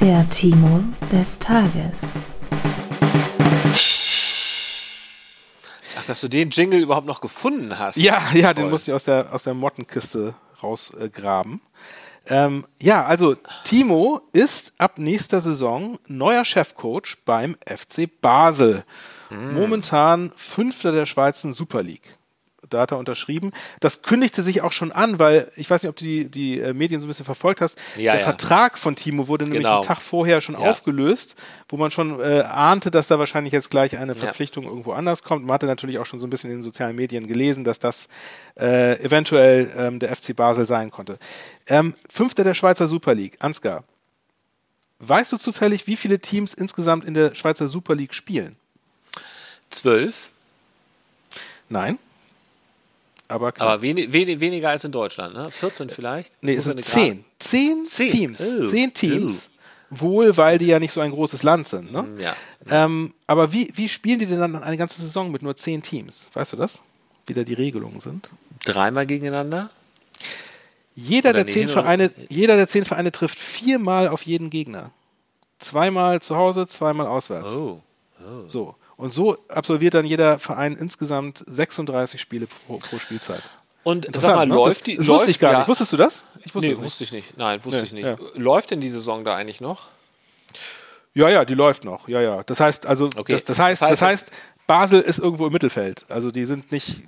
Der 0.02 0.28
Timo 0.30 0.84
des 1.12 1.38
Tages. 1.38 2.16
Ach, 6.00 6.06
dass 6.08 6.20
du 6.22 6.28
den 6.28 6.50
Jingle 6.50 6.80
überhaupt 6.80 7.06
noch 7.06 7.22
gefunden 7.22 7.78
hast. 7.78 7.98
Ja, 7.98 8.24
ja, 8.34 8.56
den 8.56 8.64
Toll. 8.64 8.72
musste 8.72 8.90
ich 8.90 8.96
aus 8.96 9.04
der, 9.04 9.32
aus 9.32 9.44
der 9.44 9.54
Mottenkiste 9.54 10.34
rausgraben. 10.64 11.62
Ähm, 12.28 12.66
ja, 12.82 13.06
also 13.06 13.36
Timo 13.64 14.22
ist 14.34 14.74
ab 14.78 14.98
nächster 14.98 15.42
Saison 15.42 15.98
neuer 16.08 16.46
Chefcoach 16.46 17.18
beim 17.26 17.56
FC 17.66 18.10
Basel. 18.22 18.84
Momentan 19.30 20.32
Fünfter 20.36 20.92
der 20.92 21.06
Schweizer 21.06 21.52
Super 21.52 21.84
League. 21.84 22.18
Da 22.70 22.82
hat 22.82 22.92
er 22.92 22.98
unterschrieben. 22.98 23.52
Das 23.80 24.02
kündigte 24.02 24.44
sich 24.44 24.62
auch 24.62 24.72
schon 24.72 24.92
an, 24.92 25.20
weil 25.20 25.50
ich 25.56 25.70
weiß 25.70 25.84
nicht, 25.84 25.90
ob 25.90 25.96
du 25.96 26.04
die, 26.06 26.30
die 26.30 26.60
äh, 26.60 26.74
Medien 26.74 27.00
so 27.00 27.06
ein 27.06 27.10
bisschen 27.10 27.26
verfolgt 27.26 27.62
hast. 27.62 27.78
Ja, 27.98 28.14
der 28.14 28.22
ja. 28.22 28.26
Vertrag 28.26 28.78
von 28.78 28.96
Timo 28.96 29.28
wurde 29.28 29.46
nämlich 29.46 29.62
Genau. 29.64 29.76
einen 29.80 29.84
Tag 29.88 30.02
vorher 30.02 30.42
schon 30.42 30.56
Ja. 30.56 30.62
aufgelöst, 30.70 31.36
wo 31.70 31.78
man 31.78 31.92
schon 31.92 32.20
äh, 32.20 32.42
ahnte, 32.42 32.92
dass 32.92 33.08
da 33.08 33.20
wahrscheinlich 33.20 33.54
jetzt 33.54 33.70
gleich 33.70 33.98
eine. 33.98 34.16
Verpflichtung 34.16 34.66
irgendwo 34.66 34.94
anders 34.94 35.24
kommt. 35.24 35.46
Man 35.46 35.54
hatte 35.54 35.66
natürlich 35.66 36.00
auch 36.00 36.06
schon 36.06 36.20
so 36.20 36.28
ein 36.28 36.30
bisschen 36.30 36.50
in 36.50 36.58
den 36.58 36.64
sozialen 36.64 36.96
Medien 36.96 37.28
gelesen, 37.28 37.64
dass 37.64 37.80
das 37.80 38.08
äh, 38.60 39.00
eventuell 39.04 39.72
ähm, 39.78 40.00
der 40.00 40.16
FC 40.16 40.36
Basel 40.36 40.66
sein 40.68 40.90
konnte. 40.92 41.18
Ähm, 41.68 41.94
Fünfter 42.10 42.44
der 42.44 42.54
Schweizer 42.54 42.88
Super 42.88 43.14
League. 43.14 43.36
Ansgar, 43.40 43.84
weißt 45.00 45.32
du 45.34 45.38
zufällig, 45.38 45.88
wie 45.88 45.96
viele 45.96 46.20
Teams 46.20 46.54
insgesamt 46.54 47.06
in 47.06 47.14
der 47.14 47.36
Schweizer 47.36 47.68
Super 47.68 47.96
League 47.96 48.14
spielen? 48.14 48.56
Zwölf, 49.70 50.30
Nein. 51.68 51.98
Aber 53.28 53.52
knapp. 53.52 53.68
aber 53.68 53.82
wenig, 53.82 54.12
wenig, 54.14 54.40
weniger 54.40 54.70
als 54.70 54.84
in 54.84 54.92
Deutschland, 54.92 55.34
ne? 55.36 55.50
14 55.50 55.90
vielleicht? 55.90 56.32
nee, 56.42 56.54
es 56.56 56.66
sind 56.66 56.74
eine 56.74 56.82
Gra- 56.82 56.86
zehn. 56.86 57.26
Zehn, 57.40 57.86
Zehn. 57.86 58.12
Teams. 58.12 58.56
Oh. 58.60 58.64
Zehn 58.66 58.94
Teams. 58.94 59.52
Wohl, 59.90 60.36
weil 60.38 60.58
die 60.58 60.66
ja 60.68 60.80
nicht 60.80 60.92
so 60.92 61.02
ein 61.02 61.12
großes 61.12 61.44
Land 61.44 61.68
sind. 61.68 61.92
Ne? 61.92 62.06
Ja. 62.20 62.36
Ähm, 62.70 63.14
aber 63.28 63.54
wie, 63.54 63.72
wie 63.76 63.88
spielen 63.88 64.20
die 64.20 64.26
denn 64.26 64.40
dann 64.40 64.56
eine 64.62 64.78
ganze 64.78 65.02
Saison 65.02 65.32
mit 65.32 65.42
nur 65.44 65.56
zehn 65.56 65.82
Teams? 65.82 66.30
Weißt 66.34 66.54
du 66.54 66.58
das? 66.58 66.82
Wie 67.28 67.34
da 67.34 67.44
die 67.44 67.54
Regelungen 67.54 68.00
sind? 68.00 68.32
Dreimal 68.66 69.06
gegeneinander? 69.06 69.70
Jeder 70.96 71.32
Oder 71.32 71.44
der, 71.44 71.46
nee, 71.46 71.52
zehn 71.52 71.68
Vereine, 71.68 72.12
jeder 72.30 72.56
der 72.56 72.68
zehn 72.68 72.86
Vereine 72.86 73.12
trifft 73.12 73.38
viermal 73.38 74.08
auf 74.08 74.24
jeden 74.24 74.50
Gegner. 74.50 74.92
Zweimal 75.60 76.22
zu 76.22 76.36
Hause, 76.36 76.68
zweimal 76.68 77.08
auswärts. 77.08 77.54
Oh. 77.54 77.82
So. 78.48 78.76
Und 78.98 79.12
so 79.14 79.38
absolviert 79.50 79.94
dann 79.94 80.06
jeder 80.06 80.40
Verein 80.40 80.76
insgesamt 80.76 81.44
36 81.48 82.20
Spiele 82.22 82.48
pro, 82.48 82.78
pro 82.78 82.98
Spielzeit. 83.00 83.42
Und 83.84 84.08
sag 84.16 84.36
mal, 84.36 84.48
ne? 84.48 84.56
läuft 84.56 84.78
das, 84.78 84.84
die. 84.84 84.98
Das 84.98 85.06
läuft, 85.06 85.20
wusste 85.20 85.32
ich 85.32 85.40
gar 85.40 85.52
ja, 85.52 85.58
nicht. 85.60 85.68
Wusstest 85.68 85.94
du 85.94 85.98
das? 85.98 86.24
Ich 86.44 86.56
wusste 86.56 86.72
nee, 86.72 86.78
wusste 86.78 87.04
ich 87.04 87.12
nicht. 87.12 87.38
Nein, 87.38 87.64
wusste 87.64 87.82
Nee, 87.82 87.86
ich 87.88 87.94
nicht. 87.94 88.06
ja. 88.06 88.16
Läuft 88.36 88.72
denn 88.72 88.82
die 88.82 88.90
Saison 88.90 89.24
da 89.24 89.36
eigentlich 89.36 89.62
noch? 89.62 89.88
Ja, 91.14 91.30
ja, 91.30 91.46
die 91.46 91.54
läuft 91.54 91.86
noch. 91.86 92.08
Ja, 92.08 92.20
ja. 92.22 92.44
Das 92.44 92.60
heißt, 92.60 92.88
also, 92.88 93.06
Okay. 93.16 93.32
das, 93.34 93.44
das 93.44 93.60
heißt, 93.60 93.82
Das 93.82 94.02
heißt, 94.02 94.32
Basel 94.68 95.02
ist 95.02 95.20
irgendwo 95.20 95.48
im 95.48 95.54
Mittelfeld. 95.54 96.06
Also 96.10 96.32
die 96.32 96.46
sind 96.46 96.72
nicht. 96.72 97.04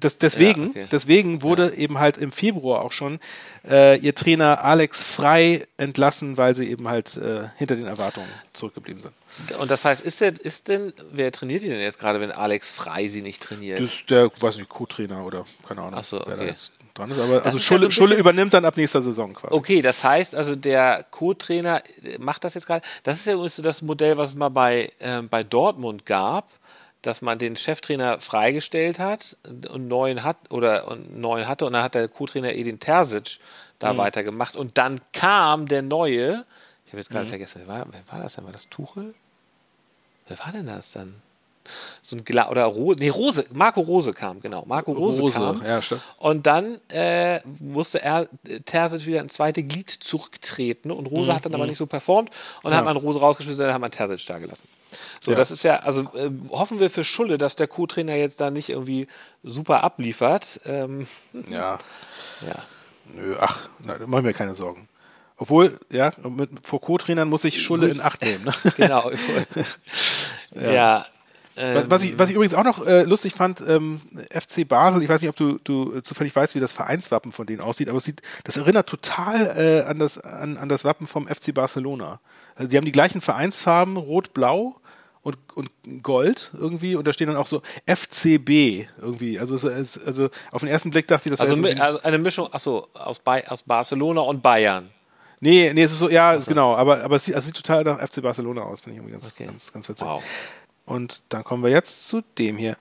Das, 0.00 0.18
deswegen, 0.18 0.64
Ja, 0.64 0.68
okay. 0.70 0.88
deswegen 0.90 1.42
wurde 1.42 1.74
eben 1.74 1.98
halt 1.98 2.16
im 2.16 2.32
Februar 2.32 2.82
auch 2.82 2.92
schon 2.92 3.20
äh, 3.68 3.98
ihr 3.98 4.14
Trainer 4.14 4.64
Alex 4.64 5.02
Frei 5.04 5.66
entlassen, 5.76 6.36
weil 6.36 6.54
sie 6.54 6.68
eben 6.68 6.88
halt 6.88 7.16
äh, 7.16 7.44
hinter 7.56 7.76
den 7.76 7.86
Erwartungen 7.86 8.28
zurückgeblieben 8.52 9.00
sind. 9.00 9.14
Und 9.60 9.70
das 9.70 9.84
heißt, 9.84 10.02
ist, 10.02 10.20
der, 10.20 10.38
ist 10.40 10.68
denn, 10.68 10.92
wer 11.12 11.30
trainiert 11.30 11.62
die 11.62 11.68
denn 11.68 11.80
jetzt 11.80 12.00
gerade, 12.00 12.20
wenn 12.20 12.32
Alex 12.32 12.70
Frei 12.70 13.08
sie 13.08 13.22
nicht 13.22 13.42
trainiert? 13.42 13.80
Das 13.80 13.88
ist 13.94 14.10
der, 14.10 14.30
weiß 14.40 14.56
nicht, 14.56 14.68
Co-Trainer 14.68 15.24
oder 15.24 15.44
keine 15.66 15.82
Ahnung, 15.82 15.94
Ach 16.00 16.04
so, 16.04 16.20
wer 16.26 16.36
da 16.36 16.42
okay. 16.42 16.50
jetzt 16.50 16.72
dran 16.94 17.10
ist. 17.10 17.18
Aber 17.18 17.44
also 17.44 17.56
ist 17.56 17.62
ja 17.62 17.68
Schulle, 17.68 17.80
so 17.80 17.86
ein 17.86 17.92
Schulle 17.92 18.14
übernimmt 18.16 18.54
dann 18.54 18.64
ab 18.64 18.76
nächster 18.76 19.02
Saison 19.02 19.34
quasi. 19.34 19.54
Okay, 19.54 19.82
das 19.82 20.02
heißt 20.02 20.34
also, 20.34 20.56
der 20.56 21.04
Co-Trainer 21.10 21.82
äh, 22.02 22.18
macht 22.18 22.44
das 22.44 22.54
jetzt 22.54 22.66
gerade. 22.66 22.84
Das 23.04 23.18
ist 23.18 23.26
ja 23.26 23.34
übrigens 23.34 23.56
so 23.56 23.62
das 23.62 23.82
Modell, 23.82 24.16
was 24.16 24.30
es 24.30 24.34
mal 24.34 24.48
bei, 24.48 24.90
ähm, 25.00 25.28
bei 25.28 25.42
Dortmund 25.44 26.06
gab, 26.06 26.48
dass 27.02 27.22
man 27.22 27.38
den 27.38 27.56
Cheftrainer 27.56 28.20
freigestellt 28.20 28.98
hat 28.98 29.36
und 29.44 29.88
neuen 29.88 30.22
hat 30.22 30.36
oder 30.50 30.88
und 30.88 31.18
neuen 31.18 31.48
hatte 31.48 31.66
und 31.66 31.72
dann 31.72 31.82
hat 31.82 31.94
der 31.94 32.08
Co-Trainer 32.08 32.54
Edin 32.54 32.78
Terzic 32.78 33.38
da 33.78 33.96
weitergemacht 33.96 34.56
und 34.56 34.76
dann 34.76 35.00
kam 35.12 35.66
der 35.66 35.82
neue. 35.82 36.44
Ich 36.84 36.92
habe 36.92 36.98
jetzt 36.98 37.10
gerade 37.10 37.26
vergessen, 37.26 37.62
wer 37.64 37.68
war, 37.68 37.86
wer 37.90 38.02
war 38.12 38.22
das 38.22 38.34
denn? 38.34 38.44
War 38.44 38.52
das 38.52 38.68
Tuchel? 38.68 39.14
Wer 40.28 40.38
war 40.40 40.52
denn 40.52 40.66
das 40.66 40.92
dann? 40.92 41.14
So 42.02 42.16
ein 42.16 42.24
Gla 42.24 42.50
oder 42.50 42.64
Ro 42.64 42.94
nee, 42.98 43.08
Rose, 43.08 43.44
Marco 43.52 43.80
Rose 43.80 44.12
kam, 44.12 44.40
genau. 44.40 44.64
Marco 44.66 44.92
Rose, 44.92 45.22
Rose, 45.22 45.38
kam. 45.38 45.64
ja, 45.64 45.80
stimmt. 45.80 46.02
Und 46.18 46.46
dann 46.46 46.78
äh, 46.88 47.40
musste 47.60 48.02
er 48.02 48.28
äh, 48.46 48.60
Terzic 48.60 49.06
wieder 49.06 49.20
ins 49.20 49.34
zweite 49.34 49.62
Glied 49.62 49.90
zurücktreten 49.90 50.90
und 50.90 51.06
Rose 51.06 51.34
hat 51.34 51.44
dann 51.46 51.54
aber 51.54 51.66
nicht 51.66 51.78
so 51.78 51.86
performt 51.86 52.30
und 52.62 52.70
dann 52.70 52.78
hat 52.78 52.84
man 52.84 52.96
Rose 52.96 53.20
rausgeschmissen 53.20 53.62
und 53.62 53.66
dann 53.66 53.74
hat 53.74 53.80
man 53.80 53.90
Terzic 53.90 54.26
da 54.26 54.38
gelassen. 54.38 54.68
So, 55.20 55.32
Ja. 55.32 55.36
das 55.36 55.50
ist 55.50 55.62
ja, 55.62 55.76
also 55.80 56.02
äh, 56.14 56.30
hoffen 56.50 56.80
wir 56.80 56.90
für 56.90 57.04
Schulle, 57.04 57.38
dass 57.38 57.56
der 57.56 57.68
Co-Trainer 57.68 58.14
jetzt 58.16 58.40
da 58.40 58.50
nicht 58.50 58.68
irgendwie 58.70 59.06
super 59.42 59.82
abliefert. 59.84 60.60
Ähm, 60.64 61.06
Ja, 61.48 61.78
ja. 62.40 62.56
nö, 63.14 63.36
ach, 63.40 63.68
na, 63.84 63.98
da 63.98 64.06
mache 64.06 64.20
ich 64.20 64.26
mir 64.26 64.34
keine 64.34 64.54
Sorgen. 64.54 64.88
Obwohl, 65.36 65.78
ja, 65.90 66.12
mit, 66.28 66.50
vor 66.64 66.80
Co-Trainern 66.80 67.28
muss 67.28 67.44
ich 67.44 67.62
Schulle 67.62 67.88
in 67.88 68.00
Acht 68.00 68.22
nehmen. 68.22 68.44
Ne? 68.44 68.52
Genau. 68.76 69.10
ja. 70.54 71.06
Was, 71.56 71.90
was, 71.90 72.02
ich, 72.04 72.18
was 72.18 72.30
ich 72.30 72.36
übrigens 72.36 72.54
auch 72.54 72.64
noch 72.64 72.86
äh, 72.86 73.02
lustig 73.02 73.34
fand, 73.34 73.60
ähm, 73.66 74.00
FC 74.30 74.66
Basel, 74.66 75.02
ich 75.02 75.08
weiß 75.08 75.20
nicht, 75.20 75.28
ob 75.28 75.36
du, 75.36 75.58
du 75.62 76.00
zufällig 76.00 76.34
weißt, 76.34 76.54
wie 76.54 76.60
das 76.60 76.72
Vereinswappen 76.72 77.32
von 77.32 77.44
denen 77.46 77.60
aussieht, 77.60 77.88
aber 77.88 77.98
es 77.98 78.04
sieht, 78.04 78.22
das 78.44 78.56
erinnert 78.56 78.88
total 78.88 79.56
äh, 79.58 79.82
an, 79.88 79.98
das, 79.98 80.18
an, 80.18 80.56
an 80.56 80.68
das 80.70 80.84
Wappen 80.84 81.06
vom 81.06 81.26
FC 81.28 81.52
Barcelona. 81.52 82.20
Also 82.54 82.70
die 82.70 82.76
haben 82.78 82.84
die 82.84 82.92
gleichen 82.92 83.20
Vereinsfarben, 83.20 83.96
rot-blau 83.98 84.76
und, 85.22 85.36
und 85.54 85.70
Gold 86.02 86.50
irgendwie 86.54 86.96
und 86.96 87.06
da 87.06 87.12
stehen 87.12 87.26
dann 87.28 87.36
auch 87.36 87.46
so 87.46 87.60
FCB 87.86 88.86
irgendwie. 89.00 89.38
Also, 89.38 89.54
es, 89.68 89.98
also 90.04 90.30
auf 90.52 90.60
den 90.62 90.68
ersten 90.70 90.90
Blick 90.90 91.06
dachte 91.08 91.28
ich, 91.28 91.36
das 91.36 91.40
wäre 91.40 91.50
Also, 91.50 91.62
so 91.62 91.68
mi- 91.68 91.78
also 91.80 92.00
eine 92.02 92.18
Mischung, 92.18 92.52
achso, 92.52 92.88
aus, 92.94 93.18
Ba- 93.18 93.42
aus 93.48 93.62
Barcelona 93.62 94.22
und 94.22 94.42
Bayern. 94.42 94.90
Nee, 95.40 95.72
nee, 95.74 95.82
es 95.82 95.92
ist 95.92 95.98
so, 96.00 96.10
ja, 96.10 96.34
ist 96.34 96.46
genau, 96.48 96.74
aber, 96.76 97.02
aber 97.02 97.16
es 97.16 97.24
sieht, 97.24 97.34
es 97.34 97.46
sieht 97.46 97.56
total 97.56 97.84
nach 97.84 97.98
FC 97.98 98.20
Barcelona 98.22 98.62
aus, 98.62 98.80
finde 98.82 98.94
ich 98.94 98.98
irgendwie 98.98 99.12
ganz, 99.20 99.34
Okay. 99.34 99.46
ganz, 99.46 99.72
ganz 99.72 99.88
witzig. 99.88 100.06
Wow. 100.06 100.22
Und 100.86 101.22
dann 101.30 101.44
kommen 101.44 101.62
wir 101.62 101.70
jetzt 101.70 102.08
zu 102.08 102.22
dem 102.38 102.56
hier. 102.58 102.76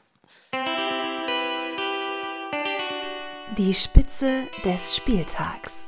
Die 3.57 3.73
Spitze 3.73 4.43
des 4.63 4.95
Spieltags. 4.95 5.87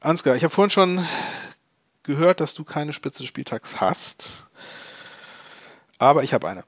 Ansgar, 0.00 0.36
ich 0.36 0.44
habe 0.44 0.52
vorhin 0.54 0.70
schon 0.70 1.06
gehört, 2.04 2.40
dass 2.40 2.54
du 2.54 2.64
keine 2.64 2.92
Spitze 2.92 3.22
des 3.22 3.28
Spieltags 3.28 3.80
hast. 3.80 4.46
Aber 5.98 6.22
ich 6.22 6.32
habe 6.32 6.48
eine. 6.48 6.64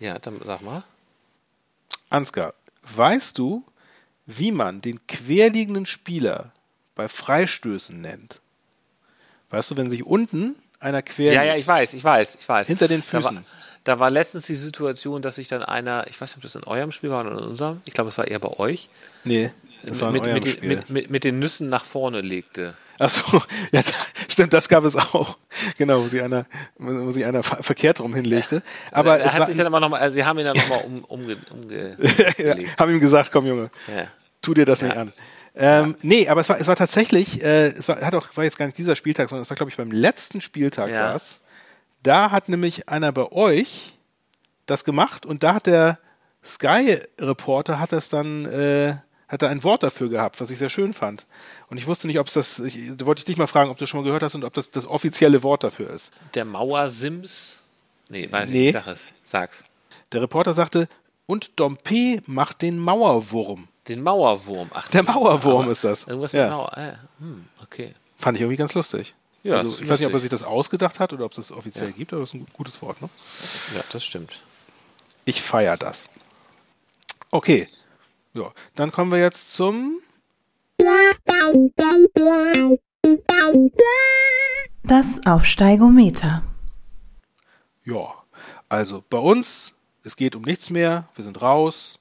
Ja, 0.00 0.18
dann 0.18 0.40
sag 0.44 0.62
mal. 0.62 0.82
Ansgar, 2.10 2.54
weißt 2.82 3.38
du, 3.38 3.64
wie 4.26 4.52
man 4.52 4.80
den 4.80 5.06
querliegenden 5.06 5.86
Spieler 5.86 6.52
bei 6.94 7.08
Freistößen 7.08 8.00
nennt? 8.00 8.40
Weißt 9.50 9.70
du, 9.70 9.76
wenn 9.76 9.90
sich 9.90 10.04
unten 10.04 10.56
einer 10.80 11.02
quer 11.02 11.32
Ja, 11.32 11.42
ja, 11.42 11.56
ich 11.56 11.66
weiß, 11.66 11.94
ich 11.94 12.04
weiß, 12.04 12.36
ich 12.40 12.48
weiß. 12.48 12.66
Hinter 12.66 12.88
den 12.88 13.02
Da 13.02 13.12
war, 13.12 13.22
Füßen. 13.22 13.46
da 13.84 13.98
war 13.98 14.10
letztens 14.10 14.46
die 14.46 14.54
Situation, 14.54 15.22
dass 15.22 15.36
sich 15.36 15.48
dann 15.48 15.62
einer, 15.62 16.06
ich 16.08 16.20
weiß 16.20 16.30
nicht, 16.30 16.36
ob 16.38 16.42
das 16.42 16.54
in 16.54 16.64
eurem 16.64 16.92
Spiel 16.92 17.10
war 17.10 17.24
oder 17.24 17.38
in 17.38 17.44
unserem, 17.44 17.80
ich 17.84 17.94
glaube, 17.94 18.08
es 18.10 18.18
war 18.18 18.26
eher 18.28 18.38
bei 18.38 18.58
euch, 18.58 18.88
Nee, 19.24 19.50
das 19.82 20.00
war 20.00 20.08
in 20.08 20.14
mit, 20.14 20.22
eurem 20.22 20.34
mit, 20.34 20.48
Spiel. 20.48 20.68
mit, 20.68 20.90
mit, 20.90 21.10
mit 21.10 21.24
den 21.24 21.38
Nüssen 21.38 21.68
nach 21.68 21.84
vorne 21.84 22.20
legte. 22.20 22.76
Achso, 22.98 23.42
ja, 23.72 23.82
stimmt, 24.28 24.52
das 24.52 24.68
gab 24.68 24.84
es 24.84 24.96
auch. 24.96 25.36
Genau, 25.78 26.02
wo 26.02 26.08
sich 26.08 26.22
einer, 26.22 26.46
wo 26.78 27.10
sich 27.10 27.24
einer 27.24 27.42
ver 27.42 27.62
verkehrt 27.62 28.00
rum 28.00 28.14
hinlegte. 28.14 28.62
Aber 28.90 29.18
er 29.18 29.26
es 29.26 29.32
hat 29.32 29.40
war, 29.40 29.46
sich 29.46 29.56
dann 29.56 29.66
aber 29.66 29.80
nochmal, 29.80 30.00
also 30.00 30.14
sie 30.14 30.24
haben 30.24 30.38
ihn 30.38 30.44
dann 30.44 30.56
nochmal 30.56 30.80
um, 30.84 31.04
umge, 31.04 31.36
umge 31.50 31.96
ja, 32.38 32.56
haben 32.78 32.92
ihm 32.92 33.00
gesagt, 33.00 33.30
komm 33.32 33.46
Junge, 33.46 33.70
ja. 33.88 34.06
tu 34.42 34.52
dir 34.54 34.64
das 34.64 34.82
nicht 34.82 34.96
an. 34.96 35.12
Ähm, 35.54 35.96
Nee, 36.02 36.28
aber 36.28 36.40
es 36.40 36.48
war, 36.48 36.60
es 36.60 36.66
war 36.66 36.76
tatsächlich, 36.76 37.42
äh, 37.42 37.66
es 37.68 37.88
war, 37.88 38.00
hat 38.00 38.14
auch, 38.14 38.28
war 38.34 38.44
jetzt 38.44 38.58
gar 38.58 38.66
nicht 38.66 38.78
dieser 38.78 38.96
Spieltag, 38.96 39.28
sondern 39.28 39.42
es 39.42 39.50
war, 39.50 39.56
glaube 39.56 39.70
ich, 39.70 39.76
beim 39.76 39.90
letzten 39.92 40.40
Spieltag 40.40 40.90
Ja. 40.90 41.12
war's. 41.12 41.40
Da 42.02 42.30
hat 42.32 42.48
nämlich 42.48 42.88
einer 42.88 43.12
bei 43.12 43.30
euch 43.32 43.96
das 44.66 44.84
gemacht 44.84 45.24
und 45.24 45.42
da 45.42 45.54
hat 45.54 45.66
der 45.66 45.98
Sky-Reporter 46.44 47.80
hat 47.80 47.92
das 47.92 48.08
dann, 48.08 48.44
äh, 48.46 48.96
hat 49.28 49.42
da 49.42 49.48
ein 49.48 49.62
Wort 49.64 49.82
dafür 49.82 50.08
gehabt, 50.08 50.40
was 50.40 50.50
ich 50.50 50.58
sehr 50.58 50.68
schön 50.70 50.92
fand. 50.92 51.24
Und 51.68 51.78
ich 51.78 51.86
wusste 51.86 52.06
nicht, 52.06 52.18
ob 52.18 52.26
es 52.28 52.34
das, 52.34 52.58
ich, 52.58 52.90
da 52.96 53.06
wollte 53.06 53.20
ich 53.20 53.24
dich 53.24 53.36
mal 53.36 53.46
fragen, 53.46 53.70
ob 53.70 53.78
du 53.78 53.86
schon 53.86 54.00
mal 54.00 54.04
gehört 54.06 54.22
hast 54.22 54.34
und 54.34 54.44
ob 54.44 54.52
das 54.54 54.70
das 54.70 54.86
offizielle 54.86 55.42
Wort 55.42 55.64
dafür 55.64 55.90
ist. 55.90 56.12
Der 56.34 56.44
Mauersims? 56.44 57.56
Nee, 58.08 58.28
weiß 58.30 58.50
Nee. 58.50 58.68
ich 58.68 58.74
nicht, 58.74 58.84
sag 58.84 58.92
es. 58.92 59.00
Sag's. 59.24 59.64
Der 60.12 60.20
Reporter 60.22 60.52
sagte, 60.52 60.88
und 61.26 61.58
Dompe 61.58 62.20
macht 62.26 62.60
den 62.62 62.78
Mauerwurm. 62.78 63.66
Den 63.88 64.02
Mauerwurm. 64.02 64.70
Ach, 64.74 64.88
Der 64.88 65.02
Mauerwurm 65.02 65.62
aber 65.62 65.72
ist 65.72 65.84
das. 65.84 66.04
Irgendwas 66.04 66.32
Ja. 66.32 66.44
mit 66.44 66.50
Mauer. 66.52 66.76
Ah, 66.76 66.82
ja. 66.86 66.98
hm, 67.18 67.44
okay. 67.62 67.94
Fand 68.16 68.36
ich 68.36 68.42
irgendwie 68.42 68.56
ganz 68.58 68.74
lustig. 68.74 69.14
Ja, 69.42 69.56
also, 69.56 69.72
ich 69.78 69.88
weiß 69.88 69.98
nicht, 70.00 70.06
ob 70.06 70.12
er 70.12 70.12
lustig. 70.14 70.20
sich 70.22 70.30
das 70.30 70.42
ausgedacht 70.42 71.00
hat 71.00 71.12
oder 71.12 71.24
ob 71.26 71.32
es 71.32 71.36
das 71.36 71.52
offiziell 71.52 71.92
gibt, 71.92 72.12
aber 72.12 72.20
das 72.20 72.30
ist 72.30 72.34
ein 72.34 72.46
gutes 72.54 72.80
Wort. 72.82 73.02
Ne? 73.02 73.08
Ja, 73.74 73.82
das 73.92 74.04
stimmt. 74.04 74.40
Ich 75.26 75.42
feiere 75.42 75.76
das. 75.76 76.08
Okay. 77.30 77.68
Ja, 78.34 78.52
dann 78.74 78.90
kommen 78.90 79.12
wir 79.12 79.18
jetzt 79.18 79.54
zum. 79.54 80.00
Das 84.82 85.24
Aufsteigometer. 85.24 86.42
Ja, 87.84 88.12
also 88.68 89.04
bei 89.08 89.18
uns, 89.18 89.74
es 90.02 90.16
geht 90.16 90.34
um 90.34 90.42
nichts 90.42 90.70
mehr, 90.70 91.08
wir 91.14 91.22
sind 91.24 91.40
raus. 91.42 92.00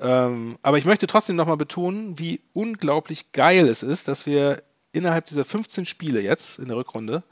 Ähm, 0.00 0.56
aber 0.62 0.78
ich 0.78 0.86
möchte 0.86 1.06
trotzdem 1.06 1.36
nochmal 1.36 1.58
betonen, 1.58 2.18
wie 2.18 2.40
unglaublich 2.54 3.32
geil 3.32 3.68
es 3.68 3.82
ist, 3.82 4.08
dass 4.08 4.24
wir 4.24 4.62
innerhalb 4.92 5.26
dieser 5.26 5.44
15 5.44 5.84
Spiele 5.84 6.22
jetzt 6.22 6.58
in 6.58 6.68
der 6.68 6.78
Rückrunde 6.78 7.22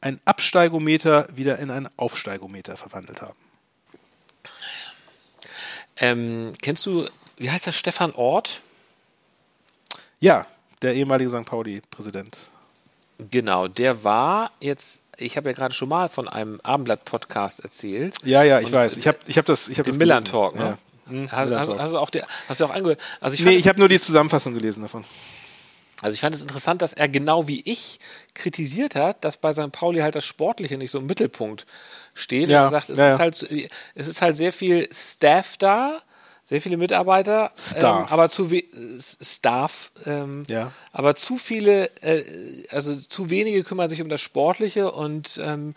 ein 0.00 0.20
Absteigometer 0.24 1.26
wieder 1.34 1.58
in 1.58 1.72
ein 1.72 1.88
Aufsteigometer 1.96 2.76
verwandelt 2.76 3.20
haben. 3.20 3.38
Ähm, 5.96 6.52
kennst 6.60 6.86
du, 6.86 7.08
wie 7.36 7.50
heißt 7.50 7.66
der 7.66 7.72
Stefan 7.72 8.12
Ort? 8.12 8.60
Ja, 10.20 10.46
der 10.82 10.94
ehemalige 10.94 11.30
St. 11.30 11.44
Pauli-Präsident. 11.44 12.48
Genau, 13.30 13.68
der 13.68 14.04
war 14.04 14.50
jetzt, 14.60 15.00
ich 15.16 15.36
habe 15.36 15.50
ja 15.50 15.54
gerade 15.54 15.74
schon 15.74 15.88
mal 15.88 16.08
von 16.08 16.28
einem 16.28 16.60
Abendblatt-Podcast 16.62 17.60
erzählt. 17.60 18.16
Ja, 18.24 18.42
ja, 18.42 18.60
ich 18.60 18.66
Und 18.66 18.72
weiß. 18.72 18.96
Ich 18.96 19.06
habe 19.06 19.18
ich 19.26 19.38
hab 19.38 19.46
das. 19.46 19.68
Ich 19.68 19.78
hab 19.78 19.84
Den 19.84 19.92
das 19.92 19.98
Millern 19.98 20.24
gelesen. 20.24 20.32
Talk, 20.32 20.54
ne? 20.56 20.64
Ja. 20.64 20.78
Hm, 21.08 21.32
Hast, 21.32 21.70
hast, 21.70 21.92
du 21.92 21.98
auch 21.98 22.10
der, 22.10 22.26
hast 22.48 22.60
du 22.60 22.64
auch 22.64 22.70
angehört? 22.70 23.00
Also 23.20 23.34
ich 23.34 23.44
nee, 23.44 23.56
ich 23.56 23.66
habe 23.66 23.78
nur 23.78 23.88
die 23.88 23.98
Zusammenfassung 23.98 24.54
gelesen 24.54 24.82
davon. 24.82 25.04
Also 26.00 26.14
ich 26.14 26.20
fand 26.20 26.34
es 26.34 26.42
interessant, 26.42 26.82
dass 26.82 26.92
er 26.94 27.08
genau 27.08 27.46
wie 27.46 27.60
ich 27.64 28.00
kritisiert 28.34 28.96
hat, 28.96 29.24
dass 29.24 29.36
bei 29.36 29.52
St. 29.52 29.70
Pauli 29.70 30.00
halt 30.00 30.14
das 30.16 30.24
Sportliche 30.24 30.76
nicht 30.76 30.90
so 30.90 30.98
im 30.98 31.06
Mittelpunkt 31.06 31.64
steht. 32.14 32.48
Ja, 32.48 32.64
er 32.64 32.70
sagt, 32.70 32.90
es 32.90 32.98
ja, 32.98 33.06
ja. 33.06 33.14
ist 33.14 33.20
halt, 33.20 33.70
es 33.94 34.08
ist 34.08 34.20
halt 34.20 34.36
sehr 34.36 34.52
viel 34.52 34.88
Staff 34.92 35.56
da, 35.58 36.00
sehr 36.52 36.60
viele 36.60 36.76
Mitarbeiter, 36.76 37.50
Staff. 37.56 38.06
Ähm, 38.08 38.12
aber 38.12 38.28
zu 38.28 38.50
we 38.50 38.62
Staff, 39.22 39.90
ähm, 40.04 40.42
Ja. 40.48 40.70
aber 40.92 41.14
zu 41.14 41.36
viele, 41.38 41.86
äh, 42.02 42.22
also 42.70 42.94
zu 42.94 43.30
wenige 43.30 43.64
kümmern 43.64 43.88
sich 43.88 44.02
um 44.02 44.10
das 44.10 44.20
Sportliche 44.20 44.92
und 44.92 45.40
ähm, 45.42 45.74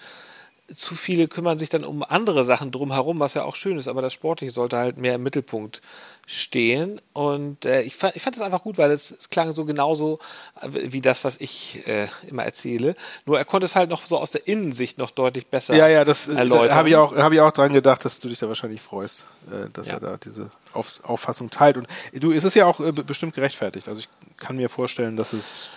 zu 0.74 0.96
viele 0.96 1.28
kümmern 1.28 1.60
sich 1.60 1.70
dann 1.70 1.84
um 1.86 2.04
andere 2.04 2.44
Sachen 2.44 2.72
drumherum, 2.72 3.20
was 3.20 3.36
ja 3.36 3.44
auch 3.44 3.56
schön 3.56 3.78
ist, 3.78 3.88
aber 3.88 4.02
das 4.02 4.14
Sportliche 4.14 4.52
sollte 4.52 4.78
halt 4.78 4.98
mehr 4.98 5.14
im 5.16 5.24
Mittelpunkt 5.24 5.82
stehen. 6.26 7.00
Und 7.14 7.66
äh, 7.66 7.84
ich, 7.84 7.96
fand, 7.96 8.16
ich 8.16 8.24
fand 8.24 8.36
das 8.36 8.42
einfach 8.44 8.64
gut, 8.64 8.80
weil 8.80 8.90
es, 8.90 9.12
es 9.12 9.30
klang 9.30 9.52
so 9.54 9.64
genauso 9.66 10.18
äh, 10.62 10.68
wie 10.92 11.02
das, 11.02 11.24
was 11.24 11.38
ich 11.40 11.88
äh, 11.88 12.08
immer 12.28 12.44
erzähle. 12.46 12.96
Nur 13.28 13.38
er 13.38 13.46
konnte 13.46 13.66
es 13.66 13.76
halt 13.76 13.92
noch 13.92 14.06
so 14.08 14.18
aus 14.18 14.32
der 14.32 14.48
Innensicht 14.48 14.98
noch 14.98 15.12
deutlich 15.12 15.46
besser 15.48 15.76
Ja, 15.76 15.88
ja, 15.88 16.04
das 16.04 16.28
äh, 16.28 16.34
erläutern. 16.34 16.70
da 16.70 16.76
habe 16.76 16.90
ich 16.90 16.96
auch 16.96 17.16
habe 17.16 17.36
ich 17.36 17.42
auch 17.42 17.52
dran 17.52 17.72
gedacht, 17.72 18.04
dass 18.04 18.20
du 18.20 18.28
dich 18.28 18.40
da 18.40 18.48
wahrscheinlich 18.48 18.82
freust, 18.82 19.28
äh, 19.52 19.70
dass 19.72 19.88
Ja. 19.90 19.94
er 19.94 20.00
da 20.00 20.18
diese 20.18 20.50
Auf, 20.76 21.04
Auffassung 21.04 21.50
teilt. 21.50 21.78
Und 21.78 21.88
du, 22.14 22.32
es 22.32 22.44
ist 22.44 22.56
ja 22.56 22.66
auch 22.66 22.80
äh, 22.80 22.92
be- 22.92 23.04
bestimmt 23.04 23.34
gerechtfertigt. 23.34 23.88
Also 23.88 24.00
ich 24.02 24.10
kann 24.38 24.56
mir 24.58 24.70
vorstellen, 24.70 25.16
dass 25.18 25.34
es 25.34 25.70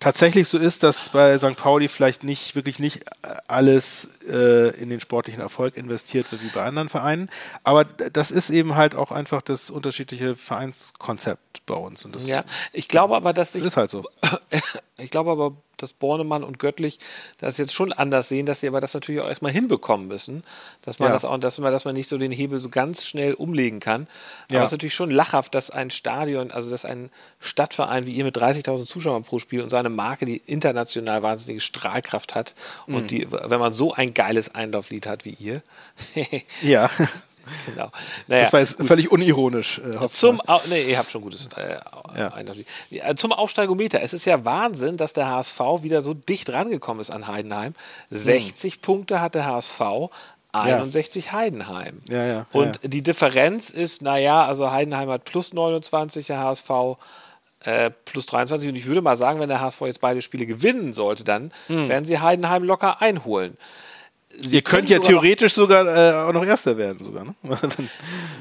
tatsächlich 0.00 0.48
so 0.48 0.58
ist, 0.58 0.82
dass 0.82 1.08
bei 1.08 1.38
St. 1.38 1.56
Pauli 1.56 1.88
vielleicht 1.88 2.24
nicht 2.24 2.56
wirklich 2.56 2.78
nicht 2.78 3.04
alles 3.48 4.08
äh, 4.28 4.68
in 4.76 4.90
den 4.90 5.00
sportlichen 5.00 5.40
Erfolg 5.40 5.76
investiert 5.76 6.30
wird 6.30 6.42
wie 6.42 6.48
bei 6.48 6.62
anderen 6.62 6.88
Vereinen. 6.90 7.30
Aber 7.62 7.84
das 7.84 8.30
ist 8.30 8.50
eben 8.50 8.74
halt 8.74 8.94
auch 8.96 9.12
einfach 9.12 9.40
das 9.40 9.70
unterschiedliche 9.70 10.36
Vereinskonzept 10.36 11.64
bei 11.66 11.74
uns. 11.74 12.04
Und 12.04 12.16
das, 12.16 12.26
ja, 12.26 12.44
ich 12.72 12.88
glaube 12.88 13.16
aber, 13.16 13.32
dass 13.32 13.52
das 13.52 13.60
ich, 13.60 13.66
ist 13.66 13.76
halt 13.76 13.88
so. 13.90 14.04
ich 14.98 15.10
glaube 15.10 15.30
aber, 15.30 15.56
dass 15.76 15.92
Bornemann 15.92 16.44
und 16.44 16.58
Göttlich 16.58 16.98
das 17.38 17.56
jetzt 17.56 17.72
schon 17.72 17.92
anders 17.92 18.28
sehen, 18.28 18.46
dass 18.46 18.60
sie 18.60 18.68
aber 18.68 18.80
das 18.80 18.94
natürlich 18.94 19.20
auch 19.20 19.28
erstmal 19.28 19.52
hinbekommen 19.52 20.06
müssen, 20.08 20.42
dass 20.82 20.98
man 20.98 21.08
Ja. 21.08 21.12
das 21.14 21.24
auch, 21.24 21.38
dass 21.38 21.58
man, 21.58 21.72
dass 21.72 21.84
man 21.84 21.94
nicht 21.94 22.08
so 22.08 22.18
den 22.18 22.32
Hebel 22.32 22.60
so 22.60 22.68
ganz 22.68 23.04
schnell 23.04 23.34
umlegen 23.34 23.80
kann. 23.80 24.06
Aber 24.48 24.54
Ja. 24.54 24.62
es 24.62 24.68
ist 24.68 24.72
natürlich 24.72 24.94
schon 24.94 25.10
lachhaft, 25.10 25.54
dass 25.54 25.70
ein 25.70 25.90
Stadion, 25.90 26.50
also 26.50 26.70
dass 26.70 26.84
ein 26.84 27.10
Stadtverein 27.40 28.06
wie 28.06 28.12
ihr 28.12 28.24
mit 28.24 28.36
30.000 28.36 28.86
Zuschauern 28.88 29.22
pro 29.24 29.38
Spiel 29.38 29.62
und 29.62 29.70
so 29.70 29.76
eine 29.76 29.90
Marke, 29.90 30.24
die 30.26 30.36
international 30.46 31.22
wahnsinnige 31.22 31.60
Strahlkraft 31.60 32.34
hat 32.34 32.54
Mhm. 32.86 32.94
und 32.94 33.10
die, 33.10 33.26
wenn 33.30 33.60
man 33.60 33.72
so 33.72 33.92
ein 33.92 34.14
geiles 34.14 34.54
Einlauflied 34.54 35.06
hat 35.06 35.24
wie 35.24 35.30
ihr, 35.38 35.62
Ja, 36.62 36.88
genau. 37.66 37.90
Naja, 38.26 38.42
das 38.42 38.52
war 38.52 38.60
jetzt 38.60 38.82
völlig 38.86 39.10
unironisch. 39.10 39.78
Äh, 39.78 40.08
zum, 40.08 40.40
Au 40.48 40.60
nee, 40.68 40.82
ihr 40.90 40.98
habt 40.98 41.10
schon 41.10 41.22
gutes 41.22 41.48
äh, 41.56 41.78
Ja. 42.16 42.32
Ja, 42.90 43.16
Zum 43.16 43.32
Aufsteigometer. 43.32 44.00
Es 44.02 44.12
ist 44.12 44.24
ja 44.24 44.44
Wahnsinn, 44.44 44.96
dass 44.96 45.12
der 45.12 45.28
HSV 45.28 45.60
wieder 45.82 46.02
so 46.02 46.14
dicht 46.14 46.50
rangekommen 46.52 47.00
ist 47.00 47.10
an 47.10 47.26
Heidenheim. 47.26 47.74
60 48.10 48.80
Punkte 48.80 49.20
hat 49.20 49.34
der 49.34 49.46
HSV, 49.46 49.80
61 50.52 51.32
Heidenheim. 51.32 52.00
Ja, 52.08 52.24
ja, 52.24 52.46
Und 52.52 52.80
ja. 52.82 52.88
die 52.88 53.02
Differenz 53.02 53.70
ist, 53.70 54.02
naja, 54.02 54.44
also 54.44 54.70
Heidenheim 54.70 55.10
hat 55.10 55.24
plus 55.24 55.52
29, 55.52 56.28
der 56.28 56.38
HSV 56.38 56.70
äh, 57.64 57.90
plus 58.04 58.26
23. 58.26 58.68
Und 58.68 58.76
ich 58.76 58.86
würde 58.86 59.02
mal 59.02 59.16
sagen, 59.16 59.40
wenn 59.40 59.48
der 59.48 59.60
HSV 59.60 59.80
jetzt 59.82 60.00
beide 60.00 60.22
Spiele 60.22 60.46
gewinnen 60.46 60.92
sollte, 60.92 61.24
dann 61.24 61.50
Hm. 61.66 61.88
werden 61.88 62.04
sie 62.04 62.20
Heidenheim 62.20 62.62
locker 62.62 63.02
einholen. 63.02 63.56
Ihr 64.50 64.62
könnt 64.62 64.88
ja 64.90 64.98
theoretisch 64.98 65.54
sogar 65.54 65.86
äh, 65.86 66.28
auch 66.28 66.32
noch 66.32 66.44
Erster 66.44 66.76
werden, 66.76 67.02
sogar. 67.02 67.24
Ne? 67.24 67.34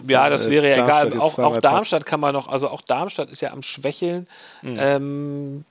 Ja, 0.07 0.29
das 0.29 0.45
äh, 0.47 0.51
wäre 0.51 0.69
ja 0.69 0.75
Darmstadt 0.77 1.07
egal. 1.07 1.19
Auch, 1.21 1.25
auch 1.39 1.51
Platz. 1.51 1.55
Mhm. 1.55 1.61
Darmstadt 1.61 2.05
kann 2.05 2.19
man 2.19 2.33
noch, 2.33 2.47
also 2.47 2.69
auch 2.69 2.81
Darmstadt 2.81 3.29
ist 3.31 3.41
ja 3.41 3.51
am 3.51 3.61
Schwächeln. 3.61 4.27
Ähm, 4.63 5.65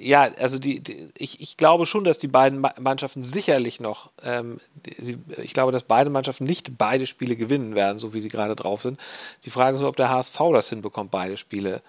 ja, 0.00 0.28
also 0.38 0.58
die, 0.58 0.80
die 0.80 1.08
ich, 1.16 1.40
ich 1.40 1.56
glaube 1.56 1.86
schon, 1.86 2.04
dass 2.04 2.18
die 2.18 2.28
beiden 2.28 2.60
Ma- 2.60 2.74
Mannschaften 2.78 3.22
sicherlich 3.22 3.80
noch, 3.80 4.10
ähm, 4.22 4.60
die, 4.84 5.16
die- 5.16 5.40
ich 5.42 5.54
glaube, 5.54 5.72
dass 5.72 5.82
beide 5.82 6.10
Mannschaften 6.10 6.44
nicht 6.44 6.76
beide 6.76 7.06
Spiele 7.06 7.36
gewinnen 7.36 7.74
werden, 7.74 7.98
so 7.98 8.12
wie 8.12 8.20
sie 8.20 8.28
gerade 8.28 8.54
drauf 8.54 8.82
sind. 8.82 9.00
Die 9.46 9.50
Frage 9.50 9.76
ist 9.76 9.80
nur, 9.80 9.88
ob 9.88 9.96
der 9.96 10.10
HSV 10.10 10.38
das 10.52 10.68
hinbekommt, 10.68 11.10
beide 11.10 11.38
Spiele 11.38 11.80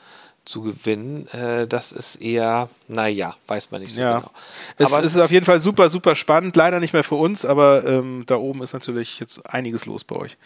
zu 0.45 0.61
gewinnen. 0.61 1.27
Äh, 1.29 1.67
das 1.67 1.91
ist 1.91 2.15
eher, 2.15 2.69
naja, 2.87 3.35
weiß 3.47 3.71
man 3.71 3.81
nicht 3.81 3.93
so 3.93 4.01
Ja, 4.01 4.19
genau. 4.19 4.31
es, 4.77 4.91
Aber 4.93 5.03
es 5.03 5.15
ist 5.15 5.21
auf 5.21 5.31
jeden 5.31 5.45
Fall 5.45 5.61
super, 5.61 5.89
super 5.89 6.15
spannend. 6.15 6.55
Leider 6.55 6.79
nicht 6.79 6.93
mehr 6.93 7.03
für 7.03 7.15
uns, 7.15 7.45
aber 7.45 7.85
ähm, 7.85 8.23
da 8.25 8.35
oben 8.37 8.63
ist 8.63 8.73
natürlich 8.73 9.19
jetzt 9.19 9.45
einiges 9.45 9.85
los 9.85 10.03
bei 10.03 10.15
euch. 10.15 10.37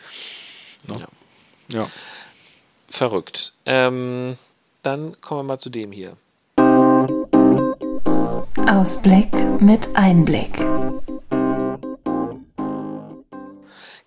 Ja. 0.90 1.08
Ja. 1.72 1.90
verrückt. 2.90 3.54
Ähm, 3.66 4.38
dann 4.82 5.20
kommen 5.22 5.40
wir 5.40 5.44
mal 5.54 5.58
zu 5.60 5.70
dem 5.70 5.92
hier. 5.92 6.18
Ausblick 8.68 9.30
mit 9.62 9.88
Einblick. 9.96 10.58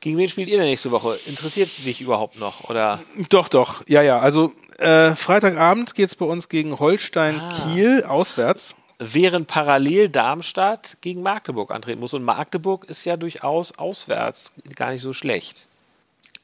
Gegen 0.01 0.19
wen 0.19 0.29
spielt 0.29 0.49
ihr 0.49 0.59
denn 0.59 0.67
nächste 0.69 0.91
Woche? 0.93 1.19
Interessiert 1.27 1.67
es 1.69 1.83
dich 1.83 2.01
überhaupt 2.01 2.39
noch? 2.39 2.69
Oder 2.71 3.01
Doch, 3.29 3.49
doch. 3.49 3.83
Ja, 3.89 4.03
ja. 4.03 4.21
Also 4.21 4.53
äh, 4.79 5.15
Freitagabend 5.15 5.95
geht's 5.95 6.15
bei 6.15 6.27
uns 6.27 6.49
gegen 6.49 6.79
Holstein 6.79 7.41
Ah. 7.41 7.49
Kiel 7.73 8.05
auswärts. 8.05 8.75
während 8.99 9.47
parallel 9.47 10.09
Darmstadt 10.09 10.97
gegen 11.03 11.23
Magdeburg 11.23 11.71
antreten 11.71 12.01
muss? 12.01 12.15
Und 12.15 12.25
Magdeburg 12.25 12.85
ist 12.87 13.05
ja 13.05 13.17
durchaus 13.17 13.73
auswärts 13.79 14.53
gar 14.75 14.91
nicht 14.91 15.03
so 15.03 15.13
schlecht. 15.13 15.67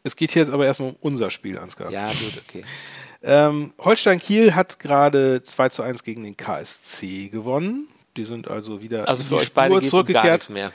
Es 0.04 0.16
geht 0.16 0.32
hier 0.32 0.42
jetzt 0.42 0.52
aber 0.52 0.66
erstmal 0.66 0.90
um 0.90 0.96
unser 1.00 1.30
Spiel, 1.30 1.56
Ansgar. 1.58 1.90
Ja, 1.90 2.06
gut, 2.08 2.42
okay. 2.48 2.64
Ähm, 3.22 3.72
Holstein 3.78 4.18
Kiel 4.18 4.54
hat 4.54 4.78
gerade 4.80 5.42
2 5.42 5.68
zu 5.68 5.82
1 5.82 6.02
gegen 6.02 6.24
den 6.24 6.36
KSC 6.36 7.28
gewonnen. 7.28 7.86
Die 8.16 8.24
sind 8.24 8.48
also 8.48 8.82
wieder 8.82 9.08
Also 9.08 9.22
in 9.22 9.28
für 9.28 9.34
die 9.36 9.40
euch 9.42 9.52
beide 9.54 9.74
Spur 9.74 9.80
geht 9.80 9.86
es 9.88 9.92
um 9.94 9.98
gar 9.98 10.04
zurückgekehrt. 10.04 10.32
nichts 10.40 10.48
mehr. 10.50 10.72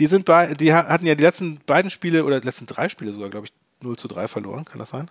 Die 0.00 0.06
sind 0.08 0.24
bei, 0.26 0.52
die 0.54 0.74
ha- 0.74 0.88
hatten 0.88 1.06
ja 1.06 1.14
die 1.14 1.22
letzten 1.22 1.58
beiden 1.64 1.90
Spiele 1.90 2.24
oder 2.24 2.40
die 2.40 2.46
letzten 2.46 2.66
drei 2.66 2.88
Spiele 2.88 3.12
sogar, 3.12 3.30
glaube 3.30 3.46
ich, 3.46 3.52
0 3.82 3.96
zu 3.96 4.08
3 4.08 4.26
verloren, 4.28 4.64
kann 4.64 4.78
das 4.78 4.90
sein? 4.90 5.08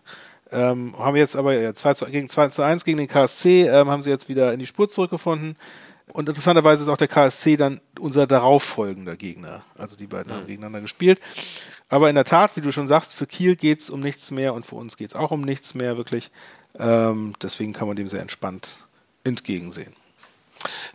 Ähm, 0.52 0.96
haben 0.98 1.16
jetzt 1.16 1.36
aber 1.36 1.60
ja, 1.60 1.74
2 1.74 1.94
zu, 1.96 2.06
gegen 2.06 2.30
2 2.30 2.50
zu 2.50 2.62
1 2.62 2.86
gegen 2.86 2.98
den 2.98 3.08
KSC, 3.08 3.68
ähm, 3.68 3.90
haben 3.90 4.04
sie 4.04 4.10
jetzt 4.10 4.30
wieder 4.30 4.54
in 4.54 4.60
die 4.60 4.68
Spur 4.68 4.88
zurückgefunden. 4.88 5.56
Und 6.14 6.30
interessanterweise 6.30 6.84
ist 6.84 6.90
auch 6.90 6.98
der 6.98 7.08
KSC 7.08 7.58
dann 7.58 7.82
unser 8.00 8.28
darauffolgender 8.28 9.16
Gegner. 9.16 9.64
Also 9.78 9.98
die 9.98 10.06
beiden 10.06 10.32
haben 10.32 10.46
gegeneinander 10.46 10.82
gespielt. 10.82 11.20
Aber 11.90 12.10
in 12.10 12.16
der 12.16 12.26
Tat, 12.26 12.56
wie 12.56 12.62
du 12.62 12.72
schon 12.72 12.88
sagst, 12.88 13.14
für 13.14 13.26
Kiel 13.26 13.56
geht's 13.56 13.90
um 13.90 14.00
nichts 14.00 14.32
mehr 14.32 14.54
und 14.54 14.66
für 14.66 14.76
uns 14.76 14.98
geht's 14.98 15.16
auch 15.16 15.32
um 15.32 15.42
nichts 15.42 15.74
mehr, 15.74 15.98
wirklich. 15.98 16.32
Ähm, 16.78 17.34
deswegen 17.42 17.74
kann 17.74 17.88
man 17.88 17.96
dem 17.96 18.08
sehr 18.08 18.22
entspannt 18.22 18.86
entgegensehen. 19.24 19.94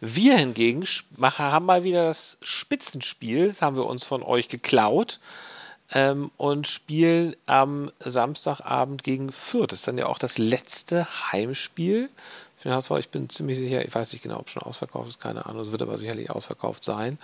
Wir 0.01 0.37
hingegen 0.37 0.85
haben 1.21 1.67
mal 1.67 1.85
wieder 1.85 2.07
das 2.07 2.39
Spitzenspiel, 2.43 3.49
das 3.49 3.63
haben 3.63 3.77
wir 3.77 3.87
uns 3.87 4.05
von 4.05 4.23
euch 4.23 4.49
geklaut 4.49 5.21
ähm, 5.93 6.31
und 6.37 6.67
spielen 6.69 7.35
am 7.47 7.91
Samstagabend 8.01 9.03
gegen 9.05 9.33
Fürth. 9.33 9.73
Das 9.73 9.81
ist 9.81 9.89
dann 9.89 9.99
ja 9.99 10.07
auch 10.07 10.19
das 10.19 10.39
letzte 10.39 11.07
Heimspiel 11.33 12.09
für 12.59 12.69
den 12.69 12.75
HSV. 12.77 12.91
Ich 12.99 13.09
bin 13.09 13.29
ziemlich 13.29 13.59
sicher, 13.59 13.85
ich 13.85 13.95
weiß 13.95 14.13
nicht 14.13 14.23
genau, 14.23 14.39
ob 14.39 14.49
schon 14.51 14.63
ausverkauft 14.63 15.09
ist, 15.09 15.21
keine 15.21 15.47
Ahnung, 15.47 15.63
es 15.63 15.73
wird 15.73 15.83
aber 15.83 15.99
sicherlich 15.99 16.31
ausverkauft 16.31 16.85
sein. 16.85 17.19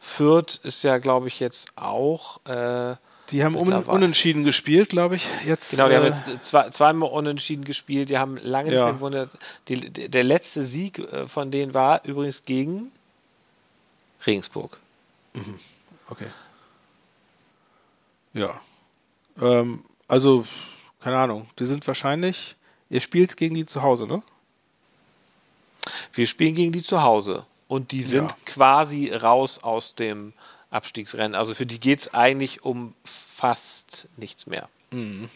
Fürth 0.00 0.60
ist 0.62 0.82
ja, 0.82 0.98
glaube 0.98 1.28
ich, 1.28 1.40
jetzt 1.40 1.68
auch. 1.76 2.44
Äh, 2.46 2.96
Die 3.30 3.44
haben 3.44 3.54
un 3.56 3.72
unentschieden 3.72 4.44
gespielt, 4.44 4.88
glaube 4.90 5.16
ich. 5.16 5.26
Jetzt, 5.46 5.70
Genau, 5.70 5.88
die 5.88 5.94
äh, 5.94 5.96
haben 5.98 6.04
jetzt 6.06 6.42
zwei, 6.44 6.68
zweimal 6.70 7.10
unentschieden 7.10 7.64
gespielt. 7.64 8.08
Die 8.08 8.18
haben 8.18 8.36
lange 8.42 8.70
nicht 8.70 8.78
Ja. 8.78 8.92
mehr 8.92 9.28
die, 9.68 10.08
der 10.08 10.24
letzte 10.24 10.62
Sieg 10.64 10.98
äh, 10.98 11.26
von 11.26 11.50
denen 11.50 11.72
war 11.72 12.04
übrigens 12.04 12.44
gegen 12.44 12.90
Regensburg. 14.26 14.76
Okay. 16.08 16.26
Ja. 18.34 18.60
Ähm, 19.40 19.82
also, 20.08 20.44
keine 21.00 21.18
Ahnung. 21.18 21.46
Die 21.58 21.66
sind 21.66 21.86
wahrscheinlich. 21.86 22.56
Ihr 22.90 23.00
spielt 23.00 23.36
gegen 23.36 23.54
die 23.54 23.66
zu 23.66 23.82
Hause, 23.82 24.06
ne? 24.06 24.22
Wir 26.12 26.26
spielen 26.26 26.54
gegen 26.54 26.72
die 26.72 26.82
zu 26.82 27.02
Hause. 27.02 27.46
Und 27.68 27.92
die 27.92 28.02
sind 28.02 28.30
Ja. 28.30 28.36
quasi 28.44 29.12
raus 29.12 29.58
aus 29.62 29.94
dem 29.94 30.32
Abstiegsrennen. 30.70 31.34
Also 31.34 31.54
für 31.54 31.66
die 31.66 31.80
geht 31.80 32.00
es 32.00 32.14
eigentlich 32.14 32.64
um 32.64 32.94
fast 33.04 34.08
nichts 34.16 34.46
mehr. 34.46 34.68
Mhm. 34.90 35.28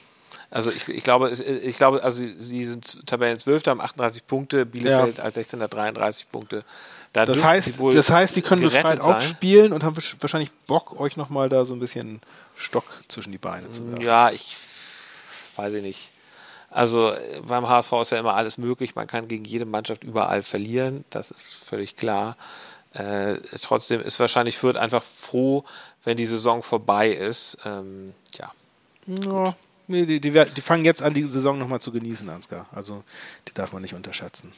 Also 0.51 0.71
ich, 0.71 0.87
ich 0.89 1.03
glaube, 1.03 1.31
ich 1.31 1.77
glaube, 1.77 2.05
also 2.05 2.23
sie 2.39 2.65
sind 2.65 3.05
Tabellen 3.07 3.39
12, 3.39 3.67
haben 3.67 3.81
38 3.81 4.27
Punkte, 4.29 4.65
Bielefeld 4.65 5.19
als 5.19 5.35
16. 5.35 5.61
hat 5.61 5.75
33 5.75 6.31
Punkte. 6.31 6.65
Da 7.13 7.25
Das 7.27 7.43
heißt, 7.43 7.81
das 7.93 8.11
heißt, 8.11 8.37
die 8.37 8.43
können 8.43 8.63
befreit 8.63 9.03
sein. 9.03 9.15
aufspielen 9.17 9.73
und 9.73 9.83
haben 9.83 9.97
wahrscheinlich 10.21 10.53
Bock, 10.69 11.01
euch 11.01 11.17
nochmal 11.17 11.49
da 11.49 11.65
so 11.65 11.75
ein 11.75 11.81
bisschen 11.81 12.21
Stock 12.57 12.85
zwischen 13.09 13.33
die 13.33 13.39
Beine 13.39 13.71
zu 13.71 13.87
werfen. 13.89 14.05
Ja, 14.05 14.31
ich 14.31 14.57
weiß 15.57 15.75
ich 15.75 15.83
nicht. 15.83 16.11
Also 16.71 17.15
beim 17.47 17.69
HSV 17.69 17.93
ist 18.03 18.11
ja 18.11 18.19
immer 18.19 18.35
alles 18.35 18.59
möglich. 18.59 18.95
Man 18.95 19.07
kann 19.07 19.29
gegen 19.29 19.45
jede 19.45 19.65
Mannschaft 19.65 20.05
überall 20.05 20.43
verlieren. 20.43 21.05
Das 21.11 21.31
ist 21.31 21.55
völlig 21.55 21.97
klar. 21.97 22.37
Äh, 22.93 23.37
trotzdem 23.61 24.01
ist 24.01 24.21
wahrscheinlich 24.21 24.59
Fürth 24.59 24.77
einfach 24.77 25.03
froh, 25.03 25.65
wenn 26.05 26.17
die 26.17 26.27
Saison 26.27 26.63
vorbei 26.63 27.11
ist. 27.11 27.59
Ähm, 27.65 28.15
ja. 28.39 28.53
Ja, 29.07 29.55
nee, 29.87 30.07
die, 30.07 30.21
die, 30.21 30.31
die 30.31 30.61
fangen 30.61 30.85
jetzt 30.85 31.03
an, 31.03 31.15
die 31.15 31.31
Saison 31.31 31.59
nochmal 31.59 31.81
zu 31.81 31.93
genießen, 31.93 32.29
Ansgar. 32.29 32.67
Also, 32.73 33.05
die 33.49 33.55
darf 33.55 33.73
man 33.73 33.83
nicht 33.83 33.95
unterschätzen. 33.95 34.53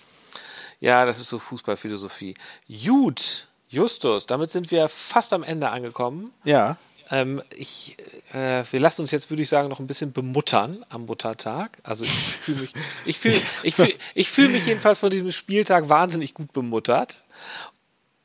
ja, 0.80 1.05
das 1.05 1.18
ist 1.18 1.28
so 1.28 1.38
Fußballphilosophie. 1.38 2.34
Gut, 2.68 3.49
Justus, 3.68 4.26
damit 4.26 4.51
sind 4.51 4.70
wir 4.70 4.88
fast 4.88 5.32
am 5.32 5.42
Ende 5.42 5.68
angekommen. 5.68 6.32
Ja. 6.44 6.78
Ähm, 7.11 7.42
ich, 7.56 7.96
äh, 8.32 8.64
wir 8.70 8.80
lassen 8.80 9.00
uns 9.02 9.11
jetzt, 9.11 9.30
würde 9.30 9.42
ich 9.42 9.48
sagen, 9.48 9.68
noch 9.68 9.80
ein 9.80 9.86
bisschen 9.86 10.12
bemuttern 10.12 10.84
am 10.90 11.06
Muttertag. 11.06 11.78
Also 11.82 12.04
ich 12.04 12.11
fühle 12.42 12.61
mich, 12.61 12.72
ich 13.06 13.18
fühle, 13.18 13.40
ich 13.62 13.74
fühle, 13.74 13.94
ich 14.14 14.30
fühle 14.30 14.48
mich 14.50 14.66
jedenfalls 14.66 14.98
von 14.98 15.11
diesem 15.11 15.32
Spieltag 15.32 15.88
wahnsinnig 15.88 16.34
gut 16.34 16.52
bemuttert. 16.52 17.24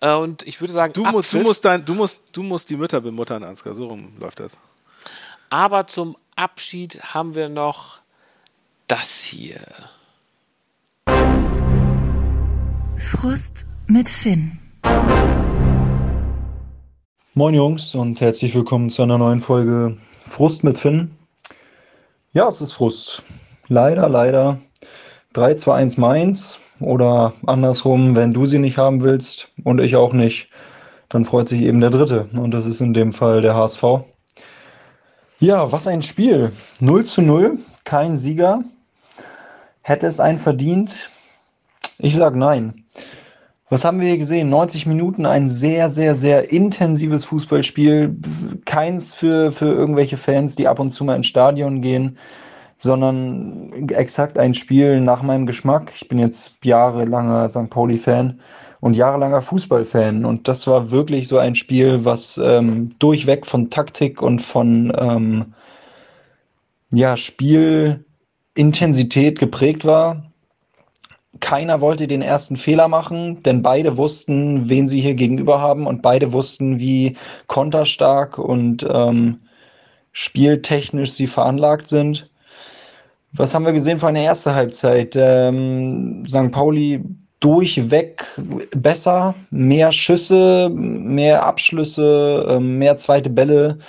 Äh, 0.01 0.13
Und 0.13 0.43
ich 0.43 0.59
würde 0.59 0.73
sagen, 0.73 0.93
Du 0.93 1.05
musst, 1.05 1.31
du 1.33 1.39
musst 1.39 1.63
dein, 1.65 1.85
du 1.85 1.93
musst, 1.93 2.23
du 2.33 2.43
musst 2.43 2.69
die 2.69 2.75
Mütter 2.77 2.99
bemuttern, 2.99 3.43
Ansgar. 3.43 3.73
So 3.75 3.87
rum 3.87 4.13
läuft 4.19 4.39
das. 4.41 4.57
aber 5.49 5.87
zum 5.87 6.17
Abschied 6.35 7.01
haben 7.13 7.35
wir 7.35 7.47
noch 7.47 7.99
das 8.87 9.19
hier. 9.19 9.61
Frust 12.97 13.65
mit 13.87 14.09
Finn. 14.09 14.59
Moin 17.35 17.55
Jungs 17.55 17.95
und 17.95 18.21
herzlich 18.21 18.53
willkommen 18.53 18.91
zu 18.91 19.01
einer 19.01 19.17
neuen 19.17 19.39
Folge 19.39 19.97
Frust 20.21 20.63
mit 20.63 20.77
Finn. 20.77 21.09
Ja, 22.31 22.47
es 22.47 22.61
ist 22.61 22.73
Frust. 22.73 23.23
Leider, 23.69 24.07
leider 24.07 24.59
3-2-1 25.33 25.99
Mainz. 25.99 26.59
Oder 26.79 27.33
andersrum, 27.47 28.15
wenn 28.15 28.33
du 28.33 28.45
sie 28.45 28.59
nicht 28.59 28.77
haben 28.77 29.01
willst 29.01 29.47
und 29.63 29.81
ich 29.81 29.95
auch 29.95 30.13
nicht, 30.13 30.49
dann 31.09 31.25
freut 31.25 31.49
sich 31.49 31.63
eben 31.63 31.81
der 31.81 31.89
Dritte. 31.89 32.29
Und 32.33 32.51
das 32.51 32.67
ist 32.67 32.81
in 32.81 32.93
dem 32.93 33.11
Fall 33.11 33.41
der 33.41 33.55
HSV. 33.55 33.83
Ja, 35.39 35.71
was 35.71 35.87
ein 35.87 36.03
Spiel. 36.03 36.51
0 36.81 37.03
zu 37.03 37.23
0, 37.23 37.57
kein 37.83 38.15
Sieger. 38.15 38.63
Hätte 39.81 40.05
es 40.05 40.19
einen 40.19 40.37
verdient? 40.37 41.09
Ich 41.97 42.15
sage 42.15 42.37
nein. 42.37 42.85
Was 43.73 43.83
haben 43.83 43.99
wir 43.99 44.09
hier 44.09 44.19
gesehen? 44.19 44.49
90 44.49 44.85
Minuten, 44.85 45.25
ein 45.25 45.47
sehr, 45.47 45.89
sehr, 45.89 46.13
sehr 46.13 46.51
intensives 46.51 47.25
Fußballspiel. 47.25 48.15
Keins 48.65 49.15
für, 49.15 49.51
für 49.51 49.65
irgendwelche 49.65 50.15
Fans, 50.15 50.55
die 50.55 50.67
ab 50.67 50.79
und 50.79 50.91
zu 50.91 51.03
mal 51.03 51.15
ins 51.15 51.25
Stadion 51.25 51.81
gehen, 51.81 52.19
sondern 52.77 53.89
exakt 53.89 54.37
ein 54.37 54.53
Spiel 54.53 55.01
nach 55.01 55.23
meinem 55.23 55.47
Geschmack. 55.47 55.91
Ich 55.95 56.07
bin 56.07 56.19
jetzt 56.19 56.55
jahrelanger 56.63 57.49
St. 57.49 57.71
Pauli-Fan 57.71 58.39
und 58.79 58.95
jahrelanger 58.95 59.41
Fußballfan. 59.41 60.23
Und 60.23 60.47
das 60.47 60.67
war 60.67 60.91
wirklich 60.91 61.27
so 61.27 61.39
ein 61.39 61.55
Spiel, 61.55 62.05
was 62.05 62.37
ähm, 62.37 62.93
durchweg 62.99 63.47
von 63.47 63.71
Taktik 63.71 64.21
und 64.21 64.39
von 64.39 64.93
ähm, 64.99 65.55
ja, 66.91 67.17
Spielintensität 67.17 69.39
geprägt 69.39 69.83
war 69.83 70.31
keiner 71.43 71.81
wollte 71.81 72.07
den 72.07 72.21
ersten 72.21 72.55
Fehler 72.55 72.87
machen, 72.87 73.43
denn 73.43 73.61
beide 73.61 73.97
wussten, 73.97 74.69
wen 74.69 74.87
sie 74.87 75.01
hier 75.01 75.13
gegenüber 75.13 75.59
haben 75.59 75.85
und 75.87 76.01
beide 76.01 76.31
wussten, 76.31 76.79
wie 76.79 77.17
konterstark 77.47 78.37
und 78.37 78.87
ähm, 78.89 79.41
spieltechnisch 80.13 81.11
sie 81.11 81.27
veranlagt 81.27 81.89
sind. 81.89 82.31
Was 83.33 83.53
haben 83.53 83.65
wir 83.65 83.73
gesehen 83.73 83.97
für 83.97 84.07
eine 84.07 84.23
erste 84.23 84.55
Halbzeit? 84.55 85.17
Ähm, 85.17 86.23
St. 86.25 86.51
Pauli 86.51 87.03
durchweg 87.41 88.25
besser, 88.71 89.35
mehr 89.49 89.91
Schüsse, 89.91 90.69
mehr 90.73 91.45
Abschlüsse, 91.45 92.47
ähm, 92.51 92.79
mehr 92.79 92.95
zweite 92.95 93.29
Bälle. 93.29 93.79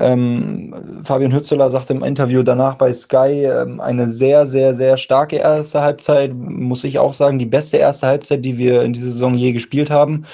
Ähm, 0.00 0.74
Fabian 1.04 1.32
Hützeler 1.32 1.70
sagte 1.70 1.92
im 1.92 2.02
Interview 2.02 2.42
danach 2.42 2.76
bei 2.76 2.92
Sky 2.92 3.44
ähm, 3.44 3.80
eine 3.80 4.08
sehr, 4.08 4.46
sehr, 4.46 4.74
sehr 4.74 4.96
starke 4.96 5.36
erste 5.36 5.82
Halbzeit. 5.82 6.32
Muss 6.34 6.84
ich 6.84 6.98
auch 6.98 7.12
sagen, 7.12 7.38
die 7.38 7.46
beste 7.46 7.76
erste 7.76 8.06
Halbzeit, 8.06 8.44
die 8.44 8.56
wir 8.56 8.82
in 8.82 8.92
dieser 8.94 9.06
Saison 9.06 9.34
je 9.34 9.52
gespielt 9.52 9.90
haben. 9.90 10.24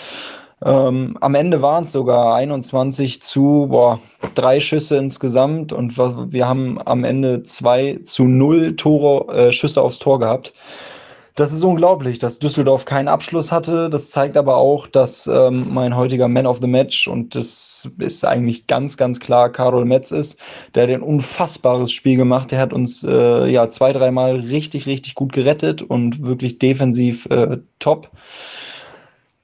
Ähm, 0.64 1.16
am 1.20 1.34
Ende 1.34 1.62
waren 1.62 1.84
es 1.84 1.92
sogar 1.92 2.34
21 2.34 3.22
zu 3.22 3.68
boah, 3.70 4.00
drei 4.34 4.58
Schüsse 4.58 4.96
insgesamt 4.96 5.72
und 5.72 5.96
wir 5.96 6.48
haben 6.48 6.78
am 6.84 7.04
Ende 7.04 7.44
zwei 7.44 8.00
zu 8.02 8.24
null 8.24 8.74
Tore, 8.74 9.32
äh, 9.32 9.52
Schüsse 9.52 9.82
aufs 9.82 10.00
Tor 10.00 10.18
gehabt. 10.18 10.52
Das 11.38 11.52
ist 11.52 11.62
unglaublich, 11.62 12.18
dass 12.18 12.40
Düsseldorf 12.40 12.84
keinen 12.84 13.06
Abschluss 13.06 13.52
hatte. 13.52 13.88
Das 13.90 14.10
zeigt 14.10 14.36
aber 14.36 14.56
auch, 14.56 14.88
dass 14.88 15.28
ähm, 15.28 15.68
mein 15.72 15.94
heutiger 15.94 16.26
Man 16.26 16.46
of 16.46 16.58
the 16.60 16.66
Match, 16.66 17.06
und 17.06 17.36
das 17.36 17.88
ist 17.98 18.24
eigentlich 18.24 18.66
ganz, 18.66 18.96
ganz 18.96 19.20
klar, 19.20 19.48
Karol 19.52 19.84
Metz 19.84 20.10
ist. 20.10 20.40
Der 20.74 20.82
hat 20.82 20.90
ein 20.90 21.00
unfassbares 21.00 21.92
Spiel 21.92 22.16
gemacht. 22.16 22.50
Der 22.50 22.58
hat 22.58 22.72
uns 22.72 23.04
äh, 23.04 23.46
ja 23.46 23.68
zwei, 23.68 23.92
dreimal 23.92 24.34
richtig, 24.34 24.86
richtig 24.86 25.14
gut 25.14 25.32
gerettet 25.32 25.80
und 25.80 26.24
wirklich 26.24 26.58
defensiv 26.58 27.26
äh, 27.26 27.58
top. 27.78 28.10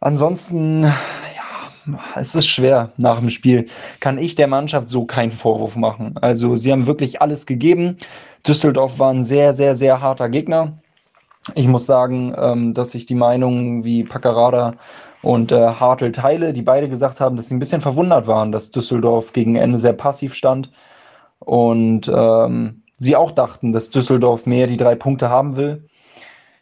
Ansonsten, 0.00 0.82
ja, 0.82 2.02
es 2.16 2.34
ist 2.34 2.48
schwer 2.48 2.90
nach 2.96 3.20
dem 3.20 3.30
Spiel. 3.30 3.68
Kann 4.00 4.18
ich 4.18 4.34
der 4.34 4.48
Mannschaft 4.48 4.88
so 4.88 5.04
keinen 5.04 5.30
Vorwurf 5.30 5.76
machen. 5.76 6.16
Also 6.20 6.56
sie 6.56 6.72
haben 6.72 6.88
wirklich 6.88 7.22
alles 7.22 7.46
gegeben. 7.46 7.98
Düsseldorf 8.44 8.98
war 8.98 9.12
ein 9.12 9.22
sehr, 9.22 9.54
sehr, 9.54 9.76
sehr 9.76 10.00
harter 10.00 10.28
Gegner 10.28 10.80
ich 11.54 11.68
muss 11.68 11.86
sagen, 11.86 12.34
ähm, 12.38 12.74
dass 12.74 12.94
ich 12.94 13.06
die 13.06 13.14
Meinung 13.14 13.84
wie 13.84 14.04
Paccarada 14.04 14.74
und 15.22 15.52
äh, 15.52 15.68
Hartl 15.68 16.12
teile, 16.12 16.52
die 16.52 16.62
beide 16.62 16.88
gesagt 16.88 17.20
haben, 17.20 17.36
dass 17.36 17.48
sie 17.48 17.54
ein 17.54 17.58
bisschen 17.58 17.80
verwundert 17.80 18.26
waren, 18.26 18.52
dass 18.52 18.70
Düsseldorf 18.70 19.32
gegen 19.32 19.56
Ende 19.56 19.78
sehr 19.78 19.92
passiv 19.92 20.34
stand 20.34 20.70
und 21.40 22.10
ähm, 22.14 22.82
sie 22.98 23.16
auch 23.16 23.30
dachten, 23.30 23.72
dass 23.72 23.90
Düsseldorf 23.90 24.46
mehr 24.46 24.66
die 24.66 24.76
drei 24.76 24.94
Punkte 24.94 25.28
haben 25.28 25.56
will. 25.56 25.86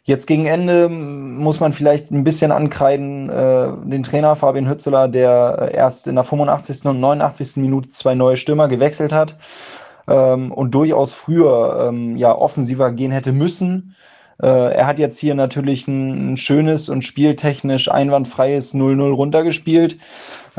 Jetzt 0.05 0.27
gegen 0.27 0.47
Ende 0.47 0.89
muss 0.89 1.61
man 1.61 1.71
vielleicht 1.71 2.11
ein 2.11 2.25
bisschen 2.25 2.51
ankreiden, 2.51 3.29
äh, 3.29 3.71
den 3.85 4.03
Trainer 4.03 4.35
Fabian 4.35 4.69
Hützeler, 4.69 5.07
der 5.07 5.71
erst 5.73 6.07
in 6.07 6.15
der 6.15 6.25
85. 6.25 6.85
und 6.85 6.99
89. 6.99 7.57
Minute 7.57 7.87
zwei 7.87 8.13
neue 8.13 8.35
Stürmer 8.35 8.67
gewechselt 8.67 9.13
hat 9.13 9.37
ähm, 10.09 10.51
und 10.51 10.71
durchaus 10.71 11.13
früher 11.13 11.87
ähm, 11.87 12.17
ja 12.17 12.35
offensiver 12.35 12.91
gehen 12.91 13.13
hätte 13.13 13.31
müssen 13.31 13.95
äh, 13.95 14.03
er 14.39 14.87
hat 14.87 14.99
jetzt 14.99 15.19
hier 15.19 15.35
natürlich 15.35 15.87
ein, 15.87 16.33
ein 16.33 16.37
schönes 16.37 16.89
und 16.89 17.03
spieltechnisch 17.03 17.89
einwandfreies 17.89 18.73
0-0 18.73 19.11
runtergespielt. 19.11 19.97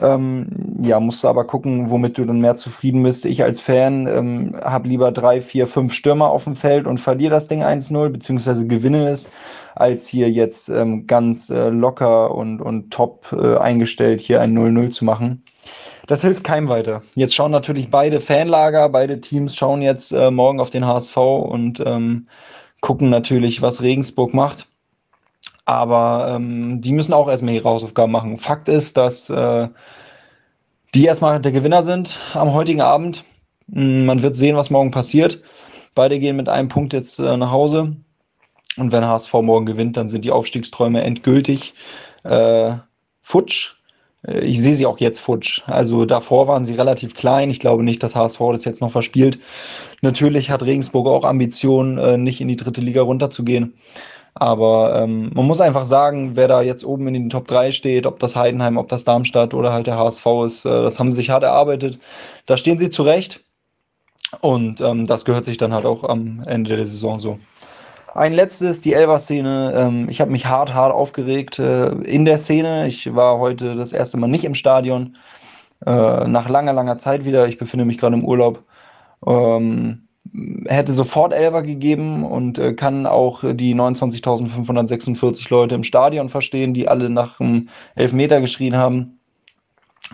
Ähm, 0.00 0.46
ja, 0.82 0.98
musst 0.98 1.22
du 1.22 1.28
aber 1.28 1.44
gucken, 1.44 1.90
womit 1.90 2.18
du 2.18 2.24
dann 2.24 2.40
mehr 2.40 2.56
zufrieden 2.56 3.02
bist. 3.02 3.24
Ich 3.26 3.44
als 3.44 3.60
Fan 3.60 4.06
ähm, 4.08 4.56
habe 4.60 4.88
lieber 4.88 5.12
drei, 5.12 5.40
vier, 5.40 5.66
fünf 5.66 5.92
Stürmer 5.92 6.30
auf 6.30 6.44
dem 6.44 6.56
Feld 6.56 6.86
und 6.86 6.98
verliere 6.98 7.30
das 7.30 7.46
Ding 7.46 7.62
1-0, 7.62 8.08
beziehungsweise 8.08 8.66
gewinne 8.66 9.08
es, 9.08 9.30
als 9.76 10.08
hier 10.08 10.30
jetzt 10.30 10.68
ähm, 10.68 11.06
ganz 11.06 11.50
äh, 11.50 11.68
locker 11.68 12.34
und, 12.34 12.60
und 12.60 12.90
top 12.90 13.26
äh, 13.32 13.56
eingestellt 13.56 14.20
hier 14.20 14.40
ein 14.40 14.56
0-0 14.56 14.90
zu 14.90 15.04
machen. 15.04 15.44
Das 16.06 16.22
hilft 16.22 16.44
keinem 16.44 16.68
weiter. 16.68 17.02
Jetzt 17.14 17.34
schauen 17.34 17.52
natürlich 17.52 17.90
beide 17.90 18.20
Fanlager, 18.20 18.88
beide 18.88 19.20
Teams 19.20 19.56
schauen 19.56 19.80
jetzt 19.80 20.12
äh, 20.12 20.30
morgen 20.30 20.60
auf 20.60 20.70
den 20.70 20.86
HSV 20.86 21.16
und 21.16 21.82
ähm, 21.86 22.26
gucken 22.84 23.08
natürlich, 23.08 23.62
was 23.62 23.80
Regensburg 23.80 24.34
macht. 24.34 24.68
Aber 25.64 26.34
ähm, 26.34 26.82
die 26.82 26.92
müssen 26.92 27.14
auch 27.14 27.30
erstmal 27.30 27.54
ihre 27.54 27.70
Hausaufgaben 27.70 28.12
machen. 28.12 28.36
Fakt 28.36 28.68
ist, 28.68 28.98
dass 28.98 29.30
äh, 29.30 29.68
die 30.94 31.06
erstmal 31.06 31.40
der 31.40 31.52
Gewinner 31.52 31.82
sind 31.82 32.20
am 32.34 32.52
heutigen 32.52 32.82
Abend. 32.82 33.24
Hm, 33.72 34.04
man 34.04 34.20
wird 34.20 34.36
sehen, 34.36 34.56
was 34.56 34.68
morgen 34.68 34.90
passiert. 34.90 35.40
Beide 35.94 36.18
gehen 36.18 36.36
mit 36.36 36.50
einem 36.50 36.68
Punkt 36.68 36.92
jetzt 36.92 37.18
äh, 37.20 37.38
nach 37.38 37.50
Hause. 37.50 37.96
Und 38.76 38.92
wenn 38.92 39.06
HSV 39.06 39.32
morgen 39.32 39.64
gewinnt, 39.64 39.96
dann 39.96 40.10
sind 40.10 40.26
die 40.26 40.32
Aufstiegsträume 40.32 41.02
endgültig 41.02 41.72
äh, 42.24 42.74
futsch. 43.22 43.76
Äh, 44.26 44.40
ich 44.40 44.60
sehe 44.60 44.74
sie 44.74 44.86
auch 44.86 44.98
jetzt 44.98 45.20
futsch. 45.20 45.62
Also 45.66 46.04
davor 46.04 46.48
waren 46.48 46.64
sie 46.64 46.74
relativ 46.74 47.14
klein. 47.14 47.50
Ich 47.50 47.60
glaube 47.60 47.82
nicht, 47.82 48.02
dass 48.02 48.16
HSV 48.16 48.40
das 48.52 48.64
jetzt 48.64 48.80
noch 48.80 48.90
verspielt. 48.90 49.38
Natürlich 50.02 50.50
hat 50.50 50.64
Regensburg 50.64 51.06
auch 51.06 51.24
Ambitionen, 51.24 51.98
äh, 51.98 52.16
nicht 52.16 52.40
in 52.40 52.48
die 52.48 52.56
dritte 52.56 52.80
Liga 52.80 53.02
runterzugehen. 53.02 53.74
Aber 54.34 55.00
ähm, 55.00 55.30
man 55.32 55.46
muss 55.46 55.60
einfach 55.60 55.84
sagen, 55.84 56.32
wer 56.34 56.48
da 56.48 56.60
jetzt 56.60 56.84
oben 56.84 57.06
in 57.06 57.14
den 57.14 57.30
Top 57.30 57.46
3 57.46 57.70
steht, 57.70 58.04
ob 58.04 58.18
das 58.18 58.34
Heidenheim, 58.34 58.78
ob 58.78 58.88
das 58.88 59.04
Darmstadt 59.04 59.54
oder 59.54 59.72
halt 59.72 59.86
der 59.86 59.96
HSV 59.96 60.26
ist, 60.44 60.64
äh, 60.64 60.70
das 60.70 60.98
haben 60.98 61.10
sie 61.10 61.16
sich 61.16 61.30
hart 61.30 61.44
erarbeitet. 61.44 61.98
Da 62.46 62.56
stehen 62.56 62.78
sie 62.78 62.90
zurecht. 62.90 63.40
Und 64.40 64.80
ähm, 64.80 65.06
das 65.06 65.24
gehört 65.24 65.44
sich 65.44 65.58
dann 65.58 65.72
halt 65.72 65.86
auch 65.86 66.02
am 66.02 66.42
Ende 66.46 66.76
der 66.76 66.86
Saison 66.86 67.20
so. 67.20 67.38
Ein 68.14 68.32
letztes, 68.32 68.80
die 68.80 68.92
Elva-Szene. 68.94 69.72
Ähm, 69.76 70.08
ich 70.08 70.20
habe 70.20 70.30
mich 70.30 70.46
hart, 70.46 70.72
hart 70.72 70.94
aufgeregt 70.94 71.58
äh, 71.58 71.88
in 72.02 72.24
der 72.24 72.38
Szene. 72.38 72.86
Ich 72.86 73.12
war 73.12 73.40
heute 73.40 73.74
das 73.74 73.92
erste 73.92 74.18
Mal 74.18 74.28
nicht 74.28 74.44
im 74.44 74.54
Stadion. 74.54 75.16
Äh, 75.84 76.28
nach 76.28 76.48
langer, 76.48 76.72
langer 76.72 76.98
Zeit 76.98 77.24
wieder. 77.24 77.48
Ich 77.48 77.58
befinde 77.58 77.84
mich 77.84 77.98
gerade 77.98 78.14
im 78.14 78.24
Urlaub. 78.24 78.62
Ähm, 79.26 80.06
hätte 80.66 80.92
sofort 80.92 81.32
Elva 81.32 81.62
gegeben 81.62 82.24
und 82.24 82.56
äh, 82.58 82.74
kann 82.74 83.06
auch 83.06 83.42
die 83.42 83.74
29.546 83.74 85.50
Leute 85.50 85.74
im 85.74 85.82
Stadion 85.82 86.28
verstehen, 86.28 86.72
die 86.72 86.86
alle 86.86 87.10
nach 87.10 87.40
einem 87.40 87.68
Elfmeter 87.96 88.40
geschrien 88.40 88.76
haben. 88.76 89.18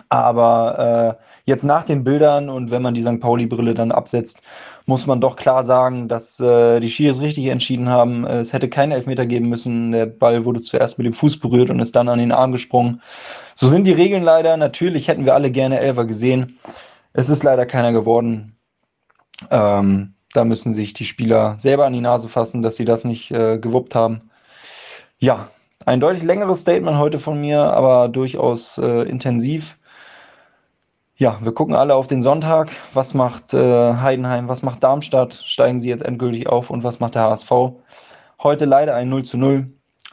Aber 0.09 1.17
äh, 1.19 1.23
jetzt 1.45 1.63
nach 1.63 1.83
den 1.83 2.03
Bildern 2.03 2.49
und 2.49 2.71
wenn 2.71 2.81
man 2.81 2.95
die 2.95 3.03
St. 3.03 3.19
Pauli-Brille 3.19 3.75
dann 3.75 3.91
absetzt, 3.91 4.41
muss 4.85 5.05
man 5.07 5.21
doch 5.21 5.35
klar 5.35 5.63
sagen, 5.63 6.07
dass 6.07 6.39
äh, 6.39 6.79
die 6.79 6.89
Schiris 6.89 7.21
richtig 7.21 7.47
entschieden 7.47 7.89
haben. 7.89 8.25
Es 8.25 8.53
hätte 8.53 8.69
keinen 8.69 8.91
Elfmeter 8.91 9.25
geben 9.25 9.49
müssen. 9.49 9.91
Der 9.91 10.05
Ball 10.05 10.45
wurde 10.45 10.61
zuerst 10.61 10.97
mit 10.97 11.05
dem 11.05 11.13
Fuß 11.13 11.39
berührt 11.39 11.69
und 11.69 11.79
ist 11.79 11.95
dann 11.95 12.09
an 12.09 12.19
den 12.19 12.31
Arm 12.31 12.51
gesprungen. 12.51 13.01
So 13.55 13.67
sind 13.67 13.85
die 13.85 13.91
Regeln 13.91 14.23
leider. 14.23 14.57
Natürlich 14.57 15.07
hätten 15.07 15.25
wir 15.25 15.35
alle 15.35 15.51
gerne 15.51 15.79
Elfer 15.79 16.05
gesehen. 16.05 16.57
Es 17.13 17.29
ist 17.29 17.43
leider 17.43 17.65
keiner 17.65 17.91
geworden. 17.91 18.57
Ähm, 19.49 20.13
da 20.33 20.45
müssen 20.45 20.71
sich 20.71 20.93
die 20.93 21.05
Spieler 21.05 21.55
selber 21.57 21.85
an 21.85 21.93
die 21.93 22.01
Nase 22.01 22.29
fassen, 22.29 22.61
dass 22.61 22.75
sie 22.75 22.85
das 22.85 23.03
nicht 23.03 23.31
äh, 23.31 23.57
gewuppt 23.59 23.95
haben. 23.95 24.31
Ja, 25.19 25.49
ein 25.85 25.99
deutlich 25.99 26.23
längeres 26.23 26.61
Statement 26.61 26.97
heute 26.97 27.19
von 27.19 27.39
mir, 27.39 27.61
aber 27.61 28.07
durchaus 28.07 28.77
äh, 28.77 29.03
intensiv. 29.03 29.77
Ja, 31.21 31.37
wir 31.39 31.51
gucken 31.51 31.75
alle 31.75 31.93
auf 31.93 32.07
den 32.07 32.23
Sonntag. 32.23 32.71
Was 32.95 33.13
macht 33.13 33.53
äh, 33.53 33.93
Heidenheim? 33.93 34.47
Was 34.47 34.63
macht 34.63 34.83
Darmstadt? 34.83 35.43
Steigen 35.45 35.77
sie 35.77 35.87
jetzt 35.87 36.03
endgültig 36.03 36.49
auf? 36.49 36.71
Und 36.71 36.83
was 36.83 36.99
macht 36.99 37.13
der 37.13 37.21
HSV? 37.21 37.51
Heute 38.41 38.65
leider 38.65 38.95
ein 38.95 39.07
0 39.09 39.23
zu 39.23 39.37
0, 39.37 39.71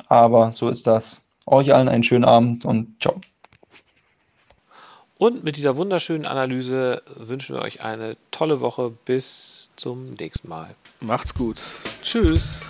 aber 0.08 0.52
so 0.52 0.68
ist 0.68 0.86
das. 0.86 1.22
Euch 1.46 1.72
allen 1.72 1.88
einen 1.88 2.02
schönen 2.02 2.26
Abend 2.26 2.66
und 2.66 3.00
ciao. 3.00 3.18
Und 5.16 5.44
mit 5.44 5.56
dieser 5.56 5.76
wunderschönen 5.76 6.26
Analyse 6.26 7.00
wünschen 7.16 7.56
wir 7.56 7.62
euch 7.62 7.82
eine 7.82 8.18
tolle 8.30 8.60
Woche. 8.60 8.92
Bis 9.06 9.70
zum 9.76 10.12
nächsten 10.12 10.50
Mal. 10.50 10.74
Macht's 11.00 11.34
gut. 11.34 11.58
Tschüss. 12.02 12.60